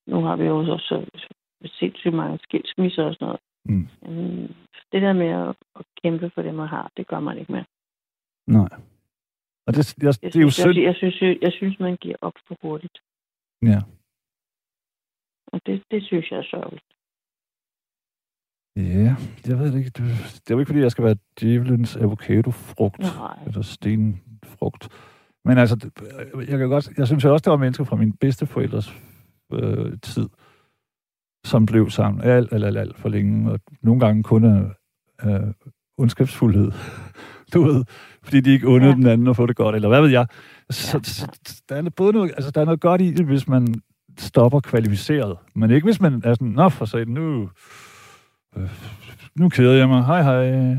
nu 0.07 0.21
har 0.21 0.35
vi 0.35 0.43
jo 0.43 0.57
også 0.57 0.77
så 0.77 1.05
sindssygt 1.67 2.13
mange 2.13 2.39
skilsmisser 2.43 3.03
og 3.03 3.13
sådan 3.13 3.25
noget. 3.25 3.39
Mm. 3.65 3.87
Mm, 4.13 4.47
Det 4.91 5.01
der 5.01 5.13
med 5.13 5.27
at, 5.27 5.55
at 5.79 5.85
kæmpe 6.03 6.29
for 6.33 6.41
det, 6.41 6.55
man 6.55 6.67
har, 6.67 6.91
det 6.97 7.07
gør 7.07 7.19
man 7.19 7.37
ikke 7.37 7.51
mere. 7.51 7.65
Nej. 8.47 8.69
Og 9.67 9.75
det, 9.75 9.97
jeg, 9.97 10.13
Jeg 10.21 10.33
det 10.33 10.39
er 10.39 10.41
jo 10.41 10.49
synes, 10.49 10.55
synd. 10.55 10.75
Jeg, 10.77 10.83
jeg, 10.83 10.95
synes, 10.95 11.21
jeg, 11.21 11.37
jeg 11.41 11.51
synes, 11.51 11.79
man 11.79 11.95
giver 11.97 12.15
op 12.21 12.33
for 12.47 12.57
hurtigt. 12.61 12.97
Ja. 13.61 13.79
Og 15.53 15.61
det, 15.65 15.83
det 15.91 16.03
synes 16.03 16.31
jeg 16.31 16.37
er 16.39 16.43
sørgeligt. 16.51 16.85
Ja, 18.75 19.15
jeg 19.47 19.59
ved 19.59 19.71
det 19.71 19.77
ikke. 19.77 19.89
Det, 19.89 20.03
det 20.33 20.49
er 20.51 20.55
jo 20.55 20.59
ikke, 20.59 20.69
fordi 20.69 20.79
jeg 20.81 20.91
skal 20.91 21.03
være 21.03 21.15
djævelens 21.39 21.95
avocadofrugt. 21.95 22.99
Nej. 22.99 23.43
Eller 23.47 23.61
stenfrugt. 23.61 24.89
Men 25.45 25.57
altså, 25.57 25.75
det- 25.75 26.49
jeg 26.49 26.59
kan 26.59 26.69
godt... 26.69 26.89
Jeg 26.97 27.07
synes 27.07 27.23
jo 27.23 27.33
også, 27.33 27.43
der 27.43 27.51
var 27.51 27.57
mennesker 27.57 27.83
fra 27.83 27.95
min 27.95 28.13
bedsteforældres 28.17 28.87
øh, 29.53 29.99
tid, 30.01 30.29
som 31.43 31.65
blev 31.65 31.89
sammen 31.89 32.23
alt, 32.23 32.53
alt, 32.53 32.65
alt, 32.65 32.77
alt 32.77 32.97
for 32.97 33.09
længe, 33.09 33.51
og 33.51 33.59
nogle 33.81 33.99
gange 33.99 34.23
kun 34.23 34.43
af 34.45 34.63
øh, 35.25 35.53
ondskabsfuldhed. 35.97 36.71
Du 37.53 37.63
ved, 37.63 37.85
fordi 38.23 38.39
de 38.41 38.53
ikke 38.53 38.67
undede 38.67 38.91
ja. 38.91 38.95
Ja. 38.95 38.95
den 38.95 39.07
anden 39.07 39.27
at 39.27 39.35
få 39.35 39.45
det 39.45 39.55
godt, 39.55 39.75
eller 39.75 39.87
hvad 39.87 40.01
ved 40.01 40.09
jeg. 40.09 40.27
Så, 40.69 40.97
Ja, 40.97 41.03
så 41.03 41.61
der, 41.69 41.75
er 41.75 41.89
både 41.89 42.13
noget, 42.13 42.31
altså, 42.31 42.51
der 42.51 42.61
er 42.61 42.65
noget 42.65 42.81
godt 42.81 43.01
i 43.01 43.13
det, 43.13 43.25
hvis 43.25 43.47
man 43.47 43.67
stopper 44.17 44.59
kvalificeret. 44.59 45.37
Men 45.55 45.71
ikke 45.71 45.85
hvis 45.85 46.01
man 46.01 46.21
er 46.23 46.33
sådan, 46.33 46.47
nå 46.47 46.69
for 46.69 46.85
satan, 46.85 47.07
nu, 47.07 47.49
øh, 48.57 48.69
nu 49.35 49.49
keder 49.49 49.73
jeg 49.73 49.87
mig, 49.87 50.05
hej 50.05 50.21
hej. 50.21 50.77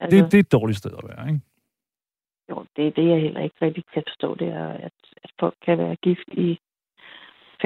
Altså, 0.00 0.16
Det, 0.16 0.32
det 0.32 0.38
er 0.38 0.40
et 0.40 0.52
dårligt 0.52 0.78
sted 0.78 0.90
at 0.98 1.08
være, 1.08 1.28
ikke? 1.28 1.40
Jo, 2.50 2.66
det 2.76 2.86
er 2.86 2.90
det, 2.90 3.08
jeg 3.08 3.20
heller 3.20 3.40
ikke 3.40 3.56
rigtig 3.62 3.84
kan 3.94 4.02
forstå, 4.08 4.34
det 4.34 4.48
er, 4.48 4.68
at, 4.68 4.92
at 5.24 5.30
folk 5.40 5.54
kan 5.66 5.78
være 5.78 5.96
gift 5.96 6.28
i 6.32 6.58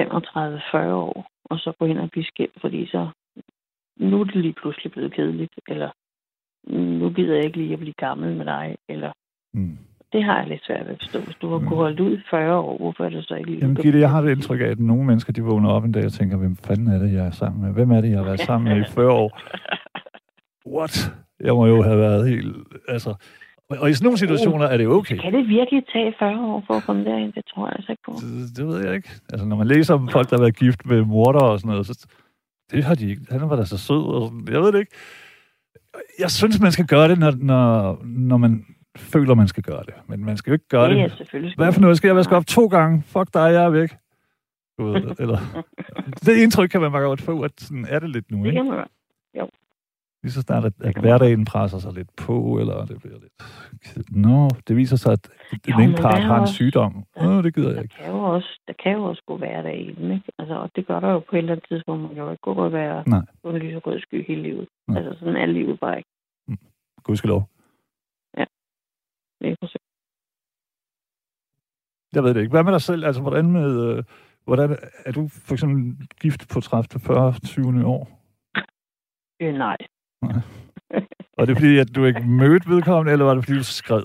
35-40 0.07 0.77
år, 0.93 1.27
og 1.45 1.59
så 1.59 1.73
gå 1.79 1.87
hen 1.87 1.99
og 1.99 2.11
blive 2.11 2.25
skilt, 2.25 2.61
fordi 2.61 2.87
så 2.87 3.09
nu 3.97 4.21
er 4.21 4.25
det 4.25 4.37
lige 4.37 4.53
pludselig 4.63 4.93
blevet 4.93 5.13
kedeligt, 5.15 5.53
eller 5.69 5.91
nu 7.01 7.11
gider 7.11 7.35
jeg 7.35 7.45
ikke 7.45 7.57
lige 7.59 7.73
at 7.73 7.79
blive 7.79 7.95
gammel 7.99 8.37
med 8.37 8.45
dig, 8.45 8.77
eller 8.89 9.13
Mm. 9.55 9.79
det 10.13 10.25
har 10.25 10.39
jeg 10.39 10.49
lidt 10.49 10.65
svært 10.67 10.87
ved 10.87 10.93
at 10.93 10.99
forstå. 11.03 11.21
Hvis 11.21 11.37
du 11.37 11.49
har 11.51 11.59
Mm. 11.59 11.65
kunnet 11.67 11.77
holde 11.79 12.03
ud 12.03 12.17
i 12.19 12.21
40 12.31 12.57
år, 12.59 12.77
hvorfor 12.79 13.05
er 13.05 13.09
det 13.11 13.25
så 13.25 13.35
ikke 13.35 13.51
lige... 13.51 13.61
Jamen 13.63 13.77
Gitte, 13.77 13.99
jeg 14.01 14.11
har 14.11 14.21
det 14.23 14.31
indtryk 14.31 14.61
af, 14.61 14.65
at 14.65 14.79
nogle 14.79 15.05
mennesker, 15.05 15.33
de 15.33 15.43
vågner 15.43 15.71
op 15.71 15.85
en 15.85 15.93
dag 15.93 16.05
og 16.05 16.13
tænker, 16.13 16.37
hvem 16.37 16.57
fanden 16.57 16.89
er 16.89 16.99
det, 16.99 17.13
jeg 17.13 17.27
er 17.27 17.31
sammen 17.31 17.63
med? 17.63 17.73
Hvem 17.73 17.91
er 17.91 18.01
det, 18.01 18.11
jeg 18.11 18.19
har 18.19 18.25
været 18.25 18.41
sammen 18.41 18.73
med 18.79 18.87
i 18.87 18.91
40 18.95 19.13
år? 19.13 19.41
What? 20.77 21.13
Jeg 21.41 21.55
må 21.55 21.67
jo 21.67 21.83
have 21.83 21.99
været 21.99 22.29
helt... 22.29 22.57
Altså, 22.89 23.15
og 23.79 23.91
i 23.91 23.95
sådan 23.95 24.05
nogle 24.05 24.19
situationer 24.19 24.67
er 24.67 24.77
det 24.77 24.85
jo 24.85 24.93
okay. 24.93 25.19
Kan 25.19 25.33
det 25.33 25.49
virkelig 25.49 25.85
tage 25.93 26.15
40 26.19 26.41
år 26.41 26.65
for 26.67 26.75
at 26.75 26.83
komme 26.83 27.05
derind? 27.05 27.33
Det 27.33 27.45
tror 27.55 27.67
jeg 27.67 27.75
altså 27.77 27.93
ikke 27.93 28.03
på. 28.07 28.13
Det, 28.13 28.57
det 28.57 28.67
ved 28.67 28.85
jeg 28.85 28.95
ikke. 28.95 29.11
Altså, 29.33 29.47
når 29.47 29.57
man 29.57 29.67
læser 29.67 29.95
om 29.95 30.09
folk, 30.09 30.31
der 30.31 30.37
har 30.37 30.43
været 30.43 30.57
gift 30.57 30.87
med 30.87 31.03
morder 31.05 31.41
og 31.41 31.59
sådan 31.61 31.69
noget, 31.71 31.87
så 31.87 32.07
det 32.71 32.85
har 32.85 32.95
de 32.95 33.11
ikke. 33.11 33.23
Han 33.31 33.51
var 33.51 33.57
da 33.57 33.65
så 33.65 33.79
sød 33.79 34.03
og 34.15 34.29
sådan. 34.29 34.49
Jeg 34.51 34.61
ved 34.61 34.73
det 34.73 34.79
ikke. 34.79 34.93
Jeg 36.19 36.31
synes, 36.31 36.61
man 36.61 36.73
skal 36.73 36.87
gøre 36.87 37.09
det, 37.09 37.19
når, 37.19 37.33
når, 37.39 37.99
når 38.05 38.37
man 38.37 38.67
føler, 38.97 39.35
man 39.35 39.49
skal 39.49 39.63
gøre 39.63 39.83
det. 39.87 39.95
Men 40.09 40.25
man 40.25 40.37
skal 40.37 40.51
jo 40.51 40.55
ikke 40.55 40.69
gøre 40.69 40.85
ja, 40.85 40.91
det. 40.91 40.99
ja, 40.99 41.09
selvfølgelig. 41.09 41.53
skal 41.53 41.65
Hvad 41.65 41.73
for 41.73 41.81
noget? 41.81 41.97
Skal 41.97 42.09
jeg 42.09 42.17
vaske 42.17 42.37
op 42.37 42.47
to 42.47 42.67
gange? 42.67 43.03
Fuck 43.07 43.35
dig, 43.35 43.53
jeg 43.53 43.65
er 43.65 43.71
væk. 43.71 43.91
Du 44.79 44.85
ved, 44.85 45.15
eller... 45.19 45.39
Det 46.27 46.37
indtryk 46.43 46.69
kan 46.69 46.81
man 46.81 46.93
bare 46.93 47.03
godt 47.03 47.21
få, 47.21 47.43
at 47.43 47.53
sådan 47.59 47.87
er 47.89 47.99
det 47.99 48.11
lidt 48.11 48.31
nu, 48.31 48.39
Det 48.39 48.47
ikke? 48.47 48.57
kan 48.57 48.67
man 48.67 48.77
godt. 48.77 48.89
Lige 50.23 50.33
så 50.33 50.43
snart, 50.43 50.65
at, 50.65 50.79
Det 50.79 50.85
at 50.85 51.01
hverdagen 51.01 51.45
presser 51.45 51.79
sig 51.79 51.93
lidt 51.93 52.17
på, 52.17 52.59
eller 52.61 52.85
det 52.85 52.99
bliver 53.03 53.19
lidt... 53.19 53.33
Nå, 54.17 54.49
det 54.69 54.77
viser 54.77 54.97
sig, 54.97 55.13
at 55.13 55.29
den 55.51 55.75
Jo, 55.75 55.79
ene 55.85 55.97
part 55.97 56.19
er 56.19 56.21
har 56.31 56.41
en 56.41 56.47
sygdom. 56.49 57.05
der- 57.15 57.27
Nå, 57.27 57.43
det 57.43 57.55
gider 57.55 57.69
jeg 57.69 57.77
Der 57.77 57.83
ikke. 57.83 57.95
kan 57.95 58.07
jo 58.11 58.19
også, 58.35 58.61
der 58.69 58.73
kan 58.83 58.93
jo 58.93 59.03
også 59.05 59.23
gå 59.27 59.37
hverdag 59.37 59.81
i 59.81 59.93
den, 59.95 60.11
ikke? 60.13 60.33
Altså, 60.39 60.55
og 60.55 60.71
det 60.77 60.87
gør 60.87 61.01
der 61.01 61.09
jo 61.13 61.19
på 61.21 61.37
et 61.37 61.39
eller 61.39 61.53
andet 61.53 61.67
tidspunkt. 61.69 62.03
Man 62.03 62.15
kan 62.15 62.25
jo 62.25 62.31
ikke 62.31 62.41
gå 62.43 62.53
og 62.55 62.73
være 62.73 63.05
Nej. 63.07 63.21
på 63.43 63.51
en 63.51 63.57
lyserød 63.57 64.01
sky 64.01 64.27
hele 64.27 64.43
livet. 64.43 64.69
Nej. 64.89 64.99
Altså, 64.99 65.19
sådan 65.21 65.37
er 65.37 65.47
livet 65.47 65.81
bare 65.81 65.97
ikke. 65.99 66.11
Gudskelov. 67.03 67.49
Lige 69.41 69.57
præcis. 69.61 69.77
Jeg 72.15 72.23
ved 72.25 72.35
det 72.35 72.41
ikke. 72.41 72.51
Hvad 72.51 72.65
med 72.65 72.73
dig 72.73 72.81
selv? 72.83 73.05
Altså, 73.05 73.23
hvordan 73.23 73.53
med... 73.53 73.97
Øh, 73.97 74.05
hvordan, 74.45 74.77
er 75.07 75.13
du 75.13 75.29
for 75.29 75.53
eksempel 75.55 76.09
gift 76.21 76.49
på 76.53 76.61
30. 76.61 77.01
40. 77.01 77.33
20. 77.33 77.87
år? 77.87 78.03
Øh, 79.43 79.55
nej. 79.55 79.77
Og 81.37 81.47
det 81.47 81.51
er 81.53 81.61
fordi, 81.61 81.79
at 81.79 81.97
du 81.97 82.05
ikke 82.05 82.23
mødte 82.23 82.69
vedkommende, 82.69 83.13
eller 83.13 83.25
var 83.25 83.35
det 83.35 83.45
fordi, 83.45 83.59
du 83.59 83.65
skrev? 83.65 84.03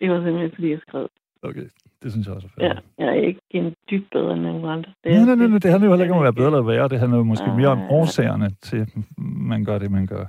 det 0.00 0.10
var 0.10 0.18
simpelthen, 0.24 0.50
fordi 0.54 0.70
jeg 0.70 0.80
skrev. 0.88 1.08
Okay, 1.42 1.66
det 2.02 2.12
synes 2.12 2.26
jeg 2.26 2.34
også 2.34 2.46
er 2.46 2.50
fair. 2.60 2.64
Ja, 2.64 2.74
jeg 2.98 3.08
er 3.08 3.22
ikke 3.22 3.40
en 3.50 3.74
dybt 3.90 4.10
bedre 4.10 4.32
end 4.32 4.42
nogen 4.42 4.64
andre. 4.64 4.92
Det, 5.04 5.12
Nej, 5.12 5.24
nej, 5.24 5.34
nej, 5.34 5.46
nej, 5.46 5.58
det 5.58 5.70
handler 5.70 5.86
jo 5.88 5.92
heller 5.92 6.04
ikke 6.04 6.14
om 6.14 6.20
at 6.20 6.24
være 6.24 6.32
bedre 6.32 6.46
eller 6.46 6.62
værre. 6.62 6.88
Det 6.88 6.98
handler 6.98 7.18
jo 7.18 7.24
måske 7.24 7.46
mere 7.56 7.68
om 7.68 7.78
Nej. 7.78 7.88
årsagerne 7.90 8.50
til, 8.50 8.76
at 8.76 8.88
man 9.18 9.64
gør 9.64 9.78
det, 9.78 9.90
man 9.90 10.06
gør. 10.06 10.26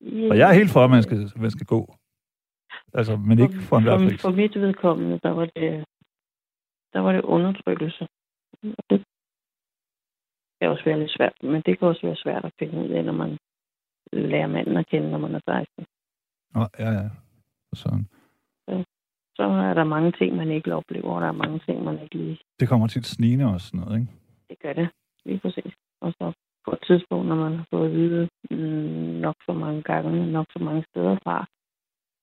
Ja, 0.00 0.30
Og 0.30 0.38
jeg 0.38 0.48
er 0.50 0.54
helt 0.54 0.70
for, 0.70 0.84
at 0.84 0.90
man 0.90 1.02
skal, 1.02 1.32
man 1.36 1.50
skal 1.50 1.66
gå. 1.66 1.94
Altså, 2.94 3.16
men 3.16 3.38
ikke 3.38 3.58
for 3.60 3.76
enhver 3.76 3.98
for, 3.98 4.16
for 4.18 4.30
mit 4.30 4.54
vedkommende, 4.60 5.20
der 5.22 5.30
var 5.30 5.44
det, 5.56 5.84
der 6.92 7.00
var 7.00 7.12
det 7.12 7.22
undertrykkelse. 7.22 8.08
Og 8.62 8.84
det 8.90 9.04
kan 10.60 10.70
også 10.70 10.84
være 10.84 10.98
lidt 10.98 11.16
svært, 11.16 11.32
men 11.42 11.62
det 11.66 11.78
kan 11.78 11.88
også 11.88 12.06
være 12.06 12.16
svært 12.16 12.44
at 12.44 12.52
finde 12.58 12.78
ud 12.84 12.88
af, 12.88 13.04
når 13.04 13.12
man 13.12 13.38
lærer 14.12 14.46
manden 14.46 14.76
at 14.76 14.86
kende, 14.86 15.10
når 15.10 15.18
man 15.18 15.34
er 15.34 15.40
16. 15.44 15.86
Nå, 16.54 16.62
ja, 16.78 16.90
ja. 16.92 17.08
Sådan. 17.74 18.06
Så 19.36 19.42
er 19.42 19.74
der 19.74 19.84
mange 19.84 20.12
ting, 20.12 20.36
man 20.36 20.50
ikke 20.50 20.74
oplever, 20.74 21.10
og 21.14 21.20
der 21.20 21.28
er 21.28 21.42
mange 21.44 21.58
ting, 21.58 21.84
man 21.84 22.02
ikke 22.02 22.16
lige... 22.16 22.38
Det 22.60 22.68
kommer 22.68 22.86
tit 22.86 23.06
snigende 23.06 23.46
og 23.54 23.60
sådan 23.60 23.80
noget, 23.80 24.00
ikke? 24.00 24.12
Det 24.48 24.58
gør 24.62 24.72
det, 24.72 24.88
lige 25.24 25.38
præcis. 25.38 25.72
Og 26.00 26.12
så 26.12 26.32
på 26.64 26.72
et 26.72 26.82
tidspunkt, 26.86 27.28
når 27.28 27.34
man 27.34 27.52
har 27.58 27.66
fået 27.70 27.86
at 27.86 27.92
vide 27.92 28.28
mm, 28.50 29.20
nok 29.26 29.36
så 29.46 29.52
mange 29.52 29.82
gange, 29.82 30.32
nok 30.32 30.46
så 30.52 30.58
mange 30.64 30.84
steder 30.90 31.16
fra, 31.24 31.46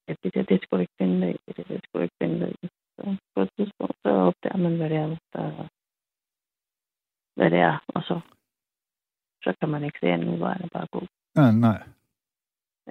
at 0.08 0.18
det 0.24 0.34
der, 0.34 0.44
det 0.44 0.60
skulle 0.64 0.84
ikke 0.84 1.00
finde 1.02 1.32
i, 1.32 1.36
det 1.48 1.58
der, 1.58 1.64
det 1.64 1.82
skulle 1.84 2.04
ikke 2.04 2.20
finde 2.24 2.52
i. 2.52 2.68
Så 2.96 3.16
på 3.36 3.42
et 3.42 3.50
tidspunkt, 3.58 3.96
så 4.04 4.10
opdager 4.10 4.58
man, 4.58 4.76
hvad 4.78 4.90
det 4.90 4.98
er, 4.98 5.18
der, 5.34 5.68
hvad 7.36 7.52
det 7.52 7.60
er, 7.60 7.84
og 7.88 8.04
så, 8.04 8.20
så 9.44 9.54
kan 9.60 9.70
man 9.70 9.84
ikke 9.84 10.00
se 10.00 10.06
anden 10.08 10.30
udvej 10.30 10.54
end 10.56 10.70
bare 10.74 10.88
gå. 10.92 11.08
Ja, 11.36 11.52
nej. 11.52 11.84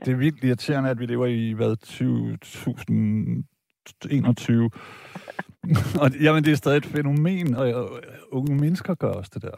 Det 0.05 0.13
er 0.13 0.17
vildt 0.17 0.45
irriterende, 0.45 0.91
at 0.91 0.99
vi 0.99 1.07
lever 1.07 1.27
i, 1.27 1.53
hvad, 1.53 1.77
2021. 1.77 4.65
og 6.03 6.11
jamen, 6.23 6.45
det 6.45 6.53
er 6.53 6.57
stadig 6.57 6.77
et 6.77 6.85
fænomen, 6.87 7.55
og, 7.55 7.75
og 7.75 8.03
unge 8.31 8.55
mennesker 8.55 8.95
gør 8.95 9.13
også 9.13 9.31
det 9.35 9.43
der. 9.43 9.57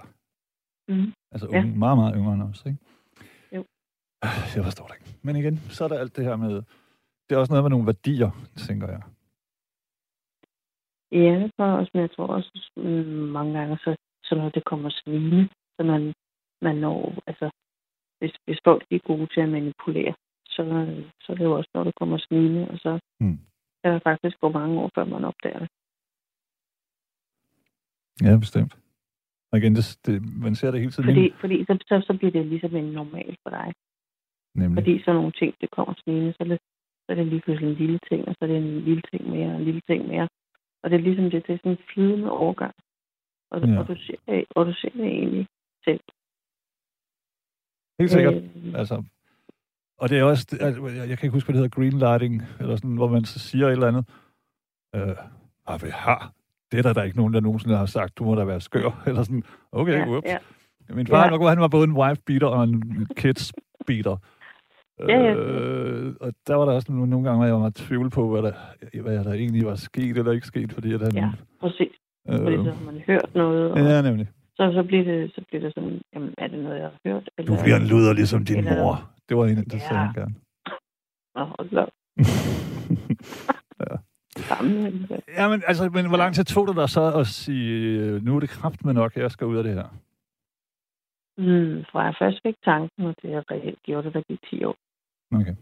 Mm. 0.89 1.13
Altså 1.33 1.49
Ja. 1.53 1.59
unge, 1.59 1.79
meget, 1.79 1.99
meget 1.99 2.15
yngre 2.17 2.35
end 2.35 2.43
os, 2.43 2.63
ikke? 2.67 2.79
Jo. 3.53 3.65
Jeg 4.57 4.65
forstår 4.65 4.87
det 4.87 4.95
ikke. 5.01 5.19
Men 5.23 5.37
igen, 5.37 5.57
så 5.57 5.85
er 5.85 5.89
der 5.89 5.99
alt 5.99 6.17
det 6.17 6.25
her 6.25 6.37
med... 6.37 6.63
Det 7.29 7.35
er 7.35 7.39
også 7.39 7.53
noget 7.53 7.65
med 7.65 7.71
nogle 7.71 7.87
værdier, 7.87 8.31
tænker 8.57 8.89
jeg. 8.89 9.03
Ja, 11.13 11.35
det 11.43 11.53
tror 11.57 11.65
jeg 11.67 11.75
også, 11.75 11.91
men 11.95 12.01
jeg 12.03 12.11
tror 12.11 12.27
også 12.27 12.71
mm, 12.77 12.83
mange 13.37 13.59
gange, 13.59 13.79
så, 13.79 13.97
så 14.25 14.35
når 14.35 14.49
det 14.49 14.65
kommer 14.65 14.91
svine, 14.91 15.49
så 15.77 15.83
man, 15.83 16.15
man 16.63 16.77
når, 16.77 17.23
altså, 17.27 17.51
hvis, 18.19 18.33
hvis 18.45 18.59
folk 18.65 18.85
er 18.91 18.99
gode 18.99 19.27
til 19.35 19.41
at 19.41 19.49
manipulere, 19.49 20.15
så, 20.47 20.63
så 21.21 21.33
er 21.33 21.37
det 21.37 21.45
jo 21.45 21.53
også, 21.59 21.71
når 21.75 21.85
det 21.85 21.95
kommer 21.95 22.19
snigende, 22.19 22.69
og 22.71 22.79
så 22.79 22.99
Mm. 23.21 23.39
kan 23.85 23.93
der 23.93 23.99
faktisk 23.99 24.41
gå 24.41 24.49
mange 24.49 24.81
år, 24.81 24.91
før 24.95 25.05
man 25.05 25.25
opdager 25.25 25.59
det. 25.59 25.69
Ja, 28.23 28.37
bestemt. 28.39 28.75
Og 29.53 29.59
igen, 29.59 29.75
det, 29.75 29.99
det, 30.07 30.23
man 30.45 30.55
ser 30.55 30.71
det 30.71 30.81
hele 30.81 30.93
tiden. 30.93 31.09
Fordi, 31.11 31.33
fordi 31.41 31.65
så, 31.65 31.79
så, 31.89 32.03
så 32.07 32.13
bliver 32.19 32.33
det 32.33 32.47
ligesom 32.47 32.77
en 32.77 32.85
normal 32.85 33.37
for 33.43 33.51
dig. 33.51 33.73
nemlig. 34.55 34.77
Fordi 34.83 35.03
sådan 35.03 35.15
nogle 35.15 35.33
ting, 35.33 35.55
det 35.61 35.71
kommer 35.71 35.95
snigende, 36.03 36.33
så 36.33 36.37
er 36.41 36.49
det, 36.49 36.59
så 37.05 37.07
er 37.13 37.15
det 37.15 37.27
lige 37.27 37.41
pludselig 37.41 37.71
en 37.71 37.77
lille 37.77 37.99
ting, 38.11 38.29
og 38.29 38.35
så 38.35 38.39
er 38.45 38.47
det 38.49 38.57
en 38.57 38.81
lille 38.81 39.03
ting 39.11 39.31
mere, 39.31 39.51
og 39.51 39.57
en 39.57 39.65
lille 39.65 39.81
ting 39.91 40.09
mere. 40.09 40.29
Og 40.83 40.91
det 40.91 40.97
er 40.97 41.03
ligesom 41.03 41.25
det, 41.31 41.47
det 41.47 41.53
er 41.55 41.59
sådan 41.59 41.73
en 41.73 41.85
flydende 41.95 42.31
overgang. 42.31 42.75
Og, 43.55 43.69
Ja. 43.69 43.79
og, 43.79 43.89
du, 43.89 43.95
ser, 44.07 44.15
det- 44.29 44.45
og 44.51 44.67
du 44.67 44.73
ser 44.73 44.89
det 44.91 45.05
egentlig 45.07 45.47
selv. 45.85 46.01
Helt 48.01 48.11
sikkert. 48.11 48.35
Øh, 48.35 48.75
Altså, 48.75 49.03
og 49.99 50.09
det 50.09 50.19
er 50.19 50.25
også, 50.25 50.47
altså, 50.61 50.87
jeg, 50.87 51.09
jeg 51.09 51.19
kan 51.19 51.27
ikke 51.27 51.37
huske, 51.37 51.47
hvad 51.53 51.55
det 51.63 51.63
hedder, 51.65 51.77
green 51.81 51.99
lighting, 51.99 52.43
eller 52.61 52.77
sådan, 52.77 52.97
hvor 52.97 53.09
man 53.09 53.25
så 53.25 53.39
siger 53.39 53.67
et 53.67 53.73
eller 53.73 53.89
andet. 53.89 54.05
Øh, 54.95 55.17
ah, 55.67 55.83
vi 55.83 55.89
har. 55.93 56.33
Det 56.73 56.79
er 56.79 56.83
der, 56.83 56.93
der 56.93 57.01
er 57.01 57.05
ikke 57.05 57.17
nogen, 57.17 57.35
der 57.35 57.41
nogensinde 57.41 57.77
har 57.77 57.87
sagt, 57.87 58.19
du 58.19 58.25
må 58.25 58.35
da 58.35 58.45
være 58.45 58.61
skør, 58.61 59.03
eller 59.09 59.23
sådan. 59.23 59.43
Okay, 59.73 59.93
ja, 59.99 60.07
whoops. 60.09 60.27
ja. 60.27 60.39
Min 60.91 61.07
far, 61.07 61.17
Ja. 61.27 61.43
ja. 61.45 61.49
han 61.49 61.61
var 61.61 61.69
både 61.69 61.85
en 61.85 61.97
wife 61.97 62.23
beater 62.27 62.47
og 62.47 62.65
en 62.65 63.07
kids 63.17 63.53
beater. 63.87 64.17
Ja, 64.99 65.19
ja. 65.19 65.35
Øh, 65.35 66.15
og 66.21 66.33
der 66.47 66.55
var 66.55 66.65
der 66.65 66.73
også 66.73 66.93
nogle, 66.93 67.11
nogle 67.11 67.25
gange, 67.27 67.37
hvor 67.39 67.45
jeg 67.45 67.55
var 67.55 67.61
meget 67.61 67.75
tvivl 67.75 68.11
på, 68.11 68.31
hvad 68.31 68.43
der, 68.43 68.53
hvad 69.03 69.25
der 69.25 69.33
egentlig 69.33 69.67
var 69.67 69.75
sket 69.75 70.17
eller 70.19 70.33
ikke 70.33 70.47
sket, 70.47 70.73
fordi 70.73 70.93
at 70.93 71.01
han... 71.01 71.13
Ja, 71.15 71.31
præcis. 71.61 71.93
Fordi 72.29 72.57
øh, 72.57 72.65
så 72.65 72.71
har 72.73 72.85
man 72.85 73.01
hørt 73.07 73.35
noget, 73.35 73.71
og 73.73 73.79
ja, 73.79 74.03
nemlig. 74.03 74.29
så, 74.57 74.71
så, 74.75 74.83
bliver 74.89 75.05
det, 75.05 75.33
så 75.35 75.41
bliver 75.49 75.63
det 75.65 75.75
sådan, 75.75 76.01
jamen, 76.15 76.35
er 76.39 76.47
det 76.49 76.59
noget, 76.65 76.77
jeg 76.79 76.85
har 76.91 76.99
hørt? 77.11 77.31
Eller, 77.39 77.57
Du 77.57 77.63
bliver 77.63 77.77
en 77.77 77.87
luder 77.87 78.13
ligesom 78.13 78.45
din 78.45 78.57
Eller- 78.57 78.83
mor. 78.83 79.11
Det 79.29 79.37
var 79.37 79.47
en, 79.47 79.57
der 79.57 79.63
Ja. 79.73 79.79
sagde 79.79 79.99
han 80.05 80.15
gerne. 80.15 80.35
Nå, 81.35 81.45
da 81.77 81.81
op. 81.83 81.89
Sammen. 84.49 85.07
Jamen, 85.39 85.63
altså, 85.67 85.91
men 85.93 86.09
hvor 86.09 86.17
lang 86.17 86.35
tid 86.35 86.45
tog 86.45 86.69
det 86.69 86.77
dig 86.77 86.89
så 86.89 87.13
at 87.21 87.27
sige, 87.27 88.01
øh, 88.01 88.23
nu 88.25 88.37
er 88.37 88.41
det 88.41 88.49
kraft 88.49 88.85
med 88.85 88.95
nok, 88.95 89.17
jeg 89.17 89.31
skal 89.31 89.47
ud 89.47 89.57
af 89.57 89.65
det 89.65 89.75
her? 89.75 89.89
Mm, 91.39 91.85
fra 91.93 92.01
jeg 92.03 92.15
først 92.19 92.41
fik 92.47 92.55
tanken, 92.65 93.07
og 93.07 93.15
det 93.23 93.31
jeg 93.31 93.43
reelt 93.51 93.83
gjorde 93.83 94.05
det, 94.07 94.15
der 94.15 94.23
gik 94.29 94.39
10 94.51 94.65
år. 94.65 94.77
Okay. 95.35 95.55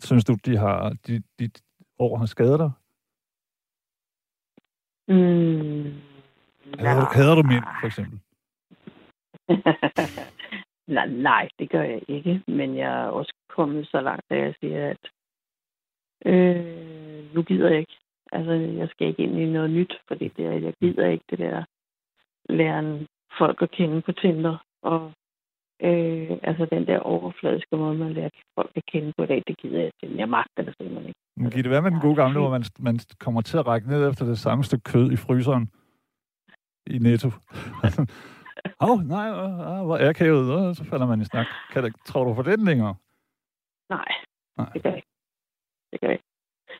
Synes 0.00 0.24
du, 0.24 0.36
de 0.46 0.56
har, 0.56 0.96
de, 1.06 1.22
de 1.38 1.50
år 1.98 2.16
har 2.16 2.26
skadet 2.26 2.58
dig? 2.58 2.70
Mm, 5.08 5.92
Hader, 6.78 7.00
du- 7.00 7.12
hader 7.16 7.34
du 7.34 7.42
mænd, 7.42 7.64
for 7.80 7.86
eksempel? 7.86 8.18
nej, 10.96 11.06
nej, 11.06 11.48
det 11.58 11.70
gør 11.70 11.82
jeg 11.82 12.02
ikke. 12.08 12.42
Men 12.48 12.76
jeg 12.76 13.00
er 13.02 13.06
også 13.08 13.32
kommet 13.48 13.86
så 13.88 14.00
langt, 14.00 14.24
at 14.30 14.38
jeg 14.38 14.54
siger, 14.60 14.90
at 14.90 15.10
øh, 16.26 17.34
nu 17.34 17.42
gider 17.42 17.68
jeg 17.70 17.78
ikke. 17.78 17.96
Altså, 18.32 18.52
jeg 18.52 18.88
skal 18.88 19.06
ikke 19.06 19.22
ind 19.22 19.38
i 19.38 19.46
noget 19.52 19.70
nyt, 19.70 19.92
fordi 20.08 20.28
det, 20.28 20.46
er- 20.46 20.52
jeg 20.66 20.74
gider 20.80 21.06
ikke 21.06 21.24
det 21.30 21.38
der 21.38 21.64
lære 22.48 23.06
folk 23.38 23.62
at 23.62 23.70
kende 23.70 24.02
på 24.02 24.12
Tinder. 24.12 24.56
Og 24.82 25.12
øh, 25.80 26.38
altså 26.42 26.66
den 26.72 26.86
der 26.86 26.98
overfladiske 26.98 27.76
måde, 27.76 27.98
man 27.98 28.12
lærer 28.12 28.30
folk 28.54 28.70
at 28.76 28.82
kende 28.92 29.12
på 29.16 29.22
i 29.22 29.26
dag, 29.26 29.42
det 29.46 29.58
gider 29.58 29.80
jeg 29.80 29.90
simpelthen. 30.00 30.20
Jeg 30.20 30.28
magter 30.28 30.62
det 30.62 30.74
simpelthen 30.78 31.08
ikke. 31.08 31.20
Men 31.36 31.50
giver 31.50 31.62
det 31.62 31.70
være 31.70 31.82
med 31.82 31.90
den 31.90 32.00
gode 32.00 32.16
gamle, 32.16 32.38
hvor 32.40 32.50
man, 32.50 32.64
man 32.78 32.98
kommer 33.20 33.40
til 33.40 33.58
at 33.58 33.66
række 33.66 33.88
ned 33.88 34.10
efter 34.10 34.24
det 34.24 34.38
samme 34.38 34.64
stykke 34.64 34.82
kød 34.82 35.12
i 35.12 35.16
fryseren 35.16 35.70
i 36.86 36.98
Netto? 36.98 37.28
Åh, 38.80 38.90
oh, 38.90 38.98
nej, 39.16 39.28
oh, 39.30 39.86
hvor 39.86 39.96
er 39.96 40.12
kævet, 40.12 40.54
oh, 40.58 40.74
så 40.74 40.84
falder 40.84 41.06
man 41.06 41.20
i 41.20 41.24
snak. 41.24 41.46
Kan 41.72 41.84
det, 41.84 41.92
tror 42.04 42.24
du 42.24 42.34
for 42.34 42.42
den 42.42 42.64
længere? 42.64 42.94
Nej, 43.88 44.08
Nej. 44.56 44.70
det 44.74 44.82
gør 44.82 44.90
jeg 44.90 44.96
ikke. 44.96 45.08
Det 45.92 46.00
gør 46.00 46.06
jeg 46.06 46.14
ikke. 46.14 46.24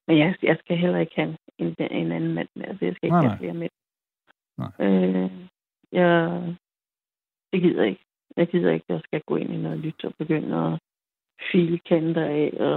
Men 0.06 0.18
jeg, 0.18 0.36
jeg 0.42 0.56
skal 0.60 0.76
heller 0.76 0.98
ikke 0.98 1.12
have 1.16 1.36
en, 1.58 1.76
en 1.90 2.12
anden 2.12 2.34
mand 2.34 2.48
med. 2.56 2.64
Altså, 2.64 2.84
jeg 2.84 2.94
skal 2.94 3.06
ikke 3.06 3.14
Nej, 3.14 3.20
have 3.20 3.30
nej. 3.30 3.38
flere 3.38 3.54
mænd. 3.54 3.70
Nej. 4.58 4.72
Øh, 4.86 5.30
jeg, 5.92 6.42
det 7.52 7.62
gider 7.62 7.82
jeg 7.82 7.90
ikke. 7.90 8.04
Jeg 8.38 8.46
gider 8.48 8.70
ikke, 8.72 8.84
at 8.88 8.94
jeg 8.94 9.00
skal 9.04 9.20
gå 9.26 9.36
ind 9.36 9.50
i 9.54 9.56
noget 9.56 9.80
nyt 9.84 10.04
og 10.04 10.12
begynde 10.18 10.56
at 10.66 10.78
file 11.52 11.78
kanter 11.78 12.24
af. 12.24 12.48
Og 12.60 12.76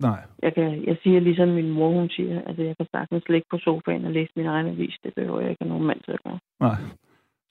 Nej. 0.00 0.20
jeg, 0.42 0.54
kan, 0.54 0.84
jeg 0.86 0.96
siger 1.02 1.20
ligesom 1.20 1.48
min 1.48 1.70
mor, 1.70 1.90
hun 2.00 2.08
siger, 2.16 2.42
at 2.50 2.58
jeg 2.58 2.76
kan 2.76 2.86
sagtens 2.94 3.24
ligge 3.28 3.46
på 3.50 3.58
sofaen 3.58 4.04
og 4.04 4.12
læse 4.12 4.32
min 4.36 4.46
egen 4.46 4.66
avis. 4.66 4.96
Det 5.04 5.14
behøver 5.14 5.40
jeg 5.40 5.50
ikke 5.50 5.64
have 5.64 5.68
nogen 5.74 5.86
mand 5.86 6.00
til 6.04 6.12
at 6.12 6.22
gøre. 6.24 6.38
Nej. 6.60 6.76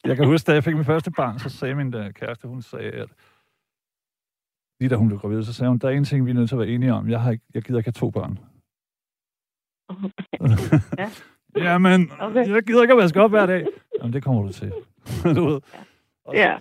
Jeg 0.05 0.15
kan 0.17 0.27
huske, 0.27 0.47
da 0.47 0.53
jeg 0.53 0.63
fik 0.63 0.75
min 0.75 0.85
første 0.93 1.11
barn, 1.17 1.39
så 1.39 1.49
sagde 1.49 1.75
min 1.75 1.95
øh, 1.95 2.13
kæreste, 2.13 2.47
hun 2.47 2.61
sagde, 2.61 2.91
at 2.91 3.09
lige 4.79 4.89
da 4.89 4.95
hun 4.95 5.07
blev 5.07 5.19
gravid, 5.19 5.43
så 5.43 5.53
sagde 5.53 5.69
hun, 5.69 5.77
der 5.77 5.87
er 5.87 5.91
en 5.91 6.03
ting, 6.03 6.25
vi 6.25 6.29
er 6.31 6.35
nødt 6.35 6.49
til 6.49 6.55
at 6.55 6.59
være 6.59 6.67
enige 6.69 6.93
om. 6.93 7.09
Jeg, 7.09 7.21
har 7.21 7.31
ikke, 7.31 7.43
jeg 7.53 7.63
gider 7.63 7.79
ikke 7.79 7.87
have 7.87 7.99
to 8.03 8.09
børn. 8.09 8.39
Ja. 10.99 11.09
Jamen, 11.57 12.11
Okay. 12.19 12.49
jeg 12.53 12.63
gider 12.63 12.81
ikke 12.81 12.91
at 12.93 12.97
vaske 12.97 13.21
op 13.21 13.29
hver 13.31 13.45
dag. 13.45 13.67
Jamen, 13.99 14.13
det 14.13 14.23
kommer 14.23 14.41
du 14.43 14.51
til. 14.51 14.71
du 15.37 15.45
ved. 15.45 15.61
Og 16.25 16.33
Ja. 16.35 16.57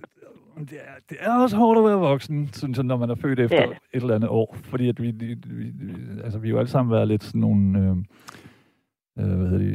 Det 0.58 0.78
er, 0.84 0.94
det 1.08 1.16
er 1.20 1.42
også 1.42 1.56
hårdt 1.56 1.78
at 1.78 1.84
være 1.84 1.98
voksen, 1.98 2.48
synes 2.52 2.76
jeg, 2.78 2.84
når 2.84 2.96
man 2.96 3.10
er 3.10 3.14
født 3.14 3.40
efter 3.40 3.56
Det 3.56 3.64
er 3.64 3.68
det. 3.68 3.76
et 3.94 4.02
eller 4.02 4.14
andet 4.14 4.30
år. 4.30 4.56
Fordi 4.64 4.88
at 4.88 5.02
vi, 5.02 5.10
vi, 5.10 5.34
vi, 5.34 5.72
altså, 6.24 6.38
vi 6.38 6.48
har 6.48 6.52
jo 6.52 6.58
alle 6.58 6.70
sammen 6.70 6.92
været 6.92 7.08
lidt 7.08 7.24
sådan 7.24 7.40
nogle... 7.40 7.78
Øh, 7.78 7.96
øh, 9.18 9.36
hvad 9.38 9.48
hedder 9.48 9.58
de, 9.58 9.74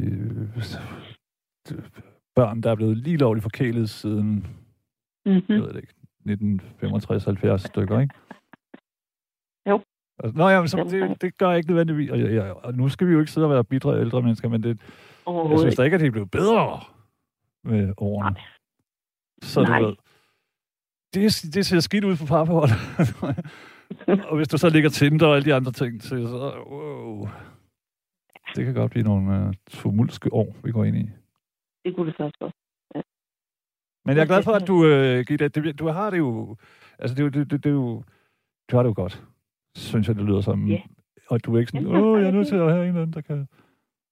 øh, 1.72 1.82
børn, 2.36 2.60
der 2.60 2.70
er 2.70 2.74
blevet 2.74 2.96
lige 2.96 3.16
lovligt 3.16 3.42
forkælet 3.42 3.90
siden, 3.90 4.46
Mm-hmm. 5.26 5.42
jeg 5.48 5.62
ved 5.62 5.72
det 5.72 5.80
ikke, 5.80 7.54
1965-70 7.54 7.56
stykker, 7.56 8.00
ikke? 8.00 8.14
Jo. 9.68 9.80
Altså, 10.24 10.38
nå 10.38 10.48
ja, 10.48 10.60
men 10.60 10.68
så, 10.68 10.84
det, 10.90 11.22
det 11.22 11.36
gør 11.38 11.52
ikke 11.52 11.68
nødvendigvis. 11.68 12.10
Og, 12.10 12.18
ja, 12.20 12.26
ja, 12.46 12.52
og 12.52 12.74
nu 12.74 12.88
skal 12.88 13.06
vi 13.06 13.12
jo 13.12 13.18
ikke 13.20 13.32
sidde 13.32 13.46
og 13.46 13.50
være 13.50 13.64
bidre 13.64 14.00
ældre 14.00 14.22
mennesker, 14.22 14.48
men 14.48 14.62
det, 14.62 14.80
jeg 15.26 15.58
synes 15.58 15.76
da 15.76 15.82
ikke, 15.82 15.94
at 15.94 16.00
det 16.00 16.06
er 16.06 16.10
blevet 16.10 16.30
bedre 16.30 16.80
med 17.64 17.92
årene. 17.96 18.30
Nej. 18.30 18.40
Så 19.42 19.60
du 19.60 19.66
Nej. 19.66 19.80
ved, 19.82 19.94
det, 21.14 21.54
det 21.54 21.66
ser 21.66 21.80
skidt 21.80 22.04
ud 22.04 22.16
på 22.16 22.26
parforhold. 22.26 22.70
og 24.30 24.36
hvis 24.36 24.48
du 24.48 24.58
så 24.58 24.68
ligger 24.68 24.90
Tinder 24.90 25.26
og 25.26 25.36
alle 25.36 25.44
de 25.44 25.54
andre 25.54 25.72
ting 25.72 26.00
til, 26.00 26.28
så 26.28 26.64
wow, 26.70 27.28
det 28.54 28.64
kan 28.64 28.74
godt 28.74 28.90
blive 28.90 29.04
nogle 29.04 29.46
uh, 29.46 29.54
tumulske 29.70 30.32
år, 30.32 30.56
vi 30.64 30.72
går 30.72 30.84
ind 30.84 30.96
i. 30.96 31.10
Det 31.84 31.96
kunne 31.96 32.06
det 32.06 32.16
faktisk 32.16 32.38
godt. 32.38 32.54
Men 34.04 34.16
jeg 34.16 34.22
er 34.22 34.26
glad 34.26 34.42
for, 34.42 34.52
at 34.52 34.68
du, 34.68 34.86
øh, 34.86 35.24
Gitte, 35.26 35.48
det, 35.48 35.78
du 35.78 35.86
har 35.86 36.10
det 36.10 36.18
jo, 36.18 36.56
altså 36.98 37.14
det, 37.14 37.34
det, 37.34 37.50
det, 37.50 37.64
det, 37.64 37.70
jo, 37.70 38.02
du 38.70 38.76
har 38.76 38.82
det 38.82 38.88
jo 38.88 38.94
godt, 38.96 39.24
synes 39.76 40.08
jeg, 40.08 40.16
det 40.16 40.24
lyder 40.24 40.40
som. 40.40 40.66
Ja. 40.66 40.80
Og 41.30 41.44
du 41.44 41.54
er 41.54 41.58
ikke 41.58 41.72
sådan, 41.72 41.86
åh, 41.86 42.20
jeg 42.20 42.28
er 42.28 42.32
nødt 42.32 42.48
til 42.48 42.56
at 42.56 42.72
have 42.72 42.82
en 42.82 42.88
eller 42.88 43.02
anden, 43.02 43.12
der 43.12 43.20
kan... 43.20 43.48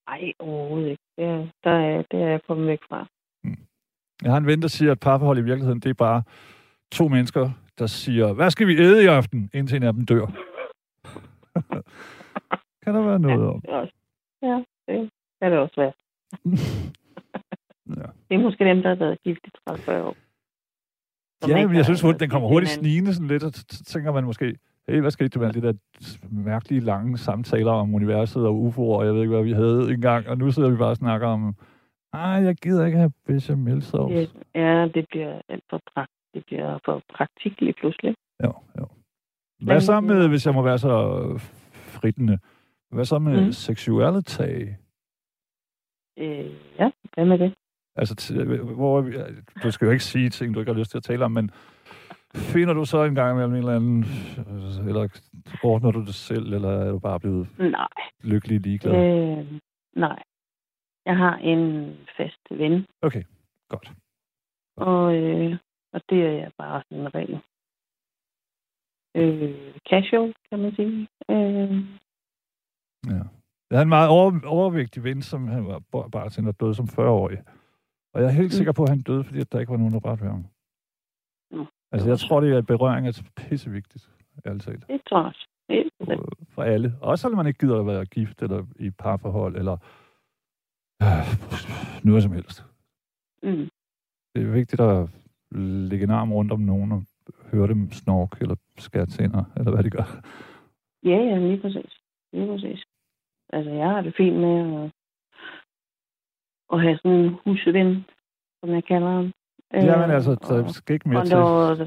Nej, 0.08 0.32
overhovedet 0.38 0.90
ikke. 0.90 1.02
Det 1.16 1.24
er, 1.24 1.46
der 1.64 1.70
er, 1.70 2.02
det 2.10 2.22
er 2.22 2.28
jeg 2.28 2.40
kommet 2.46 2.66
væk 2.66 2.78
fra. 2.88 3.06
Jeg 4.22 4.30
har 4.30 4.38
en 4.38 4.46
ven, 4.46 4.62
der 4.62 4.68
siger, 4.68 4.92
at 4.92 5.00
parforhold 5.00 5.38
i 5.38 5.42
virkeligheden, 5.42 5.80
det 5.80 5.90
er 5.90 5.94
bare 5.94 6.22
to 6.92 7.08
mennesker, 7.08 7.50
der 7.78 7.86
siger, 7.86 8.32
hvad 8.32 8.50
skal 8.50 8.66
vi 8.66 8.78
æde 8.78 9.04
i 9.04 9.06
aften, 9.06 9.50
indtil 9.54 9.76
en 9.76 9.82
af 9.82 9.92
dem 9.92 10.06
dør. 10.06 10.26
kan 12.84 12.94
der 12.94 13.02
være 13.02 13.18
noget 13.18 13.46
om? 13.46 13.60
Det 13.60 13.70
er 13.70 13.76
også, 13.76 13.94
ja, 14.42 14.64
det 14.88 15.10
kan 15.42 15.50
det 15.52 15.58
også 15.58 15.74
være. 15.76 15.92
Ja. 17.96 18.02
Det 18.30 18.34
er 18.34 18.38
måske 18.38 18.64
dem, 18.64 18.82
der 18.82 18.88
har 18.88 18.96
været 18.96 19.18
gift 19.24 19.40
i 19.46 19.50
30 19.68 20.02
år. 20.02 20.16
Som 21.42 21.50
Ja, 21.50 21.66
men 21.66 21.76
jeg 21.76 21.84
synes, 21.84 22.00
hurtigt, 22.00 22.20
den 22.20 22.30
kommer 22.30 22.48
hurtigt 22.48 22.72
snigende 22.72 23.14
sådan 23.14 23.28
lidt, 23.28 23.44
og 23.44 23.50
så 23.54 23.84
tænker 23.84 24.12
man 24.12 24.24
måske, 24.24 24.56
hey, 24.88 25.00
hvad 25.00 25.10
skete 25.10 25.28
der 25.28 25.38
med 25.38 25.48
alle 25.48 25.60
de 25.62 25.66
der 25.66 25.72
mærkelige 26.30 26.80
lange 26.80 27.18
samtaler 27.18 27.72
om 27.72 27.94
universet 27.94 28.46
og 28.46 28.54
UFO'er, 28.68 28.78
og 28.98 29.06
jeg 29.06 29.14
ved 29.14 29.20
ikke, 29.20 29.34
hvad 29.34 29.44
vi 29.44 29.52
havde 29.52 29.92
engang, 29.94 30.28
og 30.28 30.38
nu 30.38 30.50
sidder 30.52 30.70
vi 30.70 30.76
bare 30.76 30.88
og 30.90 30.96
snakker 30.96 31.26
om, 31.26 31.54
ej, 32.12 32.20
jeg 32.20 32.54
gider 32.56 32.86
ikke 32.86 32.98
have 32.98 33.12
bechamelsauce. 33.26 34.14
Det- 34.16 34.30
Ja, 34.54 34.88
det 34.94 35.06
bliver 35.10 35.40
alt 35.48 35.64
for, 35.70 35.80
prak- 35.90 36.17
det 36.34 36.44
bliver 36.46 36.78
for 36.84 37.02
praktik 37.14 37.60
lige 37.60 37.72
pludselig. 37.80 38.14
Jo, 38.44 38.52
jo. 38.78 38.86
Hvad 39.62 39.80
så 39.80 40.00
med, 40.00 40.28
hvis 40.28 40.46
jeg 40.46 40.54
må 40.54 40.62
være 40.62 40.78
så 40.78 40.92
fritende, 41.72 42.38
hvad 42.90 43.04
så 43.04 43.18
med 43.18 43.44
mm. 43.46 43.52
Seksualitet? 43.52 44.76
Øh, 46.18 46.50
ja, 46.78 46.90
hvad 47.14 47.24
med 47.24 47.38
det? 47.38 47.54
Altså, 47.96 48.14
t- 48.20 48.72
hvor, 48.74 48.98
er 48.98 49.02
vi- 49.02 49.40
du 49.62 49.70
skal 49.70 49.86
jo 49.86 49.92
ikke 49.92 50.04
sige 50.04 50.30
ting, 50.30 50.54
du 50.54 50.60
ikke 50.60 50.72
har 50.72 50.78
lyst 50.78 50.90
til 50.90 50.98
at 50.98 51.02
tale 51.04 51.24
om, 51.24 51.30
men 51.32 51.50
finder 52.34 52.74
du 52.74 52.84
så 52.84 53.04
en 53.04 53.14
gang 53.14 53.32
imellem 53.32 53.52
en 53.52 53.58
eller 53.58 53.76
anden, 53.76 54.04
øh, 54.38 54.86
eller 54.88 55.08
ordner 55.62 55.90
du 55.90 56.00
det 56.00 56.14
selv, 56.14 56.52
eller 56.54 56.70
er 56.70 56.90
du 56.90 56.98
bare 56.98 57.20
blevet 57.20 57.48
Nej. 57.58 57.88
lykkelig 58.24 58.60
ligeglad? 58.60 58.94
Øh, 58.94 59.46
nej. 59.96 60.22
Jeg 61.06 61.16
har 61.16 61.36
en 61.36 61.94
fast 62.16 62.40
ven, 62.50 62.86
Okay, 63.02 63.22
godt. 63.68 63.92
og, 64.76 65.16
øh, 65.16 65.56
og 65.92 66.00
det 66.10 66.26
er 66.26 66.30
jeg 66.30 66.52
bare 66.58 66.82
sådan 66.82 66.98
en 67.04 67.14
ren 67.14 67.40
øh, 69.16 69.80
casual, 69.90 70.34
kan 70.50 70.58
man 70.58 70.72
sige. 70.74 71.08
Øh, 71.30 71.84
Ja. 73.06 73.22
Jeg 73.70 73.76
havde 73.78 73.82
en 73.82 73.88
meget 73.98 74.08
over, 74.08 74.40
overvægtig 74.46 75.04
ven, 75.04 75.22
som 75.22 75.48
han 75.48 75.66
var 75.66 75.78
bar- 75.92 76.08
bartender, 76.08 76.52
døde 76.52 76.74
som 76.74 76.84
40-årig. 76.88 77.38
Og 78.14 78.20
jeg 78.20 78.28
er 78.28 78.32
helt 78.32 78.46
Mm. 78.52 78.58
sikker 78.58 78.72
på, 78.72 78.82
at 78.82 78.88
han 78.88 79.00
døde, 79.02 79.24
fordi 79.24 79.40
at 79.40 79.52
der 79.52 79.60
ikke 79.60 79.72
var 79.72 79.78
nogen, 79.78 79.92
der 79.92 79.98
rørte 80.00 80.22
ved 80.22 80.30
ham. 80.30 80.44
Nå. 81.50 81.66
Altså, 81.92 82.08
jeg 82.08 82.18
tror, 82.18 82.40
det 82.40 82.52
er 82.52 82.62
berøring 82.62 83.06
er 83.08 83.30
pissevigtigt, 83.36 84.10
ærligt 84.46 84.64
talt. 84.64 84.86
det 84.88 85.00
tror 85.08 85.18
jeg 85.18 85.26
også. 85.26 85.46
For, 86.04 86.44
for 86.54 86.62
alle. 86.62 86.98
Også 87.00 87.22
selvom 87.22 87.36
man 87.36 87.46
ikke 87.46 87.58
gider 87.58 87.80
at 87.80 87.86
være 87.86 88.04
gift, 88.06 88.42
eller 88.42 88.66
i 88.78 88.90
parforhold, 88.90 89.56
eller 89.56 89.76
øh, 91.02 91.26
noget 92.04 92.22
som 92.22 92.32
helst. 92.32 92.64
Mm. 93.42 93.68
Det 94.34 94.42
er 94.42 94.50
vigtigt 94.52 94.80
at 94.80 95.08
lægge 95.50 96.04
en 96.04 96.10
arm 96.10 96.32
rundt 96.32 96.52
om 96.52 96.60
nogen 96.60 96.92
og 96.92 97.02
høre 97.52 97.66
dem 97.68 97.90
snork, 97.92 98.40
eller 98.40 98.56
skære 98.78 99.06
tænder, 99.06 99.44
eller 99.56 99.70
hvad 99.70 99.84
de 99.84 99.90
gør. 99.90 100.20
Ja, 101.04 101.16
ja, 101.30 101.38
lige 101.38 101.60
præcis. 101.60 101.92
Lige 102.32 102.46
præcis. 102.46 102.84
Altså, 103.52 103.70
jeg 103.70 103.88
har 103.88 104.00
det 104.00 104.14
fint 104.16 104.36
med 104.36 104.82
at, 104.84 104.90
at 106.72 106.80
have 106.82 106.96
sådan 106.96 107.18
en 107.18 107.36
husven, 107.44 108.04
som 108.60 108.70
jeg 108.74 108.84
kalder 108.84 109.08
ham. 109.10 109.24
Øh, 109.74 110.10
altså, 110.14 110.34
der 110.34 110.62
og- 110.64 110.70
skal 110.70 110.94
ikke 110.94 111.08
mere 111.08 111.20
og, 111.20 111.26
til. 111.26 111.36
når, 111.36 111.86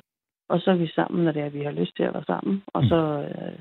og 0.49 0.59
så 0.59 0.71
er 0.71 0.75
vi 0.75 0.87
sammen, 0.87 1.23
når 1.25 1.31
det 1.31 1.41
er, 1.41 1.49
vi 1.49 1.63
har 1.63 1.71
lyst 1.71 1.95
til 1.95 2.03
at 2.03 2.13
være 2.13 2.23
sammen. 2.27 2.63
Og 2.67 2.81
Mm. 2.81 2.87
så, 2.87 2.95
øh, 2.95 3.59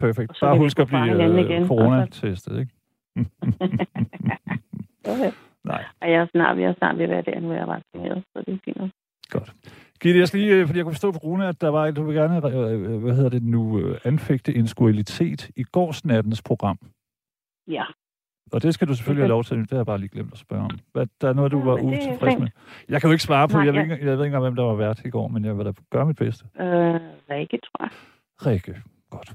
Perfekt. 0.00 0.30
og 0.30 0.36
Bare 0.40 0.58
husk 0.58 0.78
at 0.78 0.86
blive 0.86 1.54
øh, 1.54 1.60
og 1.62 1.66
coronatestet, 1.68 2.58
ikke? 2.60 2.72
ja, 5.06 5.14
ja. 5.24 5.32
Nej, 5.64 5.84
Og 6.00 6.10
jeg 6.10 6.20
er 6.20 6.26
snart, 6.30 6.56
vi 6.56 6.62
er 6.62 6.74
snart 6.78 6.98
ved 6.98 7.04
at 7.04 7.10
være 7.10 7.22
der, 7.22 7.52
jeg 7.52 7.62
er 7.62 7.66
vaccineret, 7.66 8.24
så 8.32 8.42
det 8.46 8.54
er 8.54 8.58
fint. 8.64 8.92
godt. 9.30 9.52
Gitte, 10.00 10.20
jeg 10.20 10.28
skal 10.28 10.40
lige, 10.40 10.54
øh, 10.54 10.66
fordi 10.66 10.78
jeg 10.78 10.84
kunne 10.84 10.94
forstå 10.94 11.12
på 11.12 11.18
Rune, 11.18 11.48
at 11.48 11.60
der 11.60 11.68
var, 11.68 11.90
du 11.90 12.02
vil 12.02 12.14
gerne, 12.14 12.36
øh, 12.46 12.92
øh, 12.92 13.02
hvad 13.02 13.14
hedder 13.14 13.30
det 13.30 13.42
nu, 13.42 13.82
anfægte 14.04 14.54
en 14.54 14.66
skualitet 14.66 15.50
i 15.56 15.62
gårsnattens 15.62 16.42
program. 16.42 16.78
Ja. 17.68 17.84
Og 18.52 18.62
det 18.62 18.74
skal 18.74 18.88
du 18.88 18.94
selvfølgelig 18.94 19.22
have 19.22 19.28
lov 19.28 19.44
til. 19.44 19.56
Det 19.58 19.70
har 19.70 19.76
jeg 19.76 19.86
bare 19.86 19.98
lige 19.98 20.08
glemt 20.08 20.32
at 20.32 20.38
spørge 20.38 20.62
om. 20.62 20.78
Hvad, 20.92 21.06
der 21.20 21.28
er 21.28 21.32
noget, 21.32 21.52
du 21.52 21.58
Ja, 21.58 21.64
var 21.64 21.74
utilfreds 21.74 22.38
med. 22.38 22.48
Jeg 22.88 23.00
kan 23.00 23.08
jo 23.08 23.12
ikke 23.12 23.22
svare 23.22 23.48
på, 23.48 23.56
Nej, 23.56 23.64
jeg, 23.66 23.74
ved 23.74 23.80
ja. 23.80 23.92
ikke, 23.92 24.06
jeg 24.06 24.18
ved 24.18 24.24
ikke 24.24 24.26
engang, 24.26 24.44
hvem 24.44 24.56
der 24.56 24.62
var 24.62 24.74
vært 24.74 25.04
i 25.04 25.10
går, 25.10 25.28
men 25.28 25.44
jeg 25.44 25.58
vil 25.58 25.66
da 25.66 25.72
gøre 25.90 26.06
mit 26.06 26.16
bedste. 26.16 26.44
Øh, 26.60 27.00
Rikke, 27.30 27.58
tror 27.58 27.84
jeg. 27.84 27.90
Rikke, 28.46 28.82
godt. 29.10 29.32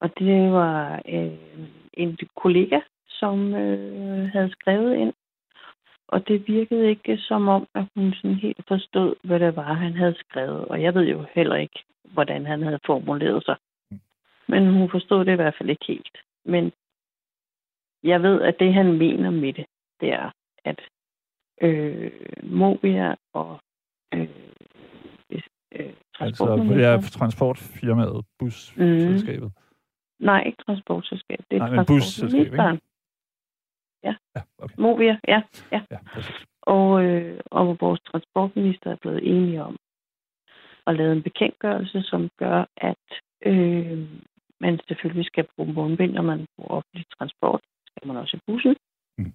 Og 0.00 0.10
det 0.18 0.52
var 0.52 1.02
øh, 1.08 1.32
en 1.92 2.18
kollega, 2.36 2.80
som 3.24 3.54
øh, 3.54 4.28
havde 4.32 4.50
skrevet 4.50 4.94
ind. 4.96 5.12
Og 6.08 6.28
det 6.28 6.48
virkede 6.48 6.88
ikke 6.88 7.18
som 7.18 7.48
om, 7.48 7.66
at 7.74 7.84
hun 7.94 8.12
sådan 8.12 8.36
helt 8.36 8.64
forstod, 8.68 9.14
hvad 9.22 9.40
det 9.40 9.56
var, 9.56 9.72
han 9.72 9.92
havde 9.92 10.14
skrevet. 10.18 10.64
Og 10.64 10.82
jeg 10.82 10.94
ved 10.94 11.02
jo 11.02 11.26
heller 11.34 11.56
ikke, 11.56 11.84
hvordan 12.12 12.46
han 12.46 12.62
havde 12.62 12.78
formuleret 12.86 13.44
sig. 13.44 13.56
Men 14.48 14.72
hun 14.72 14.90
forstod 14.90 15.24
det 15.24 15.32
i 15.32 15.40
hvert 15.40 15.54
fald 15.58 15.70
ikke 15.70 15.84
helt. 15.88 16.16
Men 16.44 16.72
jeg 18.02 18.22
ved, 18.22 18.42
at 18.42 18.56
det, 18.58 18.74
han 18.74 18.98
mener 18.98 19.30
med 19.30 19.52
det, 19.52 19.66
det 20.00 20.12
er, 20.12 20.30
at 20.64 20.80
øh, 21.60 22.12
Movia 22.42 23.14
og 23.32 23.60
øh, 24.14 24.28
øh, 25.72 25.92
Altså, 26.20 26.44
ja, 26.78 27.00
transportfirmaet, 27.00 28.24
busselskabet. 28.38 29.52
Nej, 30.18 30.42
ikke 30.46 30.62
transportselskab. 30.66 31.38
Det 31.50 31.56
er 31.56 31.58
Nej, 31.58 31.70
men 31.70 31.86
busselskab, 31.86 32.40
ikke? 32.40 32.80
Transportministeren. 34.04 34.16
Ja, 34.34 34.40
okay. 34.64 34.74
Movia, 34.78 35.18
ja. 35.28 35.42
Ja, 35.72 35.80
præcis. 36.14 36.46
Og, 36.62 37.04
øh, 37.04 37.40
og 37.50 37.76
vores 37.80 38.00
transportminister 38.00 38.90
er 38.90 38.96
blevet 38.96 39.36
enige 39.36 39.62
om 39.62 39.76
at 40.86 40.96
lave 40.96 41.12
en 41.12 41.22
bekendtgørelse, 41.22 42.02
som 42.02 42.30
gør, 42.38 42.64
at 42.76 43.06
øh, 43.46 43.98
man 44.60 44.80
selvfølgelig 44.88 45.26
skal 45.26 45.46
bruge 45.56 45.72
mundbind, 45.72 46.12
når 46.12 46.22
man 46.22 46.46
bruger 46.56 46.70
offentlig 46.70 47.06
transport. 47.18 47.60
Skal 47.86 48.08
man 48.08 48.16
også 48.16 48.36
i 48.36 48.40
bussen. 48.46 48.76
Mm. 49.18 49.32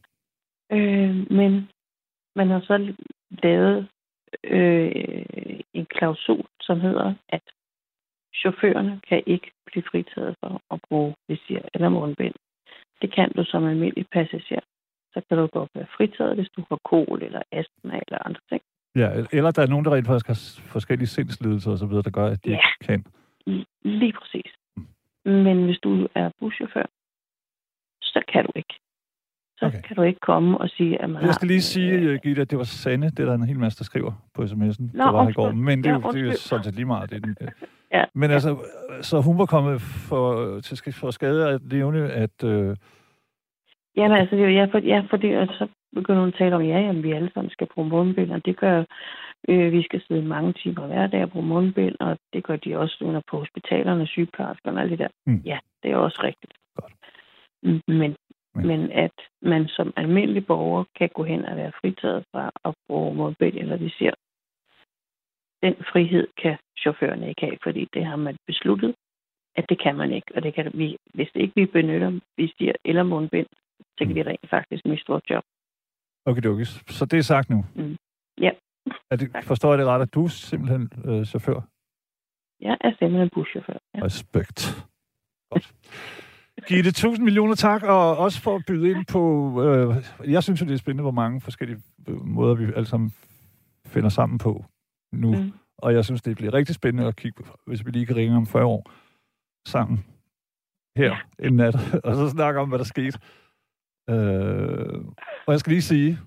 Øh, 0.71 1.31
men 1.31 1.69
man 2.35 2.47
har 2.49 2.59
så 2.59 2.93
lavet 3.43 3.87
øh, 4.43 5.61
en 5.73 5.85
klausul, 5.85 6.45
som 6.61 6.79
hedder, 6.79 7.13
at 7.29 7.41
chaufførerne 8.35 9.01
kan 9.09 9.23
ikke 9.25 9.51
blive 9.65 9.83
fritaget 9.91 10.35
for 10.39 10.61
at 10.71 10.79
bruge 10.89 11.15
visir 11.27 11.61
eller 11.73 11.89
mundbind. 11.89 12.35
Det 13.01 13.13
kan 13.15 13.31
du 13.37 13.43
som 13.45 13.65
almindelig 13.65 14.05
passager. 14.11 14.59
Så 15.13 15.21
kan 15.29 15.37
du 15.37 15.47
godt 15.47 15.69
være 15.75 15.85
fritaget, 15.97 16.35
hvis 16.35 16.49
du 16.55 16.63
har 16.69 16.79
kol 16.85 17.19
eller 17.23 17.41
astma 17.51 17.99
eller 18.07 18.19
andre 18.25 18.41
ting. 18.49 18.61
Ja, 18.95 19.09
eller 19.31 19.51
der 19.51 19.61
er 19.61 19.67
nogen, 19.67 19.85
der 19.85 19.95
rent 19.95 20.07
faktisk 20.07 20.27
har 20.27 20.39
forskellige 20.71 21.07
sindslidelser 21.07 21.71
osv., 21.71 21.89
der 22.07 22.09
gør, 22.13 22.25
at 22.27 22.45
de 22.45 22.49
Ja. 22.49 22.55
ikke 22.55 22.85
kan. 22.87 23.05
Lige 23.83 24.13
præcis. 24.13 24.51
Men 25.25 25.65
hvis 25.65 25.79
du 25.79 26.07
er 26.15 26.29
buschauffør, 26.39 26.85
så 28.01 28.23
kan 28.33 28.45
du 28.45 28.51
ikke. 28.55 28.79
Så 29.59 29.65
Okay. 29.65 29.81
kan 29.81 29.95
du 29.95 30.01
ikke 30.01 30.19
komme 30.19 30.57
og 30.57 30.69
sige, 30.69 31.01
at 31.01 31.09
man 31.09 31.21
Jeg 31.25 31.33
skal 31.33 31.47
har... 31.47 31.51
lige 31.53 31.61
sige, 31.61 31.91
øh, 31.93 32.19
Gitte, 32.23 32.41
at 32.41 32.49
det 32.49 32.57
var 32.57 32.63
Sanne, 32.63 33.05
det 33.09 33.19
er 33.19 33.25
der 33.25 33.33
en 33.33 33.43
hel 33.43 33.59
masse, 33.59 33.79
der 33.79 33.83
skriver 33.83 34.11
på 34.33 34.41
sms'en, 34.41 34.83
Nå, 34.93 35.03
der 35.03 35.11
var 35.11 35.23
her 35.23 35.29
i 35.29 35.33
går. 35.33 35.51
Men 35.51 35.83
det 35.83 35.89
er, 35.89 35.93
Ja, 35.93 35.99
jo, 36.05 36.11
det 36.11 36.21
er 36.21 36.25
jo 36.25 36.31
sådan 36.31 36.63
set 36.63 36.75
lige 36.75 36.85
meget. 36.85 37.09
Det 37.09 37.15
er 37.15 37.19
den, 37.21 37.35
øh. 37.41 37.47
Ja, 37.93 38.03
Men 38.15 38.31
altså, 38.31 38.57
så 39.01 39.21
hun 39.21 39.37
var 39.37 39.45
kommet 39.45 39.81
for, 39.81 40.59
til, 40.59 40.93
for 40.93 41.11
skade 41.11 41.49
at 41.49 41.61
nævne, 41.71 42.11
at... 42.11 42.43
Øh, 42.43 42.75
Jamen 43.95 44.17
altså, 44.17 44.35
det 44.35 44.43
er 44.43 44.47
jo- 44.47 44.53
ja, 44.55 44.65
for, 44.65 44.77
ja, 44.77 45.03
fordi 45.09 45.31
og 45.31 45.47
så 45.47 45.67
begynder 45.95 46.19
hun 46.19 46.27
at 46.29 46.35
tale 46.37 46.55
om, 46.55 46.61
ja, 46.61 46.79
jamen, 46.79 47.03
vi 47.03 47.11
alle 47.11 47.31
sammen 47.33 47.51
skal 47.51 47.67
bruge 47.73 47.89
mundbind, 47.89 48.31
og 48.31 48.45
det 48.45 48.57
gør, 48.57 48.83
øh, 49.49 49.71
vi 49.71 49.83
skal 49.83 50.01
sidde 50.07 50.21
mange 50.21 50.53
timer 50.53 50.87
hver 50.87 51.07
dag 51.07 51.23
og 51.23 51.29
bruge 51.31 51.45
mundbind, 51.45 51.95
og 51.99 52.17
det 52.33 52.43
gør 52.43 52.55
de 52.55 52.77
også 52.77 52.97
under 53.01 53.21
på 53.31 53.37
hospitalerne, 53.39 54.07
sygeplejerskerne 54.07 54.77
og 54.77 54.81
alt 54.81 54.91
det 54.91 54.99
der. 54.99 55.07
Mm. 55.25 55.41
Ja, 55.45 55.57
det 55.83 55.91
er 55.91 55.95
også 55.95 56.19
rigtigt. 56.23 56.53
Godt. 56.75 56.93
Mm, 57.63 57.81
Men, 57.87 58.15
Men- 58.55 58.67
men 58.67 58.91
at 58.91 59.11
man 59.41 59.67
som 59.67 59.93
almindelig 59.95 60.45
borger 60.45 60.83
kan 60.95 61.09
gå 61.09 61.23
hen 61.23 61.45
og 61.45 61.55
være 61.57 61.71
fritaget 61.81 62.25
fra 62.31 62.51
at 62.65 62.73
bruge 62.87 63.15
mundbind 63.15 63.55
eller 63.57 63.77
visir, 63.77 64.11
den 65.63 65.75
frihed 65.91 66.27
kan 66.37 66.57
chaufførerne 66.81 67.29
ikke 67.29 67.41
have, 67.41 67.57
fordi 67.63 67.87
det 67.93 68.05
har 68.05 68.15
man 68.15 68.35
besluttet, 68.47 68.95
at 69.55 69.65
det 69.69 69.79
kan 69.81 69.95
man 69.95 70.11
ikke. 70.11 70.31
Og 70.35 70.43
det 70.43 70.53
kan 70.53 70.71
vi, 70.73 70.97
hvis 71.13 71.29
ikke 71.35 71.53
vi 71.55 71.65
benytter 71.65 72.19
visir 72.37 72.73
eller 72.85 73.03
mundbind, 73.03 73.47
så 73.97 74.05
kan 74.05 74.15
vi 74.15 74.23
rent 74.23 74.49
faktisk 74.49 74.85
miste 74.85 75.07
vores 75.07 75.29
job. 75.29 75.43
okay, 76.25 76.45
okay, 76.45 76.65
så 76.97 77.05
det 77.11 77.17
er 77.19 77.23
sagt 77.33 77.49
nu. 77.49 77.65
Mm. 77.75 77.97
Ja. 78.41 78.51
Er 79.11 79.15
det, 79.15 79.31
Tak. 79.31 79.43
forstår 79.43 79.69
jeg 79.71 79.79
det 79.79 79.87
ret, 79.87 80.01
at 80.01 80.13
du 80.13 80.23
er 80.23 80.27
simpelthen 80.27 80.89
øh, 81.05 81.25
chauffør? 81.25 81.61
Jeg 82.61 82.77
er 82.81 82.89
simpelthen 82.99 83.29
buschauffør. 83.33 83.77
Ja. 83.95 84.03
Respekt. 84.03 84.59
Godt. 85.51 85.73
Gitte, 86.67 86.91
tusind 86.91 87.23
millioner 87.23 87.55
tak, 87.55 87.83
og 87.83 88.17
også 88.17 88.41
for 88.41 88.55
at 88.55 88.63
byde 88.67 88.89
ind 88.89 89.05
på... 89.05 89.53
Øh, 89.63 89.95
jeg 90.31 90.43
synes 90.43 90.61
jo, 90.61 90.65
det 90.65 90.73
er 90.73 90.77
spændende, 90.77 91.01
hvor 91.01 91.11
mange 91.11 91.41
forskellige 91.41 91.79
øh, 92.07 92.25
måder, 92.25 92.55
vi 92.55 92.63
alle 92.75 92.85
sammen 92.85 93.13
finder 93.85 94.09
sammen 94.09 94.37
på 94.37 94.65
nu. 95.13 95.35
Mm. 95.35 95.53
Og 95.77 95.93
jeg 95.93 96.05
synes, 96.05 96.21
det 96.21 96.37
bliver 96.37 96.53
rigtig 96.53 96.75
spændende 96.75 97.07
at 97.07 97.15
kigge 97.15 97.43
på, 97.43 97.57
hvis 97.67 97.85
vi 97.85 97.91
lige 97.91 98.05
kan 98.05 98.15
ringe 98.15 98.37
om 98.37 98.47
40 98.47 98.65
år 98.65 98.91
sammen 99.67 100.05
her 100.97 101.17
ja. 101.39 101.47
en 101.47 101.55
nat, 101.55 101.75
og 102.05 102.15
så 102.15 102.29
snakke 102.29 102.59
om, 102.59 102.69
hvad 102.69 102.79
der 102.79 102.85
skete. 102.85 103.19
Øh, 104.09 105.01
og 105.45 105.51
jeg 105.51 105.59
skal 105.59 105.71
lige 105.71 105.81
sige, 105.81 106.19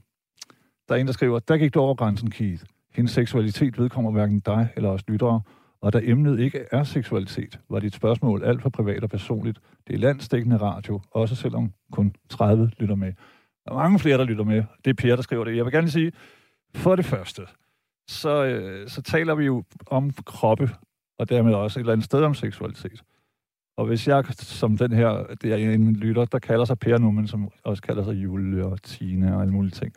der 0.89 0.95
er 0.95 0.99
en, 0.99 1.07
der 1.07 1.13
skriver, 1.13 1.39
der 1.39 1.57
gik 1.57 1.75
du 1.75 1.81
over 1.81 1.95
grænsen, 1.95 2.31
Keith. 2.31 2.65
Hendes 2.91 3.13
seksualitet 3.13 3.79
vedkommer 3.79 4.11
hverken 4.11 4.41
dig 4.41 4.69
eller 4.77 4.91
os 4.91 5.09
lyttere, 5.09 5.41
og 5.83 5.93
da 5.93 6.01
emnet 6.03 6.41
ikke 6.41 6.65
er 6.73 6.85
seksualitet, 6.85 7.61
var 7.71 7.81
dit 7.81 7.95
spørgsmål 7.95 8.45
alt 8.45 8.63
for 8.63 8.71
privat 8.71 9.03
og 9.03 9.11
personligt. 9.11 9.59
Det 9.87 9.95
er 9.95 9.99
landstækkende 9.99 10.57
radio, 10.57 11.01
også 11.11 11.35
selvom 11.35 11.73
kun 11.93 12.15
30 12.29 12.71
lytter 12.79 12.95
med. 12.95 13.13
Der 13.65 13.73
er 13.73 13.77
mange 13.77 13.99
flere, 13.99 14.19
der 14.19 14.25
lytter 14.25 14.45
med. 14.45 14.65
Det 14.85 14.91
er 14.91 14.95
Per, 14.95 15.17
der 15.17 15.23
skriver 15.23 15.45
det. 15.45 15.57
Jeg 15.57 15.65
vil 15.65 15.73
gerne 15.73 15.91
sige, 15.91 16.13
for 16.75 16.97
det 16.97 17.05
første, 17.05 17.43
så, 18.09 18.45
øh, 18.45 18.89
så 18.89 19.03
taler 19.03 19.35
vi 19.35 19.45
jo 19.45 19.65
om 19.87 20.11
kroppe, 20.27 20.71
og 21.19 21.29
dermed 21.29 21.55
også 21.55 21.79
et 21.79 21.83
eller 21.83 21.93
andet 21.93 22.05
sted 22.05 22.23
om 22.23 22.35
seksualitet. 22.35 23.03
Og 23.77 23.87
hvis 23.87 24.09
jeg, 24.09 24.25
som 24.31 24.77
den 24.77 24.93
her, 24.93 25.35
det 25.43 25.53
er 25.53 25.57
en 25.57 25.97
lytter, 25.97 26.25
der 26.25 26.39
kalder 26.39 26.65
sig 26.65 26.79
Per 26.79 26.99
nu, 26.99 27.11
men 27.11 27.29
som 27.29 27.51
også 27.65 27.83
kalder 27.83 28.05
sig 28.05 28.13
Julie 28.13 28.65
og 28.65 28.83
Tine 28.83 29.37
og 29.37 29.41
alle 29.41 29.53
mulige 29.53 29.71
ting. 29.71 29.93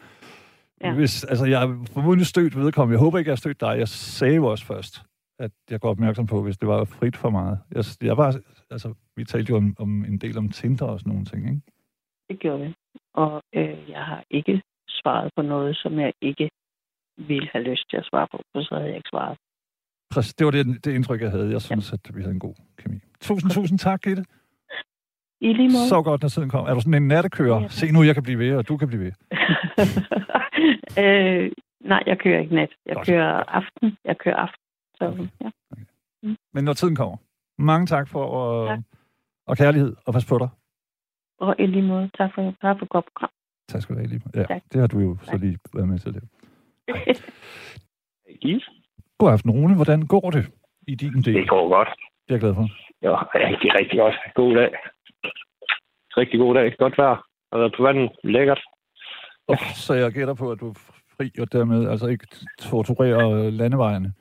Ja. 0.83 0.93
Hvis, 0.93 1.23
altså, 1.23 1.45
jeg 1.45 1.63
er 1.63 1.85
formodentlig 1.91 2.27
stødt 2.27 2.57
vedkommende. 2.57 2.97
Jeg 2.97 3.03
håber 3.03 3.17
ikke, 3.17 3.29
jeg 3.29 3.31
har 3.31 3.37
stødt 3.37 3.61
dig. 3.61 3.75
Jeg 3.77 3.87
sagde 3.87 4.35
jo 4.35 4.45
også 4.45 4.65
først, 4.65 5.03
at 5.39 5.51
jeg 5.71 5.79
går 5.79 5.89
opmærksom 5.89 6.27
på, 6.27 6.41
hvis 6.43 6.57
det 6.57 6.67
var 6.67 6.85
frit 6.85 7.17
for 7.17 7.29
meget. 7.29 7.59
Jeg, 7.75 7.83
jeg 8.01 8.17
var, 8.17 8.39
altså, 8.71 8.93
vi 9.15 9.23
talte 9.23 9.49
jo 9.51 9.57
om, 9.57 9.75
om 9.79 10.05
en 10.05 10.17
del 10.17 10.37
om 10.37 10.49
Tinder 10.49 10.85
og 10.85 10.99
sådan 10.99 11.11
nogle 11.11 11.25
ting, 11.25 11.49
ikke? 11.49 11.61
Det 12.29 12.39
gjorde 12.39 12.61
vi. 12.65 12.73
Og 13.13 13.43
øh, 13.55 13.89
jeg 13.89 14.03
har 14.05 14.23
ikke 14.29 14.61
svaret 14.87 15.31
på 15.35 15.41
noget, 15.41 15.77
som 15.77 15.99
jeg 15.99 16.13
ikke 16.21 16.49
ville 17.17 17.49
have 17.51 17.63
lyst 17.63 17.89
til 17.89 17.97
at 17.97 18.05
svare 18.05 18.27
på, 18.31 18.41
for 18.51 18.61
så 18.61 18.75
havde 18.75 18.87
jeg 18.87 18.97
ikke 18.97 19.09
svaret. 19.09 19.37
Præcis, 20.13 20.33
det 20.33 20.45
var 20.45 20.51
det, 20.51 20.85
det 20.85 20.95
indtryk, 20.95 21.21
jeg 21.21 21.31
havde. 21.31 21.51
Jeg 21.51 21.61
synes, 21.61 21.93
at 21.93 21.99
vi 22.15 22.21
havde 22.21 22.33
en 22.33 22.39
god 22.39 22.55
kemi. 22.77 22.97
Tusind, 23.21 23.51
tusind 23.51 23.79
tak, 23.79 24.01
Gitte. 24.01 24.25
I 25.41 25.53
lige 25.53 25.69
måde. 25.75 25.87
Så 25.89 26.01
godt, 26.01 26.21
når 26.21 26.29
tiden 26.29 26.49
kommer. 26.49 26.69
Er 26.69 26.73
du 26.73 26.81
sådan 26.81 26.93
en 27.03 27.07
nattekører? 27.07 27.61
Ja. 27.61 27.67
Se 27.67 27.91
nu, 27.91 28.03
jeg 28.03 28.13
kan 28.13 28.23
blive 28.23 28.39
ved, 28.39 28.55
og 28.55 28.67
du 28.67 28.77
kan 28.77 28.87
blive 28.87 29.03
ved. 29.05 29.11
øh, 31.03 31.51
nej, 31.81 32.03
jeg 32.05 32.19
kører 32.19 32.39
ikke 32.39 32.55
nat. 32.55 32.69
Jeg 32.85 32.95
Godt. 32.95 33.07
kører 33.07 33.43
aften. 33.59 33.97
Jeg 34.05 34.17
kører 34.17 34.35
aften. 34.35 34.64
Så, 34.97 35.05
Okay. 35.07 35.27
ja. 35.41 35.49
Men 36.53 36.63
når 36.63 36.73
tiden 36.73 36.95
kommer. 36.95 37.17
Mange 37.57 37.85
tak 37.87 38.07
for 38.09 38.25
og, 38.25 38.67
Tak. 38.67 38.79
og 39.47 39.57
kærlighed, 39.57 39.95
og 40.05 40.13
pas 40.13 40.25
på 40.25 40.37
dig. 40.37 40.49
Og 41.39 41.55
i 41.59 41.65
lige 41.65 41.81
måde, 41.87 42.09
tak 42.17 42.31
for, 42.35 42.41
tak 42.61 42.77
for 42.79 42.83
et 42.85 42.89
godt 42.89 43.05
program. 43.05 43.29
Tak 43.69 43.81
skal 43.81 43.95
du 43.95 43.99
have, 43.99 44.09
lige. 44.09 44.21
Ja, 44.35 44.43
Tak. 44.43 44.61
det 44.73 44.79
har 44.81 44.87
du 44.87 44.99
jo 44.99 45.17
så 45.21 45.37
lige 45.37 45.57
været 45.73 45.87
med 45.87 45.99
til 45.99 46.13
det. 46.13 46.23
God 49.19 49.31
aften, 49.31 49.51
Rune. 49.51 49.75
Hvordan 49.75 50.01
går 50.07 50.31
det 50.31 50.51
i 50.87 50.95
din 50.95 51.13
del? 51.13 51.33
Det 51.33 51.49
går 51.49 51.69
godt. 51.69 51.87
Det 52.27 52.29
er 52.29 52.33
jeg 52.35 52.39
glad 52.39 52.55
for. 52.55 52.67
Ja, 53.01 53.15
rigtig, 53.35 53.69
rigtig 53.79 53.99
godt. 53.99 54.15
God 54.35 54.55
dag. 54.55 54.71
Rigtig 56.17 56.39
god 56.39 56.55
dag. 56.55 56.75
Godt 56.79 56.97
vejr. 56.97 57.15
Har 57.51 57.57
været 57.59 57.73
på 57.77 57.83
vandet. 57.83 58.11
Lækkert. 58.23 58.61
Oh, 59.47 59.57
så 59.75 59.93
jeg 59.93 60.11
gætter 60.11 60.33
på, 60.33 60.51
at 60.51 60.59
du 60.59 60.69
er 60.69 60.73
fri, 61.17 61.31
og 61.39 61.51
dermed 61.51 61.89
altså 61.89 62.07
ikke 62.07 62.27
torturerer 62.59 63.49
landevejene. 63.49 64.13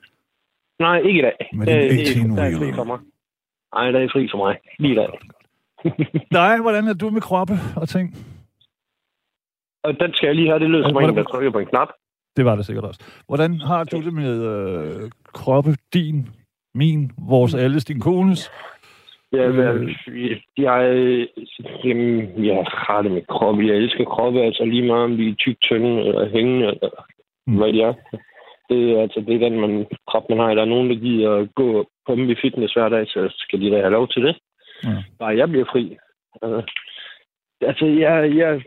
Nej, 0.79 0.97
ikke 0.99 1.19
i 1.19 1.21
dag. 1.21 1.49
Men 1.53 1.67
det 1.67 1.73
er 1.73 1.77
Øh, 1.77 1.83
ikke 1.83 2.35
der 2.35 2.43
er 2.43 2.57
fri 2.57 2.73
for 2.75 2.83
mig. 2.83 2.99
Nej, 3.75 3.91
der 3.91 3.99
er 3.99 4.09
fri 4.13 4.27
for 4.31 4.37
mig. 4.37 4.57
Lige 4.79 4.91
i 4.93 4.95
dag. 4.95 5.09
Nej, 6.39 6.57
hvordan 6.61 6.87
er 6.87 6.93
du 6.93 7.09
med 7.09 7.21
kroppe 7.21 7.53
og 7.75 7.89
ting? 7.89 8.15
Og 9.83 9.99
den 9.99 10.13
skal 10.13 10.27
jeg 10.27 10.35
lige 10.35 10.47
have. 10.47 10.59
Det 10.59 10.69
lyder 10.69 10.89
som 10.89 11.03
en, 11.03 11.15
der 11.17 11.23
trykker 11.23 11.51
på 11.51 11.59
en 11.59 11.65
knap. 11.65 11.87
Det 12.37 12.45
var 12.45 12.55
det 12.55 12.65
sikkert 12.65 12.85
også. 12.85 13.23
Hvordan 13.27 13.59
har 13.59 13.83
du 13.83 14.01
det 14.01 14.13
med 14.13 14.43
øh, 14.43 15.11
kroppe, 15.33 15.71
din, 15.93 16.29
min, 16.73 17.11
vores 17.27 17.55
alles, 17.55 17.85
din 17.85 17.99
kones? 17.99 18.51
Ja, 19.31 19.47
Øh. 19.47 19.95
jeg, 20.57 21.27
jamen, 21.83 22.45
jeg 22.45 22.65
har 22.67 23.01
det 23.01 23.11
med 23.11 23.21
krop. 23.29 23.57
Jeg 23.59 23.75
elsker 23.75 24.05
kroppe, 24.05 24.41
altså 24.41 24.65
lige 24.65 24.87
meget 24.87 25.03
om 25.03 25.17
de 25.17 25.29
er 25.29 25.35
tyk, 25.35 25.57
tynde 25.61 26.01
eller 26.01 26.29
hængende, 26.29 26.67
eller 26.67 27.05
Mm. 27.47 27.57
hvad 27.57 27.73
de 27.73 27.81
er. 27.81 27.93
Det, 28.69 28.79
er, 28.91 29.01
altså, 29.01 29.19
det 29.27 29.35
er 29.35 29.49
den 29.49 29.59
man, 29.59 29.85
krop, 30.09 30.29
man 30.29 30.39
har. 30.39 30.53
Der 30.53 30.61
er 30.61 30.73
nogen, 30.73 30.89
der 30.89 30.95
giver 30.95 31.35
at 31.35 31.55
gå 31.55 31.85
på 32.07 32.13
i 32.15 32.35
fitness 32.41 32.73
hver 32.73 32.89
dag, 32.89 33.07
så 33.07 33.33
skal 33.37 33.61
de 33.61 33.71
da 33.71 33.77
have 33.77 33.97
lov 33.99 34.07
til 34.07 34.23
det. 34.23 34.35
Ja. 34.83 35.03
Bare 35.19 35.37
jeg 35.37 35.49
bliver 35.49 35.65
fri. 35.71 35.97
Altså, 36.41 36.61
altså 37.61 37.85
jeg, 37.85 38.37
jeg, 38.37 38.61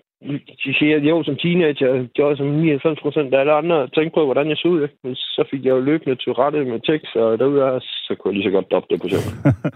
de 0.65 0.71
siger, 0.79 0.99
jo, 0.99 1.23
som 1.25 1.37
teenager, 1.37 2.07
gjorde 2.15 2.37
som 2.37 2.47
99 2.47 3.01
procent 3.01 3.35
af 3.35 3.41
alle 3.41 3.53
andre, 3.53 3.89
tænkte 3.89 4.15
på, 4.15 4.25
hvordan 4.25 4.49
jeg 4.49 4.57
så 4.57 4.69
ud. 4.69 4.89
Men 5.05 5.15
så 5.15 5.45
fik 5.51 5.65
jeg 5.65 5.71
jo 5.71 5.81
løbende 5.81 6.17
til 6.17 6.33
rette 6.33 6.65
med 6.65 6.81
tekst, 6.91 7.17
og 7.17 7.39
derudover, 7.39 7.79
så 7.81 8.15
kunne 8.15 8.31
jeg 8.31 8.37
lige 8.37 8.49
så 8.49 8.55
godt 8.57 8.71
droppe 8.71 8.89
det 8.91 9.03
på 9.03 9.09
selv. 9.09 9.29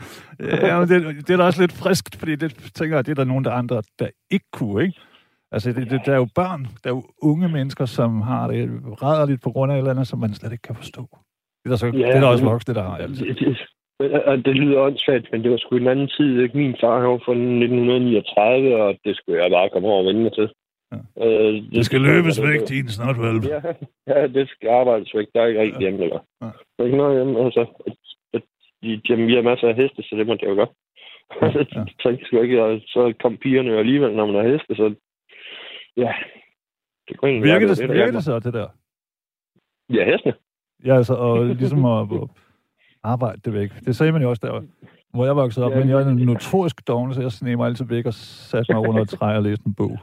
ja, 0.68 0.79
men 0.79 0.89
det, 0.89 0.99
det 1.27 1.33
er 1.33 1.37
da 1.37 1.45
også 1.45 1.62
lidt 1.62 1.79
friskt, 1.83 2.16
fordi 2.18 2.35
det 2.37 2.51
tænker 2.79 2.97
jeg, 2.97 3.07
det 3.07 3.12
er 3.12 3.20
der 3.23 3.33
nogen 3.33 3.45
der 3.45 3.53
andre, 3.53 3.83
der 3.99 4.09
ikke 4.31 4.51
kunne, 4.53 4.85
ikke? 4.85 5.01
Altså, 5.55 5.73
det, 5.73 5.91
det, 5.91 6.01
der 6.07 6.13
er 6.13 6.17
jo 6.17 6.29
børn, 6.35 6.63
der 6.83 6.91
er 6.91 6.95
jo 6.99 7.03
unge 7.31 7.49
mennesker, 7.49 7.85
som 7.85 8.21
har 8.21 8.47
det 8.53 8.61
rædderligt 9.03 9.43
på 9.43 9.51
grund 9.51 9.73
af 9.73 9.77
et 9.77 9.79
eller 9.79 9.91
andet, 9.91 10.09
som 10.09 10.19
man 10.19 10.35
slet 10.35 10.53
ikke 10.53 10.63
kan 10.63 10.77
forstå. 10.77 11.03
Det 11.61 11.67
er 11.67 11.71
der, 11.71 11.77
så, 11.77 11.87
Ja, 11.87 11.93
det 11.93 12.17
er 12.17 12.21
der 12.21 12.27
også 12.35 12.45
voksne, 12.45 12.75
der 12.75 12.83
har 12.83 12.97
altid. 12.97 13.27
Det, 13.27 13.39
det, 14.01 14.23
og 14.31 14.37
det 14.45 14.55
lyder 14.57 14.81
åndssvagt, 14.81 15.27
men 15.33 15.43
det 15.43 15.51
var 15.51 15.57
sgu 15.57 15.77
en 15.77 15.87
anden 15.87 16.09
tid. 16.09 16.41
Ikke? 16.43 16.57
Min 16.59 16.75
far 16.81 16.99
var 17.09 17.19
fra 17.27 17.33
1939, 17.33 18.83
og 18.83 18.99
det 19.05 19.17
skulle 19.17 19.43
jeg 19.43 19.51
bare 19.51 19.69
komme 19.73 19.89
over 19.89 19.99
og 20.03 20.07
vende 20.07 20.23
mig 20.23 20.33
til. 20.33 20.49
Ja. 20.93 20.99
Øh, 21.27 21.55
Det 21.77 21.85
skal 21.87 22.01
løbes 22.01 22.43
væk, 22.43 22.61
din 22.69 22.89
snotvalp. 22.89 23.45
Ja, 23.55 23.61
ja, 24.13 24.27
det 24.27 24.49
skal 24.49 24.69
arbejdes 24.81 25.11
væk. 25.15 25.27
Der 25.35 25.41
er 25.43 25.47
ikke 25.47 25.61
rigtig 25.61 25.81
hjemme, 25.81 26.03
eller? 26.05 26.21
Ja. 26.43 26.47
Der 26.47 26.79
er 26.79 26.85
ikke 26.85 26.97
noget 27.03 27.17
hjemme, 27.17 27.45
altså. 27.45 27.63
Jamen, 29.09 29.27
vi 29.27 29.35
har 29.35 29.43
masser 29.43 29.69
af 29.69 29.77
heste, 29.77 30.03
så 30.03 30.17
det 30.17 30.27
må 30.27 30.35
det 30.35 30.43
jo 30.51 30.55
gøre. 30.55 30.73
Ja. 31.43 31.47
Ja. 31.77 31.85
så, 32.03 32.39
ikke, 32.43 32.65
og 32.65 32.81
så 32.87 33.15
kom 33.23 33.37
pigerne 33.37 33.71
jo 33.71 33.79
alligevel, 33.79 34.13
når 34.17 34.27
man 34.27 34.35
har 34.35 34.53
heste, 34.53 34.75
så 34.75 34.95
ja. 35.97 36.12
Det 37.09 37.16
kunne 37.16 37.32
Virker 37.43 37.59
være, 37.59 37.68
det, 37.68 37.78
der 37.78 37.93
virker 37.93 38.12
det 38.12 38.24
så, 38.24 38.38
det 38.38 38.55
der? 38.55 38.68
Ja, 39.95 40.05
hestene. 40.12 40.34
Ja, 40.86 40.97
altså, 40.97 41.14
og 41.14 41.47
ligesom 41.47 41.84
at, 41.84 42.01
at 42.12 42.28
arbejde 43.03 43.40
det 43.45 43.53
væk. 43.55 43.70
Det 43.86 43.97
sagde 43.97 44.12
man 44.12 44.22
jo 44.22 44.28
også 44.30 44.40
der, 44.47 44.62
hvor 45.14 45.24
jeg 45.24 45.36
voksede 45.36 45.66
op, 45.66 45.72
Ja, 45.72 45.78
men 45.78 45.88
jeg 45.88 46.01
er 46.01 46.05
men- 46.14 46.26
notorisk 46.26 46.88
doven, 46.88 47.14
så 47.14 47.20
jeg 47.20 47.32
sneg 47.32 47.57
mig 47.57 47.66
altid 47.66 47.86
væk 47.88 48.07
og 48.07 48.14
satte 48.14 48.72
mig 48.74 48.88
under 48.88 49.03
et 49.03 49.09
træ 49.09 49.36
og 49.36 49.43
læste 49.43 49.66
en 49.66 49.74
bog. 49.74 49.99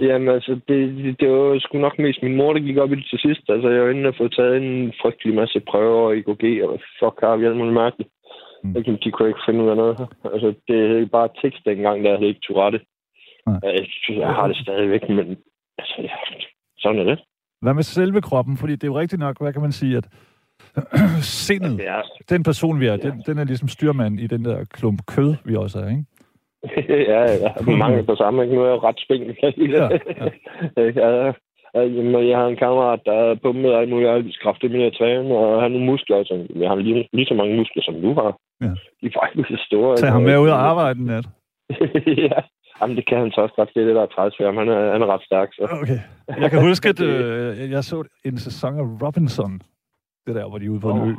Jamen, 0.00 0.28
altså, 0.28 0.52
det, 0.68 0.96
det, 0.96 1.20
det 1.20 1.28
var 1.30 1.58
sgu 1.58 1.78
nok 1.78 1.98
mest 1.98 2.22
min 2.22 2.36
mor, 2.36 2.52
der 2.52 2.60
gik 2.60 2.76
op 2.76 2.92
i 2.92 2.96
det 2.96 3.06
til 3.10 3.18
sidst. 3.18 3.42
Altså, 3.48 3.68
jeg 3.68 3.82
var 3.82 3.90
inde 3.90 4.08
og 4.08 4.14
få 4.18 4.28
taget 4.28 4.56
en 4.62 4.92
frygtelig 5.02 5.34
masse 5.34 5.60
prøver 5.70 6.12
i 6.12 6.18
EKG, 6.18 6.44
og 6.68 6.80
fuck 7.00 7.20
har 7.20 7.36
vi 7.36 7.44
alt 7.46 7.56
muligt 7.56 7.74
mærkeligt. 7.74 8.10
Mm. 8.64 8.74
De 9.04 9.10
kunne 9.10 9.28
ikke 9.28 9.46
finde 9.46 9.64
ud 9.64 9.68
af 9.68 9.76
noget. 9.76 9.96
Altså, 10.34 10.54
det 10.68 10.76
er 11.02 11.06
bare 11.06 11.28
tekst 11.42 11.64
dengang, 11.64 12.04
der 12.04 12.16
havde 12.16 12.28
ikke 12.28 12.40
Tourette. 12.48 12.80
Nej. 13.46 13.60
Jeg, 14.08 14.34
har 14.34 14.46
det 14.46 14.56
stadigvæk, 14.56 15.08
men 15.08 15.36
altså, 15.78 15.94
ja, 15.98 16.08
sådan 16.78 17.00
er 17.00 17.04
det. 17.04 17.18
Hvad 17.62 17.74
med 17.74 17.82
selve 17.82 18.22
kroppen? 18.22 18.56
Fordi 18.56 18.72
det 18.72 18.84
er 18.84 18.88
jo 18.88 18.98
rigtigt 18.98 19.20
nok, 19.20 19.40
hvad 19.40 19.52
kan 19.52 19.62
man 19.62 19.72
sige, 19.72 19.96
at 19.96 20.08
sindet, 21.44 21.78
Ja, 21.78 22.00
den 22.28 22.42
person 22.42 22.80
vi 22.80 22.86
er, 22.86 22.96
den, 22.96 23.22
den 23.26 23.38
er 23.38 23.44
ligesom 23.44 23.68
styrmand 23.68 24.20
i 24.20 24.26
den 24.26 24.44
der 24.44 24.64
klump 24.64 25.00
kød, 25.06 25.34
vi 25.44 25.56
også 25.56 25.78
er, 25.78 25.88
ikke? 25.88 26.04
ja, 27.12 27.22
ja. 27.22 27.76
Mange 27.76 28.04
på 28.04 28.16
samme, 28.16 28.42
ikke? 28.42 28.54
Nu 28.54 28.60
er 28.62 28.66
jeg 28.66 28.74
jo 28.76 28.88
ret 28.88 29.00
spændende. 29.00 29.34
Ja, 29.76 29.88
ja. 30.76 31.26
ja. 31.26 31.32
Ja, 31.76 31.82
jamen, 31.82 32.28
jeg 32.28 32.38
har 32.38 32.46
en 32.46 32.56
kammerat, 32.56 33.00
der 33.06 33.12
er 33.12 33.34
pumpet 33.42 33.72
alt 33.74 33.90
muligt 33.90 34.10
arbejdskraft 34.10 34.62
med 34.62 34.82
at 34.82 34.96
træne, 34.98 35.34
og 35.36 35.46
han 35.52 35.60
har 35.62 35.68
nogle 35.68 35.86
muskler. 35.86 36.24
Så 36.24 36.34
jeg 36.62 36.68
har 36.68 36.76
lige, 36.76 37.08
lige 37.12 37.26
så 37.26 37.34
mange 37.34 37.56
muskler, 37.56 37.82
som 37.82 37.94
du 38.04 38.14
har. 38.20 38.30
Ja. 38.60 38.72
De 39.00 39.06
er 39.06 39.18
faktisk 39.22 39.64
store. 39.66 39.96
Tag 39.96 40.12
ham 40.12 40.22
med 40.22 40.38
ud 40.38 40.48
og 40.48 40.60
arbejde 40.70 41.00
en 41.00 41.06
nat. 41.06 41.26
ja. 42.30 42.38
Jamen, 42.80 42.96
det 42.96 43.08
kan 43.08 43.18
han 43.18 43.30
så 43.30 43.40
også 43.40 43.54
godt. 43.56 43.70
Det 43.74 43.82
er 43.82 43.86
det, 43.86 43.94
der 43.94 44.02
er 44.02 44.06
træls 44.06 44.34
for 44.38 44.44
ham. 44.44 44.56
Han 44.56 44.68
er, 44.68 44.92
han 44.92 45.02
er 45.02 45.06
ret 45.14 45.22
stærk, 45.22 45.48
så. 45.52 45.68
Okay. 45.82 45.98
Jeg 46.42 46.50
kan 46.50 46.60
huske, 46.68 46.88
at 46.88 47.00
øh, 47.00 47.70
jeg 47.70 47.84
så 47.84 48.02
en 48.24 48.38
sæson 48.38 48.78
af 48.78 49.06
Robinson. 49.06 49.60
Det 50.26 50.34
der, 50.34 50.48
hvor 50.48 50.58
de 50.58 50.66
er 50.66 50.70
ude 50.70 50.80
på 50.80 50.90
en 50.90 51.10
ø. 51.10 51.14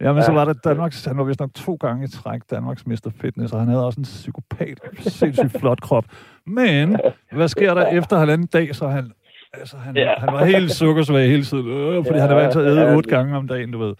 Ja, 0.00 0.12
men 0.12 0.22
så 0.22 0.32
Ja. 0.32 0.38
var 0.38 0.44
der 0.44 0.52
Danmarks, 0.52 1.04
han 1.04 1.18
var 1.18 1.24
vist 1.24 1.40
nok 1.40 1.50
to 1.54 1.74
gange 1.80 2.04
i 2.04 2.08
træk 2.08 2.40
Danmarks 2.50 2.86
Mester 2.86 3.10
Fitness, 3.20 3.52
og 3.52 3.58
han 3.58 3.68
havde 3.68 3.86
også 3.86 4.00
en 4.00 4.04
psykopat, 4.04 4.80
sindssygt 4.98 5.60
flot 5.60 5.80
krop. 5.80 6.04
Men, 6.46 6.96
hvad 7.32 7.48
sker 7.48 7.74
der 7.74 7.86
efter 7.86 8.18
halvanden 8.18 8.46
dag, 8.46 8.74
så 8.74 8.88
han, 8.88 9.12
altså, 9.52 9.76
han, 9.76 9.96
Ja. 9.96 10.12
han 10.18 10.28
var 10.32 10.44
helt 10.44 10.70
sukkersvag 10.70 11.28
hele 11.28 11.44
tiden, 11.44 11.66
øh, 11.70 11.94
fordi 12.04 12.14
Ja, 12.14 12.20
han 12.20 12.30
er 12.30 12.34
vant 12.34 12.52
til 12.52 12.58
at 12.60 12.66
æde 12.66 12.80
ja, 12.80 12.96
otte 12.96 13.10
det- 13.10 13.16
gange 13.16 13.36
om 13.36 13.48
dagen, 13.48 13.70
du 13.72 13.78
ved. 13.78 13.94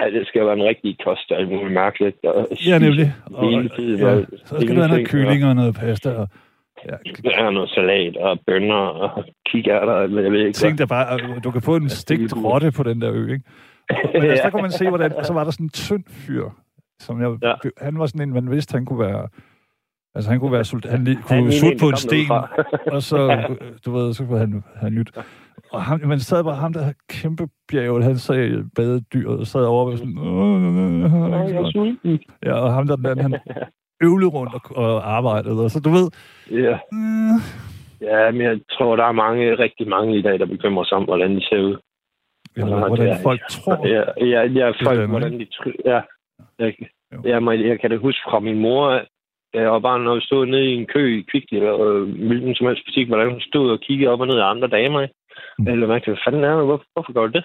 Ja, 0.00 0.10
det 0.10 0.26
skal 0.26 0.44
være 0.44 0.52
en 0.52 0.62
rigtig 0.64 0.98
kost 1.04 1.30
og 1.30 1.38
alt 1.38 1.48
muligt 1.48 1.72
mærkeligt. 1.72 2.24
Og 2.24 2.48
Ja, 2.66 2.78
nemlig. 2.78 3.14
Og, 3.26 3.50
Hele 3.50 3.68
tiden. 3.68 3.98
ja, 4.00 4.16
og 4.16 4.26
så 4.44 4.60
skal 4.60 4.76
du 4.76 4.80
have 4.80 4.88
noget 4.88 5.08
kylling 5.08 5.44
og 5.44 5.54
noget 5.54 5.74
pasta. 5.74 6.10
Og, 6.10 6.28
ja, 6.88 6.96
Ja, 7.24 7.50
noget 7.50 7.70
salat 7.70 8.16
og 8.16 8.40
bønner 8.46 8.74
og 8.74 9.24
kikærter, 9.46 9.96
eller 9.96 10.22
jeg 10.22 10.32
ved 10.32 10.40
ikke 10.40 10.52
Tænk 10.52 10.78
dig 10.78 10.88
bare, 10.88 11.10
at 11.14 11.44
du 11.44 11.50
kan 11.50 11.62
få 11.62 11.76
en 11.76 11.88
stegt 11.88 12.32
rotte 12.44 12.72
på 12.72 12.82
den 12.82 13.00
der 13.00 13.12
ø, 13.12 13.32
ikke? 13.32 13.44
Men 14.14 14.22
altså, 14.22 14.42
der 14.44 14.50
kunne 14.50 14.62
man 14.62 14.70
se, 14.70 14.88
hvordan... 14.88 15.12
Og 15.12 15.26
så 15.26 15.32
var 15.32 15.44
der 15.44 15.50
sådan 15.50 15.66
en 15.66 15.70
tynd 15.70 16.04
fyr, 16.08 16.44
som 17.00 17.20
jeg... 17.22 17.36
Ja. 17.42 17.54
Han 17.78 17.98
var 17.98 18.06
sådan 18.06 18.28
en, 18.28 18.34
man 18.34 18.50
vidste, 18.50 18.72
han 18.72 18.84
kunne 18.84 18.98
være... 18.98 19.28
Altså, 20.14 20.30
han 20.30 20.40
kunne 20.40 20.52
være 20.52 20.64
sult, 20.64 20.84
han 20.84 21.06
Han 21.06 21.16
kunne 21.22 21.36
lignede 21.36 21.58
sutte 21.58 21.76
på 21.80 21.86
der 21.86 21.92
en 21.92 21.96
sten, 21.96 22.30
og 22.92 23.02
så, 23.02 23.46
øh, 23.50 23.56
du 23.86 23.92
ved, 23.92 24.14
så 24.14 24.24
kunne 24.26 24.38
han 24.38 24.64
have 24.76 24.90
nyt. 24.90 25.10
Og 25.72 25.82
ham, 25.82 26.00
man 26.04 26.20
sad 26.20 26.44
bare 26.44 26.54
ham, 26.54 26.72
der 26.72 26.80
havde 26.82 26.94
kæmpe 27.10 27.44
bjerg, 27.72 28.04
han 28.04 28.16
sagde 28.16 28.64
badedyret, 28.76 29.40
og 29.40 29.46
sad 29.46 29.64
over 29.64 29.90
og 29.92 29.98
sådan... 29.98 30.18
"Åh, 30.18 30.62
øh, 30.62 31.84
øh, 31.84 32.12
øh. 32.12 32.18
Ja, 32.44 32.52
og 32.52 32.72
ham 32.72 32.86
der, 32.86 32.96
den 32.96 33.06
anden, 33.06 33.22
han 33.32 33.40
øvlede 34.02 34.30
rundt 34.30 34.54
og, 34.54 34.76
og 34.76 35.12
arbejdede, 35.16 35.64
og 35.64 35.70
så 35.70 35.80
du 35.80 35.90
ved... 35.90 36.06
Ja. 36.50 36.74
Øh, 36.98 37.36
ja, 38.00 38.30
men 38.30 38.40
jeg 38.40 38.60
tror, 38.72 38.96
der 38.96 39.04
er 39.04 39.12
mange, 39.12 39.54
rigtig 39.58 39.88
mange 39.88 40.18
i 40.18 40.22
dag, 40.22 40.38
der 40.38 40.46
bekymrer 40.46 40.84
sig 40.84 40.96
om, 40.96 41.04
hvordan 41.04 41.36
de 41.36 41.40
ser 41.48 41.60
ud. 41.62 41.76
eller 42.56 42.76
Ja, 42.78 42.86
hvordan 42.86 43.06
det 43.06 43.12
er- 43.12 43.22
folk 43.22 43.40
tror. 43.50 43.86
Ja, 43.88 44.02
ja, 44.26 44.42
ja 44.60 44.66
Det 44.68 44.76
folk, 44.84 45.00
er 45.00 45.06
hvordan 45.06 45.32
de 45.40 45.46
tr- 45.54 45.82
ja. 45.84 46.00
Jeg, 46.58 46.74
jeg, 47.24 47.42
må- 47.42 47.50
jeg 47.70 47.80
kan 47.80 47.90
da 47.90 47.96
huske 47.96 48.20
fra 48.30 48.40
min 48.40 48.58
mor, 48.58 49.00
jeg 49.54 49.70
var 49.72 49.78
bare, 49.78 49.98
når 50.00 50.14
vi 50.14 50.20
stod 50.20 50.46
nede 50.46 50.64
i 50.70 50.74
en 50.74 50.86
kø 50.86 51.18
i 51.18 51.24
Kvickly, 51.30 51.56
eller 51.56 51.80
øh, 51.80 52.02
hvilken 52.28 52.54
som 52.54 52.66
helst 52.66 52.82
butik, 52.86 53.08
hvordan 53.08 53.30
hun 53.30 53.40
stod 53.40 53.70
og 53.70 53.80
kiggede 53.80 54.10
op 54.10 54.20
og 54.20 54.26
ned 54.26 54.38
af 54.38 54.50
andre 54.50 54.68
damer. 54.68 55.00
ikke? 55.00 55.14
Mm. 55.58 55.68
Eller 55.68 55.86
mærke, 55.86 56.06
hvad 56.10 56.18
fanden 56.26 56.44
er 56.44 56.56
det? 56.56 56.64
Hvorfor, 56.66 56.84
hvorfor 56.92 57.12
gør 57.12 57.26
det? 57.26 57.44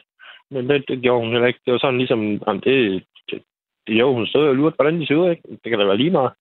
Men 0.52 0.70
det, 0.70 0.86
det 0.88 1.02
gjorde 1.02 1.22
hun 1.24 1.32
heller 1.32 1.48
ikke. 1.48 1.60
Det 1.66 1.72
var 1.74 1.80
sådan 1.80 1.98
ligesom, 1.98 2.22
jamen, 2.48 2.62
det, 2.66 3.04
det, 3.30 3.38
det, 3.88 3.94
jo, 4.00 4.14
hun 4.14 4.28
stod 4.28 4.48
og 4.48 4.56
lurte, 4.56 4.76
hvordan 4.76 5.00
de 5.02 5.08
ser 5.08 5.16
ud, 5.16 5.30
ikke? 5.30 5.44
Det 5.64 5.70
kan 5.70 5.80
da 5.80 5.86
være 5.86 5.98
lige 5.98 6.12
meget. 6.12 6.32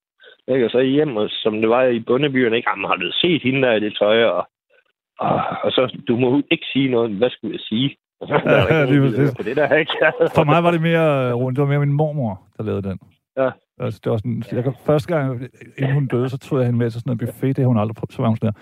Ikke? 0.49 0.65
Og 0.65 0.71
så 0.71 0.81
hjem, 0.81 1.17
og 1.17 1.29
som 1.31 1.61
det 1.61 1.69
var 1.69 1.83
i 1.85 2.01
bundebyerne, 2.01 2.57
ikke? 2.57 2.71
Jamen, 2.71 2.89
har 2.89 2.97
du 2.97 3.11
set 3.13 3.43
hende 3.43 3.63
der 3.63 3.73
i 3.75 3.81
det 3.81 3.97
tøj? 3.99 4.25
Og, 4.25 4.49
og, 5.19 5.35
og 5.65 5.71
så, 5.73 6.01
du 6.09 6.17
må 6.17 6.43
ikke 6.51 6.67
sige 6.73 6.89
noget. 6.91 7.11
Hvad 7.11 7.31
skulle 7.31 7.55
jeg 7.55 7.61
sige? 7.61 7.97
Ja, 8.29 8.85
nogen, 8.85 9.15
hører 9.17 9.35
på 9.37 9.43
det 9.43 9.57
der, 9.57 9.75
ikke? 9.77 9.93
For 10.37 10.45
mig 10.45 10.63
var 10.63 10.71
det 10.71 10.83
mere 10.83 11.33
rundt. 11.33 11.57
Det 11.57 11.63
var 11.63 11.69
mere 11.69 11.79
min 11.87 11.93
mormor, 11.93 12.41
der 12.57 12.63
lavede 12.65 12.83
den. 12.89 12.99
Ja. 13.37 13.51
Altså, 13.81 14.01
det 14.05 14.11
var 14.13 14.17
sådan, 14.17 14.43
jeg, 14.53 14.63
kan- 14.65 14.75
første 14.87 15.15
gang, 15.15 15.43
inden 15.79 15.95
hun 15.95 16.07
døde, 16.07 16.29
så 16.29 16.39
tog 16.39 16.59
jeg 16.59 16.67
hende 16.67 16.79
med 16.79 16.91
til 16.91 17.01
sådan 17.01 17.11
noget 17.11 17.21
buffet. 17.21 17.57
Det 17.57 17.63
har 17.63 17.69
hun 17.69 17.79
aldrig 17.79 17.97
prøvet. 17.97 18.13
Så 18.13 18.23
var 18.23 18.29
hun 18.29 18.37
sådan 18.37 18.53
der, 18.53 18.61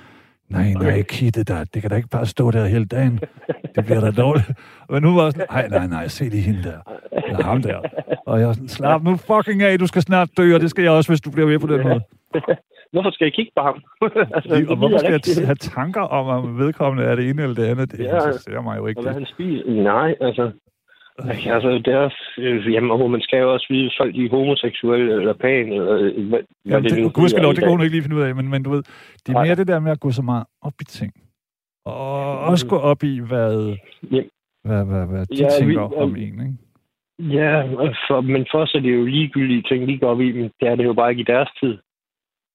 nej, 0.49 0.72
nej, 0.72 1.03
Kitte, 1.03 1.44
der, 1.44 1.64
det 1.64 1.82
kan 1.82 1.90
da 1.90 1.97
ikke 1.97 2.09
bare 2.09 2.26
stå 2.26 2.51
der 2.51 2.66
hele 2.66 2.84
dagen. 2.84 3.20
Det 3.74 3.84
bliver 3.84 4.01
da 4.01 4.11
dårligt. 4.11 4.51
Men 4.90 5.03
nu 5.03 5.14
var 5.14 5.30
sådan, 5.30 5.47
nej, 5.51 5.68
nej, 5.68 5.86
nej, 5.86 6.09
se 6.09 6.24
lige 6.24 6.42
hende 6.42 6.62
der. 6.62 6.78
Eller 7.28 7.44
ham 7.44 7.62
der. 7.62 7.78
Og 8.26 8.38
jeg 8.40 8.47
var 8.47 8.53
sådan, 8.53 8.68
slap 8.68 9.03
nu 9.03 9.16
fucking 9.16 9.62
af, 9.62 9.78
du 9.78 9.86
skal 9.86 10.03
snart 10.03 10.28
dø, 10.36 10.55
og 10.55 10.61
det 10.61 10.70
skal 10.70 10.82
jeg 10.82 10.92
også, 10.92 11.11
hvis 11.11 11.20
du 11.20 11.30
bliver 11.30 11.47
ved 11.49 11.59
på 11.59 11.66
den 11.66 11.82
måde. 11.82 12.01
Hvorfor 12.92 13.11
skal 13.11 13.24
jeg 13.24 13.32
kigge 13.32 13.53
på 13.57 13.62
ham? 13.62 13.82
altså, 14.34 14.55
Lige, 14.57 14.70
og 14.70 14.76
hvorfor 14.76 14.99
skal 14.99 15.11
jeg 15.11 15.20
t- 15.26 15.44
have 15.44 15.55
tanker 15.55 16.01
om, 16.01 16.26
om 16.26 16.59
vedkommende 16.59 17.11
er 17.11 17.14
det 17.16 17.30
ene 17.30 17.42
eller 17.42 17.55
det 17.55 17.64
andet? 17.64 17.92
Det 17.92 17.99
Ja. 17.99 18.05
interesserer 18.05 18.61
mig 18.62 18.76
jo 18.78 18.86
ikke. 18.86 18.99
Og 19.01 19.03
hvad 19.03 19.12
han 19.12 19.26
spiser? 19.26 19.82
Nej, 19.82 20.14
altså... 20.20 20.51
Altså, 21.19 21.69
det 21.85 21.89
er 21.89 21.99
også... 21.99 22.33
øh, 22.39 22.73
Jamen, 22.73 23.11
man 23.11 23.21
skal 23.21 23.39
jo 23.39 23.53
også 23.53 23.67
vide, 23.71 23.91
folk 24.01 24.14
de 24.14 24.25
er 24.25 24.31
homoseksuelle 24.31 25.12
eller 25.14 25.33
pan, 25.33 25.73
eller 25.73 25.93
øh, 26.01 26.29
hvad, 26.29 26.41
Jamen, 26.67 26.85
det, 26.85 26.93
det, 26.93 27.03
nu 27.03 27.09
gudskelov, 27.11 27.53
det 27.55 27.62
kan 27.62 27.71
hun 27.71 27.81
ikke 27.83 27.95
lige 27.95 28.03
finde 28.03 28.17
ud 28.17 28.23
af, 28.23 28.35
men, 28.35 28.49
men 28.49 28.62
du 28.62 28.71
ved, 28.71 28.83
det 29.23 29.29
er 29.29 29.33
Nej. 29.33 29.45
mere 29.47 29.55
det 29.57 29.69
der 29.69 29.81
med 29.81 29.93
at 29.93 30.01
gå 30.01 30.11
så 30.11 30.23
meget 30.23 30.45
op 30.62 30.73
i 30.81 30.85
ting. 30.85 31.12
Og 31.85 32.39
også 32.41 32.67
gå 32.69 32.77
op 32.77 33.03
i, 33.03 33.21
hvad, 33.21 33.77
Ja. 34.12 34.23
hvad, 34.64 34.85
hvad, 34.85 35.07
hvad 35.07 35.27
de 35.27 35.35
Ja, 35.39 35.45
vi- 35.47 35.51
tænker 35.61 35.81
ja. 35.83 36.03
om 36.03 36.17
en, 36.17 36.41
ikke? 36.47 36.57
Ja, 37.39 37.62
for, 38.09 38.21
men 38.21 38.47
for 38.51 38.59
os 38.59 38.75
er 38.75 38.81
det 38.81 38.95
jo 38.97 39.05
ligegyldige 39.05 39.62
ting, 39.62 39.89
de 39.89 39.99
går 39.99 40.11
op 40.11 40.21
i, 40.21 40.33
men 40.33 40.51
det 40.61 40.69
er 40.69 40.75
det 40.77 40.85
jo 40.85 40.93
bare 40.93 41.11
ikke 41.11 41.21
i 41.21 41.33
deres 41.35 41.51
tid. 41.61 41.79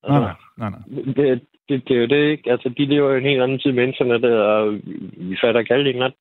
Nej, 0.08 0.20
nej, 0.20 0.34
nej, 0.58 0.70
nej. 0.70 0.80
Det, 1.16 1.42
det, 1.70 1.88
det 1.88 1.96
er 1.98 2.02
jo 2.02 2.08
det, 2.08 2.30
ikke? 2.32 2.52
Altså, 2.52 2.70
de 2.70 2.86
lever 2.86 3.10
jo 3.12 3.18
en 3.18 3.24
helt 3.24 3.42
anden 3.42 3.60
tid 3.60 3.72
med 3.72 3.88
internettet, 3.88 4.42
og 4.42 4.74
vi 5.18 5.38
fatter 5.42 5.60
ikke 5.60 5.74
alt 5.74 6.00
nat. 6.00 6.14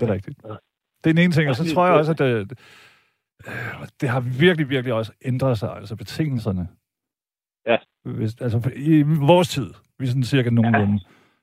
Det 0.00 0.08
er 0.08 0.12
rigtigt. 0.14 0.38
Ja. 0.48 0.54
Det 1.04 1.10
er 1.10 1.14
den 1.14 1.22
ene 1.24 1.32
ting, 1.32 1.48
og 1.50 1.56
så 1.56 1.74
tror 1.74 1.86
jeg 1.86 1.94
også, 1.94 2.10
at 2.12 2.18
det, 2.18 2.24
øh, 2.34 2.46
det 4.00 4.08
har 4.08 4.20
virkelig, 4.20 4.68
virkelig 4.70 4.94
også 4.94 5.12
ændret 5.24 5.58
sig, 5.58 5.76
altså 5.76 5.96
betingelserne. 5.96 6.68
Ja. 7.66 7.76
Hvis, 8.16 8.34
altså 8.40 8.70
i 8.76 9.02
vores 9.02 9.48
tid, 9.48 9.70
vi 9.98 10.04
er 10.04 10.08
sådan 10.08 10.22
cirka 10.22 10.50
nogenlunde 10.50 11.00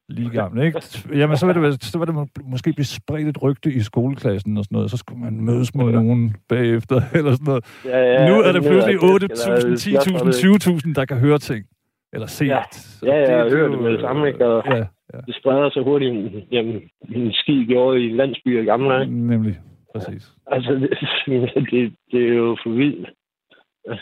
lige 0.10 0.30
gamle, 0.30 0.66
ikke? 0.66 0.82
Jamen, 1.14 1.38
så 1.38 1.46
vil 1.46 1.56
det, 1.56 1.84
så 1.84 1.98
vil 1.98 2.08
det 2.08 2.16
må- 2.16 2.28
måske 2.44 2.74
blive 2.74 2.86
spredt 2.86 3.28
et 3.28 3.42
rygte 3.44 3.74
i 3.74 3.80
skoleklassen 3.82 4.58
og 4.58 4.64
sådan 4.64 4.76
noget, 4.76 4.92
så 4.92 4.98
skulle 4.98 5.20
man 5.24 5.42
mødes 5.42 5.76
med 5.76 5.86
nogen 5.92 6.36
bagefter, 6.50 7.02
eller 7.18 7.32
sådan 7.32 7.46
noget. 7.46 7.66
Ja, 7.86 7.98
ja, 8.00 8.30
nu 8.30 8.40
er 8.42 8.52
der 8.52 8.60
ned, 8.62 8.70
pludselig 8.70 9.00
og 9.14 9.22
det 9.22 9.32
8.000, 9.32 9.36
skal 9.36 9.94
være- 10.04 10.80
10.000, 10.80 10.88
20.000, 10.88 10.94
der 10.94 11.06
kan 11.06 11.18
høre 11.18 11.40
ting. 11.40 11.66
Eller 12.14 12.28
se. 12.28 12.46
Ja. 12.46 12.62
Ja, 13.04 13.16
ja, 13.16 13.32
jeg 13.32 13.40
er 13.48 13.50
hører 13.50 13.70
det 13.70 13.82
med 13.82 13.92
det 13.92 14.02
samme, 14.02 14.28
ikke? 14.28 14.46
Og- 14.46 14.64
Ja, 14.78 14.86
Ja. 15.14 15.20
Det 15.28 15.36
spreder 15.36 15.70
sig 15.70 15.84
hurtigt, 15.84 16.46
jamen, 16.52 16.82
en 17.10 17.34
skid 17.34 17.66
gjorde 17.66 18.06
i 18.06 18.14
landsbyer 18.14 18.62
i 18.62 18.66
gamle 18.66 18.90
dage. 18.90 19.06
Nemlig. 19.06 19.60
Præcis. 19.96 20.32
Altså, 20.48 20.72
det, 20.74 20.90
det, 21.72 21.94
det 22.12 22.30
er 22.30 22.34
jo 22.34 22.58
for 22.64 22.70
vildt. 22.70 23.10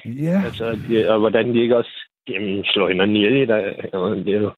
Ja, 0.05 0.41
Altså, 0.45 0.79
det, 0.87 1.09
og 1.09 1.19
hvordan 1.19 1.53
de 1.53 1.61
ikke 1.61 1.77
også 1.77 1.91
jamen, 2.29 2.63
slår 2.65 2.87
hinanden 2.87 3.15
ihjel 3.15 3.41
i 3.41 3.45
dag. 3.45 3.89
Jamen, 3.93 4.25
Det 4.25 4.35
er 4.35 4.41
jo... 4.41 4.51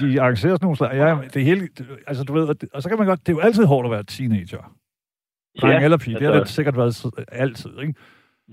de 0.00 0.20
arrangerer 0.20 0.54
sådan 0.54 0.64
nogle 0.64 0.76
slag. 0.76 0.90
Ja, 0.94 1.18
det 1.34 1.44
hele, 1.44 1.68
altså 2.06 2.24
du 2.24 2.32
ved, 2.32 2.48
og, 2.48 2.60
det, 2.60 2.68
og 2.74 2.82
så 2.82 2.88
kan 2.88 2.98
man 2.98 3.06
godt, 3.06 3.20
det 3.20 3.28
er 3.28 3.36
jo 3.36 3.40
altid 3.40 3.64
hårdt 3.64 3.86
at 3.86 3.90
være 3.90 4.04
teenager. 4.04 4.74
Dreng 5.60 5.80
ja, 5.80 5.84
eller 5.84 5.98
pige, 5.98 6.18
det 6.18 6.26
har 6.26 6.32
det 6.32 6.48
sikkert 6.48 6.76
været 6.76 7.26
altid, 7.32 7.70
ikke? 7.80 7.94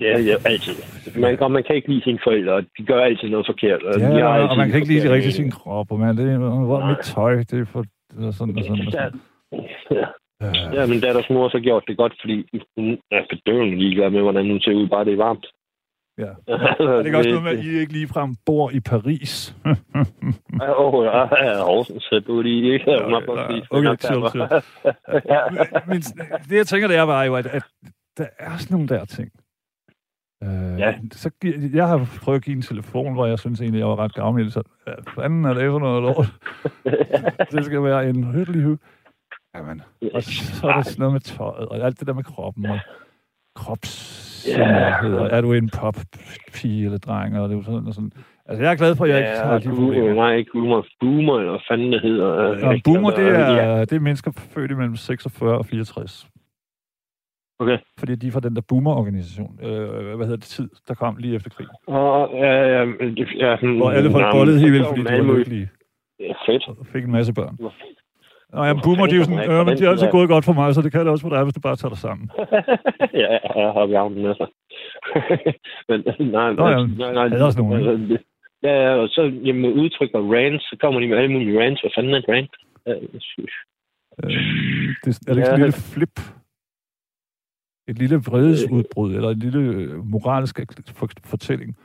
Er 0.02 0.18
det 0.18 0.46
altid. 0.46 0.76
Man, 1.22 1.40
og 1.40 1.52
man 1.52 1.64
kan 1.64 1.76
ikke 1.76 1.90
lide 1.90 2.04
sine 2.04 2.20
forældre, 2.24 2.54
og 2.54 2.64
de 2.78 2.86
gør 2.86 3.02
altid 3.02 3.30
noget 3.30 3.46
forkert. 3.46 3.84
Og, 3.84 4.00
de 4.00 4.06
har 4.06 4.18
Ja, 4.18 4.48
og 4.48 4.58
man 4.58 4.70
kan 4.70 4.76
ikke 4.82 4.94
lide 4.94 5.14
rigtig 5.14 5.34
sin 5.34 5.52
krop, 5.52 5.92
og 5.92 6.00
man, 6.00 6.18
det 6.18 6.34
er, 6.34 6.38
hvor 6.38 6.80
er 6.82 6.88
mit 6.90 7.04
tøj, 7.04 7.36
det 7.36 7.60
er 7.60 7.66
for 7.66 7.80
er 7.80 8.32
sådan 8.32 8.58
og 8.58 8.64
sådan 8.64 8.88
og 8.88 8.92
sådan. 8.92 9.20
Ja, 9.92 10.06
Øh, 10.44 10.74
ja, 10.74 10.86
men 10.86 11.00
datters 11.00 11.30
mor 11.30 11.42
har 11.42 11.50
så 11.50 11.60
gjort 11.60 11.84
det 11.88 11.98
godt, 11.98 12.14
fordi 12.22 12.38
hun 12.78 12.98
er 13.12 13.22
bedøvende 13.30 13.78
ligeglad 13.78 14.10
med, 14.10 14.22
hvordan 14.22 14.50
hun 14.50 14.60
ser 14.62 14.74
ud, 14.74 14.88
bare 14.88 15.06
det 15.06 15.14
er 15.14 15.18
varmt. 15.18 15.48
Ja. 16.18 16.32
Er 16.94 16.98
det 16.98 17.06
ikke 17.06 17.18
også 17.18 17.30
noget 17.30 17.44
med, 17.44 17.52
at 17.52 17.66
I 17.66 17.80
ikke 17.80 17.94
ligefrem 17.94 18.36
bor 18.46 18.72
i 18.72 18.80
Paris? 18.80 19.56
Åh, 20.80 20.94
oh, 20.94 21.06
ja, 21.06 21.46
ja, 21.46 21.64
Horsens, 21.64 22.04
så 22.04 22.20
du 22.28 22.40
er 22.40 22.44
lige 22.44 22.74
ikke. 22.74 22.92
Ja, 22.92 23.10
ja, 23.10 23.18
okay, 23.72 23.96
chill, 24.06 24.22
chill. 24.30 24.48
Men 25.90 26.00
det, 26.50 26.58
jeg 26.58 26.68
tænker, 26.68 26.88
det 26.88 26.98
er 26.98 27.06
bare 27.06 27.26
jo, 27.26 27.36
at, 27.36 27.46
at 27.46 27.64
der 28.18 28.28
er 28.40 28.58
sådan 28.58 28.74
nogle 28.76 28.88
der 28.88 29.06
ting. 29.06 29.32
Øh, 30.44 30.80
Ja. 30.80 30.94
så, 31.12 31.30
jeg 31.74 31.88
har 31.88 32.10
prøvet 32.24 32.36
at 32.40 32.44
give 32.46 32.56
en 32.56 32.62
telefon, 32.62 33.14
hvor 33.14 33.26
jeg 33.26 33.40
synes 33.40 33.62
egentlig, 33.62 33.80
jeg 33.80 33.88
var 33.88 34.00
ret 34.00 34.14
gavmild. 34.14 34.50
Så 34.52 34.62
hvad 34.84 34.94
fanden 35.16 35.46
er 35.46 35.54
det 35.54 35.72
for 35.72 35.80
noget 35.80 36.02
lort? 36.04 36.34
det 37.52 37.66
skal 37.66 37.84
være 37.84 38.10
en 38.10 38.24
hyggelig 38.24 38.62
hygge. 38.62 38.78
Jamen, 39.56 39.82
og 40.14 40.24
så 40.24 40.68
er 40.68 40.74
der 40.74 40.82
sådan 40.82 41.00
noget 41.00 41.14
med 41.14 41.22
tøjet, 41.22 41.68
og 41.70 41.78
alt 41.86 42.00
det 42.00 42.08
der 42.08 42.14
med 42.14 42.24
kroppen, 42.24 42.66
og 42.66 42.80
kropssikkerhed, 43.56 45.14
og 45.16 45.28
er 45.32 45.42
du 45.42 45.54
en 45.54 45.70
pop-pige 45.80 46.86
eller 46.86 46.98
dreng, 46.98 47.40
og 47.40 47.50
det 47.50 47.58
er 47.58 47.64
sådan 47.64 47.88
og 47.88 47.94
sådan. 47.94 48.12
Altså, 48.46 48.64
jeg 48.64 48.72
er 48.72 48.76
glad 48.76 48.96
for, 48.96 49.04
at 49.06 49.10
jeg 49.12 49.20
ikke 49.20 49.32
har 49.44 49.60
de 49.60 49.70
boomer, 49.70 50.14
nej, 50.14 50.36
ikke 50.36 50.52
boomer. 50.54 50.82
Boomer, 51.00 51.38
eller 51.40 51.52
hvad 51.52 51.60
fanden 51.70 51.92
det 51.94 52.02
hedder. 52.02 52.26
Og 52.68 52.76
boomer, 52.84 53.10
det 53.12 53.26
Ja. 53.26 53.32
er, 53.32 53.86
det 53.86 53.94
er 53.96 54.00
mennesker 54.00 54.32
født 54.32 54.72
imellem 54.72 54.96
46 54.96 55.58
og 55.58 55.66
64. 55.66 56.28
Okay. 57.60 57.78
Fordi 58.00 58.16
de 58.16 58.28
er 58.28 58.32
fra 58.32 58.40
den 58.40 58.56
der 58.56 58.62
boomer-organisation, 58.70 59.60
øh, 59.64 60.16
hvad 60.18 60.26
hedder 60.28 60.36
det, 60.36 60.44
tid, 60.58 60.70
der 60.88 60.94
kom 60.94 61.18
lige 61.18 61.36
efter 61.36 61.50
krigen. 61.50 61.72
Og, 61.88 62.30
ja, 62.34 62.54
ja, 62.76 62.82
ja, 63.46 63.56
Hvor 63.78 63.90
alle 63.92 64.12
folk 64.12 64.24
nej, 64.24 64.32
bollede 64.32 64.60
helt 64.60 64.74
vildt, 64.74 64.88
fordi 64.88 65.02
de 65.02 65.28
var 65.28 65.38
lykkelige 65.38 65.70
Ja, 66.20 66.34
fedt. 66.48 66.68
og 66.68 66.86
fik 66.94 67.04
en 67.04 67.12
masse 67.12 67.34
børn. 67.34 67.58
Nå 68.54 68.64
ja, 68.64 68.74
boomer, 68.84 69.06
de 69.06 69.16
er 69.16 69.18
jo 69.18 69.24
sådan, 69.24 69.52
øh, 69.52 69.66
men 69.66 69.78
de 69.78 69.84
har 69.84 69.92
altid 69.92 70.08
gået 70.12 70.30
godt 70.30 70.46
for 70.46 70.54
mig, 70.54 70.76
så 70.76 70.82
det 70.82 70.92
kan 70.92 71.00
det 71.02 71.10
også 71.10 71.22
for 71.28 71.30
dig, 71.36 71.44
hvis 71.44 71.54
du 71.54 71.60
bare 71.60 71.76
tager 71.76 71.90
dig 71.90 71.98
sammen. 71.98 72.30
ja, 73.24 73.32
jeg 73.62 73.70
har 73.78 73.88
gavnet 73.88 74.18
med 74.26 74.36
sig. 74.40 74.48
men 75.90 75.98
nej, 76.32 76.54
Nå 76.54 76.68
ja, 76.68 76.86
nej, 76.86 77.28
nej. 77.30 77.42
også 77.42 77.60
nogle, 77.62 77.80
ikke? 77.80 77.92
altså, 77.92 78.18
Ja, 78.64 78.74
ja, 78.86 78.92
og 79.02 79.08
så 79.10 79.22
jamen, 79.46 79.62
med 79.62 79.72
udtryk 79.82 80.10
og 80.14 80.24
rants, 80.34 80.64
så 80.64 80.76
kommer 80.82 81.00
de 81.00 81.08
med 81.08 81.18
alle 81.18 81.32
mulige 81.32 81.60
rants. 81.64 81.82
Hvad 81.82 81.92
fanden 81.96 82.14
er 82.14 82.18
et 82.18 82.26
rant? 82.30 82.52
Ja, 82.88 82.94
Øh, 84.24 84.32
det, 85.06 85.20
er 85.28 85.34
det 85.34 85.38
ikke 85.38 85.46
sådan 85.46 85.60
en 85.60 85.66
lille 85.66 85.82
flip? 85.94 86.16
Et 87.90 88.00
lille 88.00 88.18
vredesudbrud, 88.18 89.16
eller 89.16 89.30
en 89.30 89.40
lille 89.40 89.60
øh, 89.60 90.06
moralsk 90.06 90.60
for- 90.96 91.08
fortælling. 91.26 91.78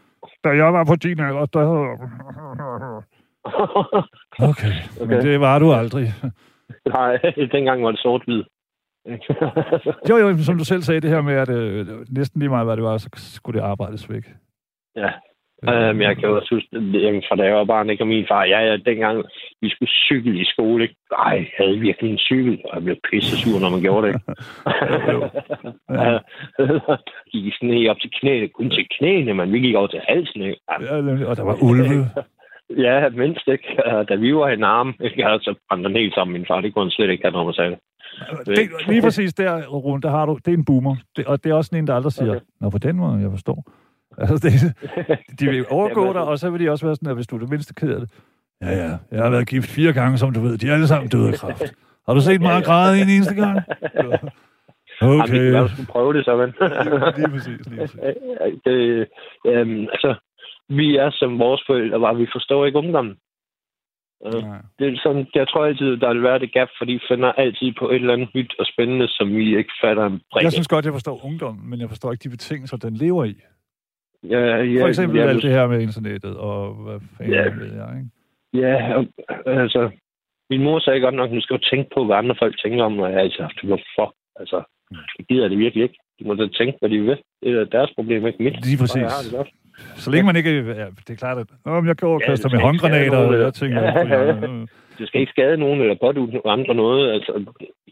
Da 0.44 0.48
jeg 0.48 0.72
var 0.72 0.84
på 0.84 0.96
din 0.96 1.20
alder, 1.20 1.46
der... 1.46 1.66
Okay, 4.50 4.72
men 5.00 5.02
Okay. 5.02 5.22
det 5.22 5.40
var 5.40 5.58
du 5.58 5.72
aldrig. 5.72 6.12
Nej, 6.94 7.16
dengang 7.52 7.82
var 7.84 7.90
det 7.90 8.00
sort-hvid. 8.00 8.42
Jo, 10.10 10.16
jo, 10.16 10.38
som 10.38 10.58
du 10.58 10.64
selv 10.64 10.82
sagde, 10.82 11.00
det 11.00 11.10
her 11.10 11.20
med, 11.20 11.34
at 11.34 11.48
øh, 11.48 11.86
næsten 12.10 12.38
lige 12.40 12.48
meget, 12.48 12.66
hvad 12.66 12.76
det 12.76 12.84
var, 12.84 12.98
så 12.98 13.08
skulle 13.16 13.60
det 13.60 13.66
arbejdes 13.66 14.10
væk. 14.10 14.24
ja. 14.96 15.10
Um, 15.72 16.00
jeg 16.00 16.16
kan 16.16 16.28
også 16.28 16.54
huske, 16.54 16.68
jamen, 17.04 17.22
fra 17.28 17.36
da 17.36 17.42
jeg 17.42 17.54
var 17.54 17.64
barn, 17.64 17.90
ikke, 17.90 18.02
og 18.02 18.08
min 18.08 18.26
far, 18.28 18.44
ja, 18.44 18.60
ja, 18.68 18.76
dengang 18.76 19.24
vi 19.62 19.68
skulle 19.68 19.92
cykle 20.06 20.40
i 20.40 20.44
skole, 20.44 20.82
ikke? 20.82 20.96
Ej, 21.18 21.34
jeg 21.34 21.46
havde 21.58 21.78
virkelig 21.78 22.10
en 22.10 22.18
cykel, 22.18 22.60
og 22.64 22.74
jeg 22.74 22.84
blev 22.84 22.96
pisse 23.10 23.36
sur, 23.36 23.60
når 23.60 23.70
man 23.70 23.80
gjorde 23.80 24.06
det. 24.08 24.14
Ja. 25.90 26.18
gik 27.32 27.54
sne 27.54 27.90
op 27.90 28.00
til 28.00 28.10
knæene, 28.20 28.48
kun 28.48 28.70
til 28.70 28.86
knæene, 28.98 29.34
men 29.34 29.52
vi 29.52 29.58
gik 29.58 29.74
over 29.74 29.86
til 29.86 30.00
halsen, 30.08 30.42
ikke? 30.42 30.60
Ja, 30.80 31.28
og 31.30 31.36
der 31.36 31.44
var 31.44 31.62
ulve. 31.62 32.06
Ja, 32.78 33.08
mindst 33.08 33.48
ikke. 33.48 33.76
Da 34.08 34.14
vi 34.14 34.34
var 34.34 34.48
i 34.48 34.54
en 34.54 34.64
arm, 34.64 34.94
ikke? 35.00 35.26
Altså, 35.26 35.54
brændte 35.68 35.88
den 35.88 35.96
helt 35.96 36.14
sammen, 36.14 36.32
min 36.32 36.46
far. 36.48 36.60
Det 36.60 36.74
kunne 36.74 36.84
han 36.84 36.90
slet 36.90 37.10
ikke 37.10 37.24
have, 37.24 37.32
når 37.32 37.44
man 37.44 37.54
sagde 37.54 37.70
det. 37.70 37.78
Det, 38.46 38.70
lige 38.88 39.02
præcis 39.02 39.34
der, 39.34 39.66
Rune, 39.66 40.02
der 40.02 40.10
har 40.10 40.26
du, 40.26 40.38
det 40.44 40.48
er 40.48 40.56
en 40.56 40.64
boomer. 40.64 40.96
Det, 41.16 41.26
og 41.26 41.44
det 41.44 41.50
er 41.50 41.54
også 41.54 41.76
en, 41.76 41.86
der 41.86 41.94
aldrig 41.94 42.12
siger, 42.12 42.30
okay. 42.30 42.40
Nå, 42.60 42.70
på 42.70 42.78
den 42.78 42.96
måde, 42.96 43.20
jeg 43.20 43.30
forstår. 43.30 43.64
Altså, 44.20 44.48
det, 44.48 44.52
de 45.40 45.46
vil 45.46 45.66
overgå 45.78 46.00
Jamen, 46.00 46.14
dig, 46.14 46.22
og 46.22 46.38
så 46.38 46.50
vil 46.50 46.60
de 46.60 46.70
også 46.70 46.86
være 46.86 46.94
sådan, 46.94 47.08
at 47.08 47.14
hvis 47.14 47.26
du 47.26 47.36
er 47.36 47.40
det 47.40 47.50
mindste 47.50 47.74
ked 47.74 47.94
af 47.94 48.00
det. 48.00 48.10
Ja, 48.62 48.70
ja, 48.70 48.96
jeg 49.10 49.22
har 49.22 49.30
været 49.30 49.48
gift 49.48 49.70
fire 49.70 49.92
gange, 49.92 50.18
som 50.18 50.32
du 50.32 50.40
ved. 50.40 50.58
De 50.58 50.68
er 50.68 50.74
alle 50.74 50.86
sammen 50.86 51.08
døde 51.08 51.28
af 51.28 51.34
kræft. 51.34 51.74
Har 52.06 52.14
du 52.14 52.20
set 52.20 52.40
mig 52.40 52.64
græde 52.64 53.02
en 53.02 53.08
eneste 53.08 53.34
gang? 53.34 53.60
Jamen, 53.94 54.18
Okay. 55.02 55.50
være, 55.52 55.62
du 55.62 55.68
skulle 55.68 55.86
prøve 55.86 56.12
det 56.12 56.24
så, 56.24 56.36
men... 56.36 56.48
Lige 57.16 57.28
præcis, 57.28 57.66
lige 57.66 57.80
præcis. 57.80 58.00
det, 58.64 59.08
øhm, 59.46 59.86
altså, 59.94 60.14
vi 60.68 60.96
er 60.96 61.10
som 61.10 61.38
vores 61.38 61.62
forældre 61.66 62.00
var, 62.00 62.12
vi 62.14 62.26
forstår 62.32 62.66
ikke 62.66 62.78
ungdommen. 62.78 63.14
Øh, 64.26 64.42
Nej. 64.42 64.58
Det 64.78 64.84
er 64.88 65.00
sådan, 65.02 65.26
jeg 65.34 65.48
tror 65.48 65.64
altid, 65.64 65.96
der 65.96 66.12
vil 66.12 66.22
være 66.22 66.38
det 66.38 66.52
gap, 66.52 66.68
fordi 66.78 66.94
de 66.94 67.00
finder 67.10 67.32
altid 67.32 67.72
på 67.78 67.90
et 67.90 67.94
eller 67.94 68.12
andet 68.12 68.34
nyt 68.34 68.54
og 68.58 68.66
spændende, 68.66 69.08
som 69.08 69.28
vi 69.36 69.56
ikke 69.58 69.72
fatter 69.84 70.06
en 70.06 70.20
brik 70.32 70.44
Jeg 70.44 70.52
synes 70.52 70.68
godt, 70.68 70.84
jeg 70.84 70.92
forstår 70.92 71.24
ungdommen, 71.26 71.70
men 71.70 71.80
jeg 71.80 71.88
forstår 71.88 72.12
ikke 72.12 72.22
de 72.22 72.28
betingelser, 72.28 72.76
den 72.76 72.94
lever 72.94 73.24
i. 73.24 73.34
ja, 74.30 74.40
ja, 74.56 74.82
For 74.82 74.88
eksempel 74.88 75.18
ja, 75.20 75.26
alt 75.28 75.42
det 75.42 75.50
her 75.50 75.66
med 75.66 75.80
internettet, 75.80 76.36
og 76.36 76.74
hvad 76.74 76.98
fanden 77.18 77.34
Ja. 77.34 77.42
ved 77.42 77.72
jeg, 77.80 77.88
ikke? 77.98 78.10
Ja, 78.66 78.94
og, 78.96 79.04
altså, 79.46 79.90
min 80.50 80.62
mor 80.62 80.78
sagde 80.78 81.00
godt 81.00 81.14
nok, 81.14 81.28
at 81.30 81.34
nu 81.34 81.40
skal 81.40 81.56
du 81.56 81.62
tænke 81.70 81.90
på, 81.94 82.04
hvad 82.04 82.16
andre 82.16 82.36
folk 82.38 82.54
tænker 82.64 82.84
om, 82.84 82.98
og 82.98 83.12
jeg 83.12 83.30
haft, 83.40 83.64
hvorfor? 83.64 84.14
Altså, 84.40 84.62
det 85.18 85.28
gider 85.28 85.48
det 85.48 85.58
virkelig 85.58 85.82
ikke. 85.82 85.98
De 86.18 86.24
må 86.26 86.34
da 86.34 86.46
tænke, 86.58 86.78
hvad 86.80 86.90
de 86.90 86.98
vil. 87.00 87.18
Det 87.42 87.50
er 87.60 87.64
deres 87.64 87.90
problem, 87.96 88.26
ikke 88.26 88.42
mit. 88.42 88.66
Lige 88.66 88.78
Og 88.82 88.88
jeg 88.96 89.02
har 89.02 89.08
præcis. 89.08 89.30
det 89.30 89.36
godt. 89.38 89.48
Så 90.04 90.10
længe 90.10 90.26
man 90.26 90.36
ikke... 90.36 90.50
Ja, 90.82 90.86
det 91.06 91.10
er 91.10 91.14
klart, 91.24 91.38
at 91.38 91.46
Nå, 91.66 91.84
jeg 91.84 91.96
går 91.96 92.14
og 92.14 92.20
Ja, 92.28 92.48
med 92.52 92.60
håndgranater, 92.60 93.16
og 93.18 93.34
jeg 93.40 93.54
tænker... 93.54 93.80
ja. 93.82 94.32
øh, 94.32 94.66
Du 94.98 95.06
skal 95.06 95.20
ikke 95.20 95.30
skade 95.30 95.56
nogen 95.56 95.80
eller 95.80 95.96
pådute 96.02 96.40
andre 96.46 96.74
noget. 96.74 97.12
Altså, 97.12 97.32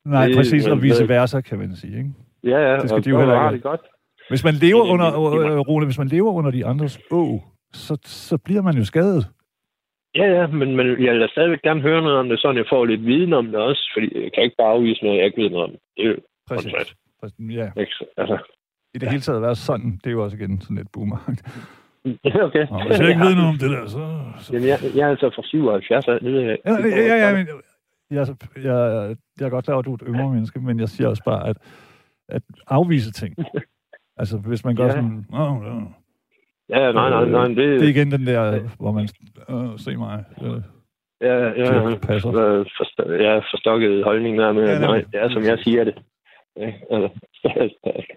Nej, 0.05 0.27
Det- 0.27 0.37
præcis, 0.37 0.67
og 0.67 0.83
vice 0.83 1.09
versa, 1.09 1.41
kan 1.41 1.59
man 1.59 1.77
sige. 1.77 1.97
Ikke? 1.99 2.11
ja, 2.45 2.59
ja. 2.69 2.73
Det 2.77 2.89
skal 2.89 2.99
og 2.99 3.05
de 3.05 3.11
jo 3.11 3.19
heller 3.19 3.35
ikke. 3.51 3.55
det 3.55 3.63
godt. 3.63 3.81
Hvis 4.29 4.45
man 4.45 4.55
lever 4.55 4.85
er 4.87 4.93
under, 4.93 5.09
øh, 5.09 5.59
Rune, 5.59 5.85
hvis 5.87 5.99
man 5.99 6.09
lever 6.09 6.33
under 6.33 6.51
de 6.51 6.67
andres 6.67 6.99
å, 7.11 7.41
så, 7.73 7.99
så 8.05 8.39
bliver 8.39 8.63
man 8.63 8.75
jo 8.77 8.85
skadet. 8.85 9.27
Ja, 10.15 10.25
ja, 10.39 10.47
men, 10.47 10.77
men 10.77 10.87
jeg 11.05 11.15
vil 11.15 11.29
stadigvæk 11.31 11.63
gerne 11.63 11.81
høre 11.81 12.03
noget 12.03 12.19
om 12.19 12.29
det, 12.29 12.41
sådan 12.41 12.57
jeg 12.57 12.67
får 12.71 12.85
lidt 12.85 13.07
viden 13.07 13.33
om 13.33 13.47
det 13.47 13.57
også, 13.57 13.91
fordi 13.95 14.23
jeg 14.25 14.31
kan 14.35 14.43
ikke 14.43 14.57
bare 14.59 14.73
afvise 14.73 15.05
noget, 15.05 15.19
jeg 15.19 15.27
ikke 15.27 15.43
ved 15.43 15.51
noget 15.51 15.65
om. 15.65 15.71
Det 15.97 16.05
er 16.05 16.09
jo 16.09 16.17
Præcis. 16.49 16.73
Præcis. 17.21 17.57
Ja, 17.57 17.69
ikke? 17.81 17.93
Så- 17.93 18.05
Altså, 18.17 18.39
i 18.95 18.99
det 18.99 19.09
hele 19.11 19.21
taget 19.23 19.43
være 19.43 19.55
sådan, 19.55 19.91
det 20.05 20.07
er 20.07 20.11
jo 20.11 20.25
også 20.25 20.37
igen 20.37 20.61
sådan 20.61 20.77
lidt 20.77 20.93
boomer. 20.93 21.17
okay. 22.47 22.67
Og 22.71 22.87
hvis 22.87 22.99
jeg 23.01 23.09
ikke 23.09 23.21
ved 23.21 23.35
noget 23.35 23.49
om 23.49 23.59
det 23.59 23.71
der, 23.71 23.87
så... 23.87 24.03
så... 24.41 24.53
Jamen, 24.53 24.69
jeg, 24.69 24.79
jeg 24.97 25.03
er 25.07 25.11
altså 25.11 25.31
fra 25.35 25.43
77, 25.45 26.05
så 26.05 26.13
det 26.19 26.33
ved 26.33 26.41
jeg 26.41 26.59
Ja, 26.67 26.73
ja, 26.73 27.07
ja, 27.07 27.29
ja, 27.29 27.37
men, 27.37 27.47
jeg, 28.11 28.27
jeg, 28.57 29.17
jeg 29.41 29.47
er 29.47 29.51
godt 29.51 29.65
klar 29.65 29.79
at 29.79 29.85
du 29.85 29.91
er 29.93 29.95
et 29.95 30.03
yngre 30.07 30.31
menneske, 30.33 30.61
men 30.61 30.81
jeg 30.81 30.89
siger 30.89 31.09
også 31.09 31.23
bare, 31.25 31.49
at, 31.49 31.57
at 32.29 32.43
afvise 32.69 33.13
ting. 33.13 33.37
Altså, 34.17 34.37
hvis 34.39 34.65
man 34.65 34.77
gør 34.77 34.85
Ja. 34.85 34.91
sådan... 34.91 35.25
Oh, 35.33 35.57
ja. 35.67 35.75
Ja, 36.79 36.93
nej, 36.93 37.11
nej, 37.11 37.25
nej, 37.29 37.47
det, 37.49 37.57
Det 37.57 37.83
er 37.85 37.89
igen 37.89 38.11
den 38.11 38.27
der, 38.27 38.61
hvor 38.81 38.93
man... 38.93 39.09
Øh, 39.51 39.79
se 39.79 39.97
mig. 39.97 40.25
Øh, 40.43 40.61
ja, 41.21 41.35
ja, 41.49 41.91
det 41.91 42.01
passer. 42.01 42.31
forst- 42.79 43.23
ja, 43.23 43.39
forstokket 43.39 44.05
holdning 44.05 44.39
der 44.39 44.53
med, 44.53 44.65
Ja, 44.65 44.73
ja, 44.73 44.79
nej, 44.79 44.99
det 45.13 45.21
er, 45.23 45.29
som 45.31 45.43
jeg 45.43 45.59
siger 45.59 45.85
det. 45.85 45.95
Ja, 46.57 46.73
altså, 46.91 47.09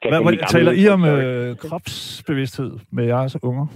Hvad, 0.10 0.24
hvad, 0.24 0.48
taler 0.50 0.72
I 0.72 0.88
om 0.88 1.06
øh, 1.06 1.56
kropsbevidsthed 1.58 2.72
med 2.92 3.06
jeres 3.06 3.44
unger? 3.44 3.68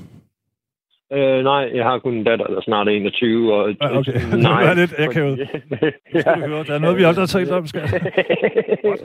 Øh, 1.14 1.44
nej, 1.44 1.72
jeg 1.74 1.86
har 1.86 2.00
kun 2.00 2.14
en 2.14 2.24
datter, 2.24 2.48
der 2.48 2.62
snart 2.62 2.88
er 2.88 2.92
21, 2.92 3.54
og... 3.54 3.70
Ah, 3.82 3.98
okay. 3.98 4.12
Nej. 4.38 4.62
Det 4.64 4.70
er 4.70 4.74
lidt 4.74 4.94
akavet. 5.00 5.40
Skal 6.20 6.36
du 6.42 6.48
høre. 6.48 6.64
Der 6.64 6.74
er 6.74 6.80
noget, 6.80 6.98
vi 6.98 7.04
aldrig 7.04 7.22
har 7.22 7.28
talt 7.40 7.52
om, 7.52 7.68
skal. 7.68 7.82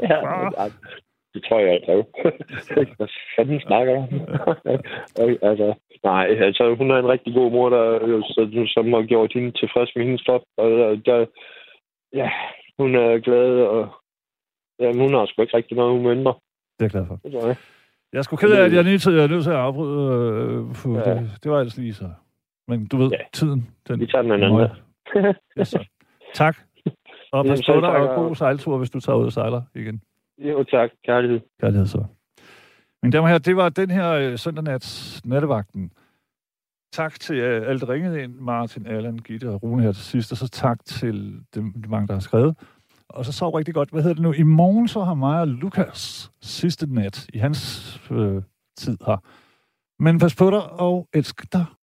ja, 0.03 0.19
det 1.35 1.45
tror 1.49 1.59
jeg, 1.61 1.81
jeg 1.89 2.05
Hvad 2.97 3.09
fanden 3.37 3.61
snakker 3.61 3.95
du 3.95 4.05
altså, 5.49 5.75
nej, 6.05 6.27
altså, 6.49 6.75
hun 6.75 6.91
er 6.91 6.97
en 6.99 7.09
rigtig 7.09 7.35
god 7.35 7.51
mor, 7.53 7.69
der, 7.71 7.85
jo, 8.09 8.23
så- 8.23 8.71
som 8.75 8.93
har 8.93 9.03
gjort 9.03 9.33
hende 9.35 9.51
tilfreds 9.51 9.91
med 9.97 10.05
hendes 10.05 10.23
krop. 10.23 10.43
Og 10.57 10.71
der, 10.71 10.97
der, 11.09 11.27
ja, 12.13 12.31
hun 12.79 12.95
er 12.95 13.19
glad, 13.19 13.51
og 13.61 13.89
ja, 14.81 14.93
hun 14.93 15.15
har 15.15 15.27
sgu 15.27 15.43
ikke 15.43 15.57
rigtig 15.57 15.77
noget, 15.77 15.93
hun 15.93 16.03
må 16.03 16.11
ændre. 16.11 16.35
Det 16.79 16.81
er 16.81 16.85
jeg 16.85 16.91
glad 16.91 17.07
for. 17.07 17.17
Det 17.25 17.33
tror 17.33 17.47
jeg. 17.47 17.57
Jeg 18.13 18.19
er 18.19 18.23
sgu 18.23 18.37
ked 18.37 18.53
af, 18.53 18.65
at 18.65 18.73
jeg 18.73 18.79
er 18.79 18.83
nødt 18.91 19.03
til, 19.03 19.13
jeg 19.15 19.25
er 19.25 19.29
nødt 19.29 19.45
til 19.45 19.51
at 19.51 19.57
afbryde. 19.57 20.01
Øh, 20.11 20.75
for 20.75 21.09
Ja. 21.11 21.15
det, 21.15 21.31
det 21.43 21.51
var 21.53 21.59
altså 21.59 21.81
lige 21.81 21.95
så. 21.95 22.09
Men 22.69 22.87
du 22.89 22.97
ved, 22.97 23.11
Ja. 23.11 23.17
tiden, 23.33 23.61
den... 23.89 24.01
Vi 24.01 24.07
tager 24.07 24.23
den 24.23 24.33
en 24.33 24.43
anden. 24.43 24.59
Nå, 24.59 24.69
ja. 25.21 25.33
Yes. 25.61 25.75
Tak. 26.35 26.57
Og 27.33 27.45
pas 27.45 27.61
på 27.67 27.81
dig, 27.81 27.91
og- 27.91 28.17
god 28.17 28.35
sejltur, 28.35 28.79
hvis 28.79 28.91
du 28.91 29.01
tager 29.01 29.19
ud 29.19 29.25
og 29.27 29.33
sejler 29.33 29.63
igen. 29.75 30.03
Jo, 30.39 30.65
tak. 30.65 30.91
Kærlighed. 31.05 31.41
Kærlighed 31.61 31.87
så. 31.87 32.05
Mine 33.03 33.13
damer 33.13 33.23
og 33.23 33.29
herrer, 33.29 33.39
det 33.39 33.57
var 33.57 33.69
den 33.69 33.91
her 33.91 34.11
øh, 34.11 34.39
søndag 34.39 34.81
nattevagten. 35.25 35.93
Tak 36.93 37.21
til 37.21 37.37
øh, 37.37 37.69
alt, 37.69 37.81
der 37.81 37.89
ringede 37.89 38.23
ind. 38.23 38.35
Martin, 38.35 38.87
Allan, 38.87 39.19
Gitte 39.19 39.51
og 39.51 39.63
Rune 39.63 39.83
her 39.83 39.93
til 39.93 40.03
sidst. 40.03 40.33
Og 40.33 40.39
så 40.39 40.49
tak 40.49 40.85
til 40.85 41.45
dem, 41.55 41.73
de 41.73 41.89
mange, 41.89 42.07
der 42.07 42.13
har 42.13 42.21
skrevet. 42.21 42.57
Og 43.09 43.25
så 43.25 43.33
sov 43.33 43.55
rigtig 43.55 43.75
godt. 43.75 43.91
Hvad 43.91 44.03
hedder 44.03 44.15
det 44.15 44.23
nu? 44.23 44.33
I 44.33 44.43
morgen 44.43 44.89
så 44.89 45.01
har 45.01 45.15
mig 45.15 45.41
og 45.41 45.49
Lukas 45.49 46.33
sidste 46.43 46.95
nat 46.95 47.27
i 47.33 47.39
hans 47.39 48.01
øh, 48.11 48.43
tid 48.77 48.99
her. 49.07 49.17
Men 50.03 50.19
pas 50.19 50.35
på 50.35 50.51
dig 50.51 50.71
og 50.71 51.09
elsk 51.13 51.53
dig 51.53 51.65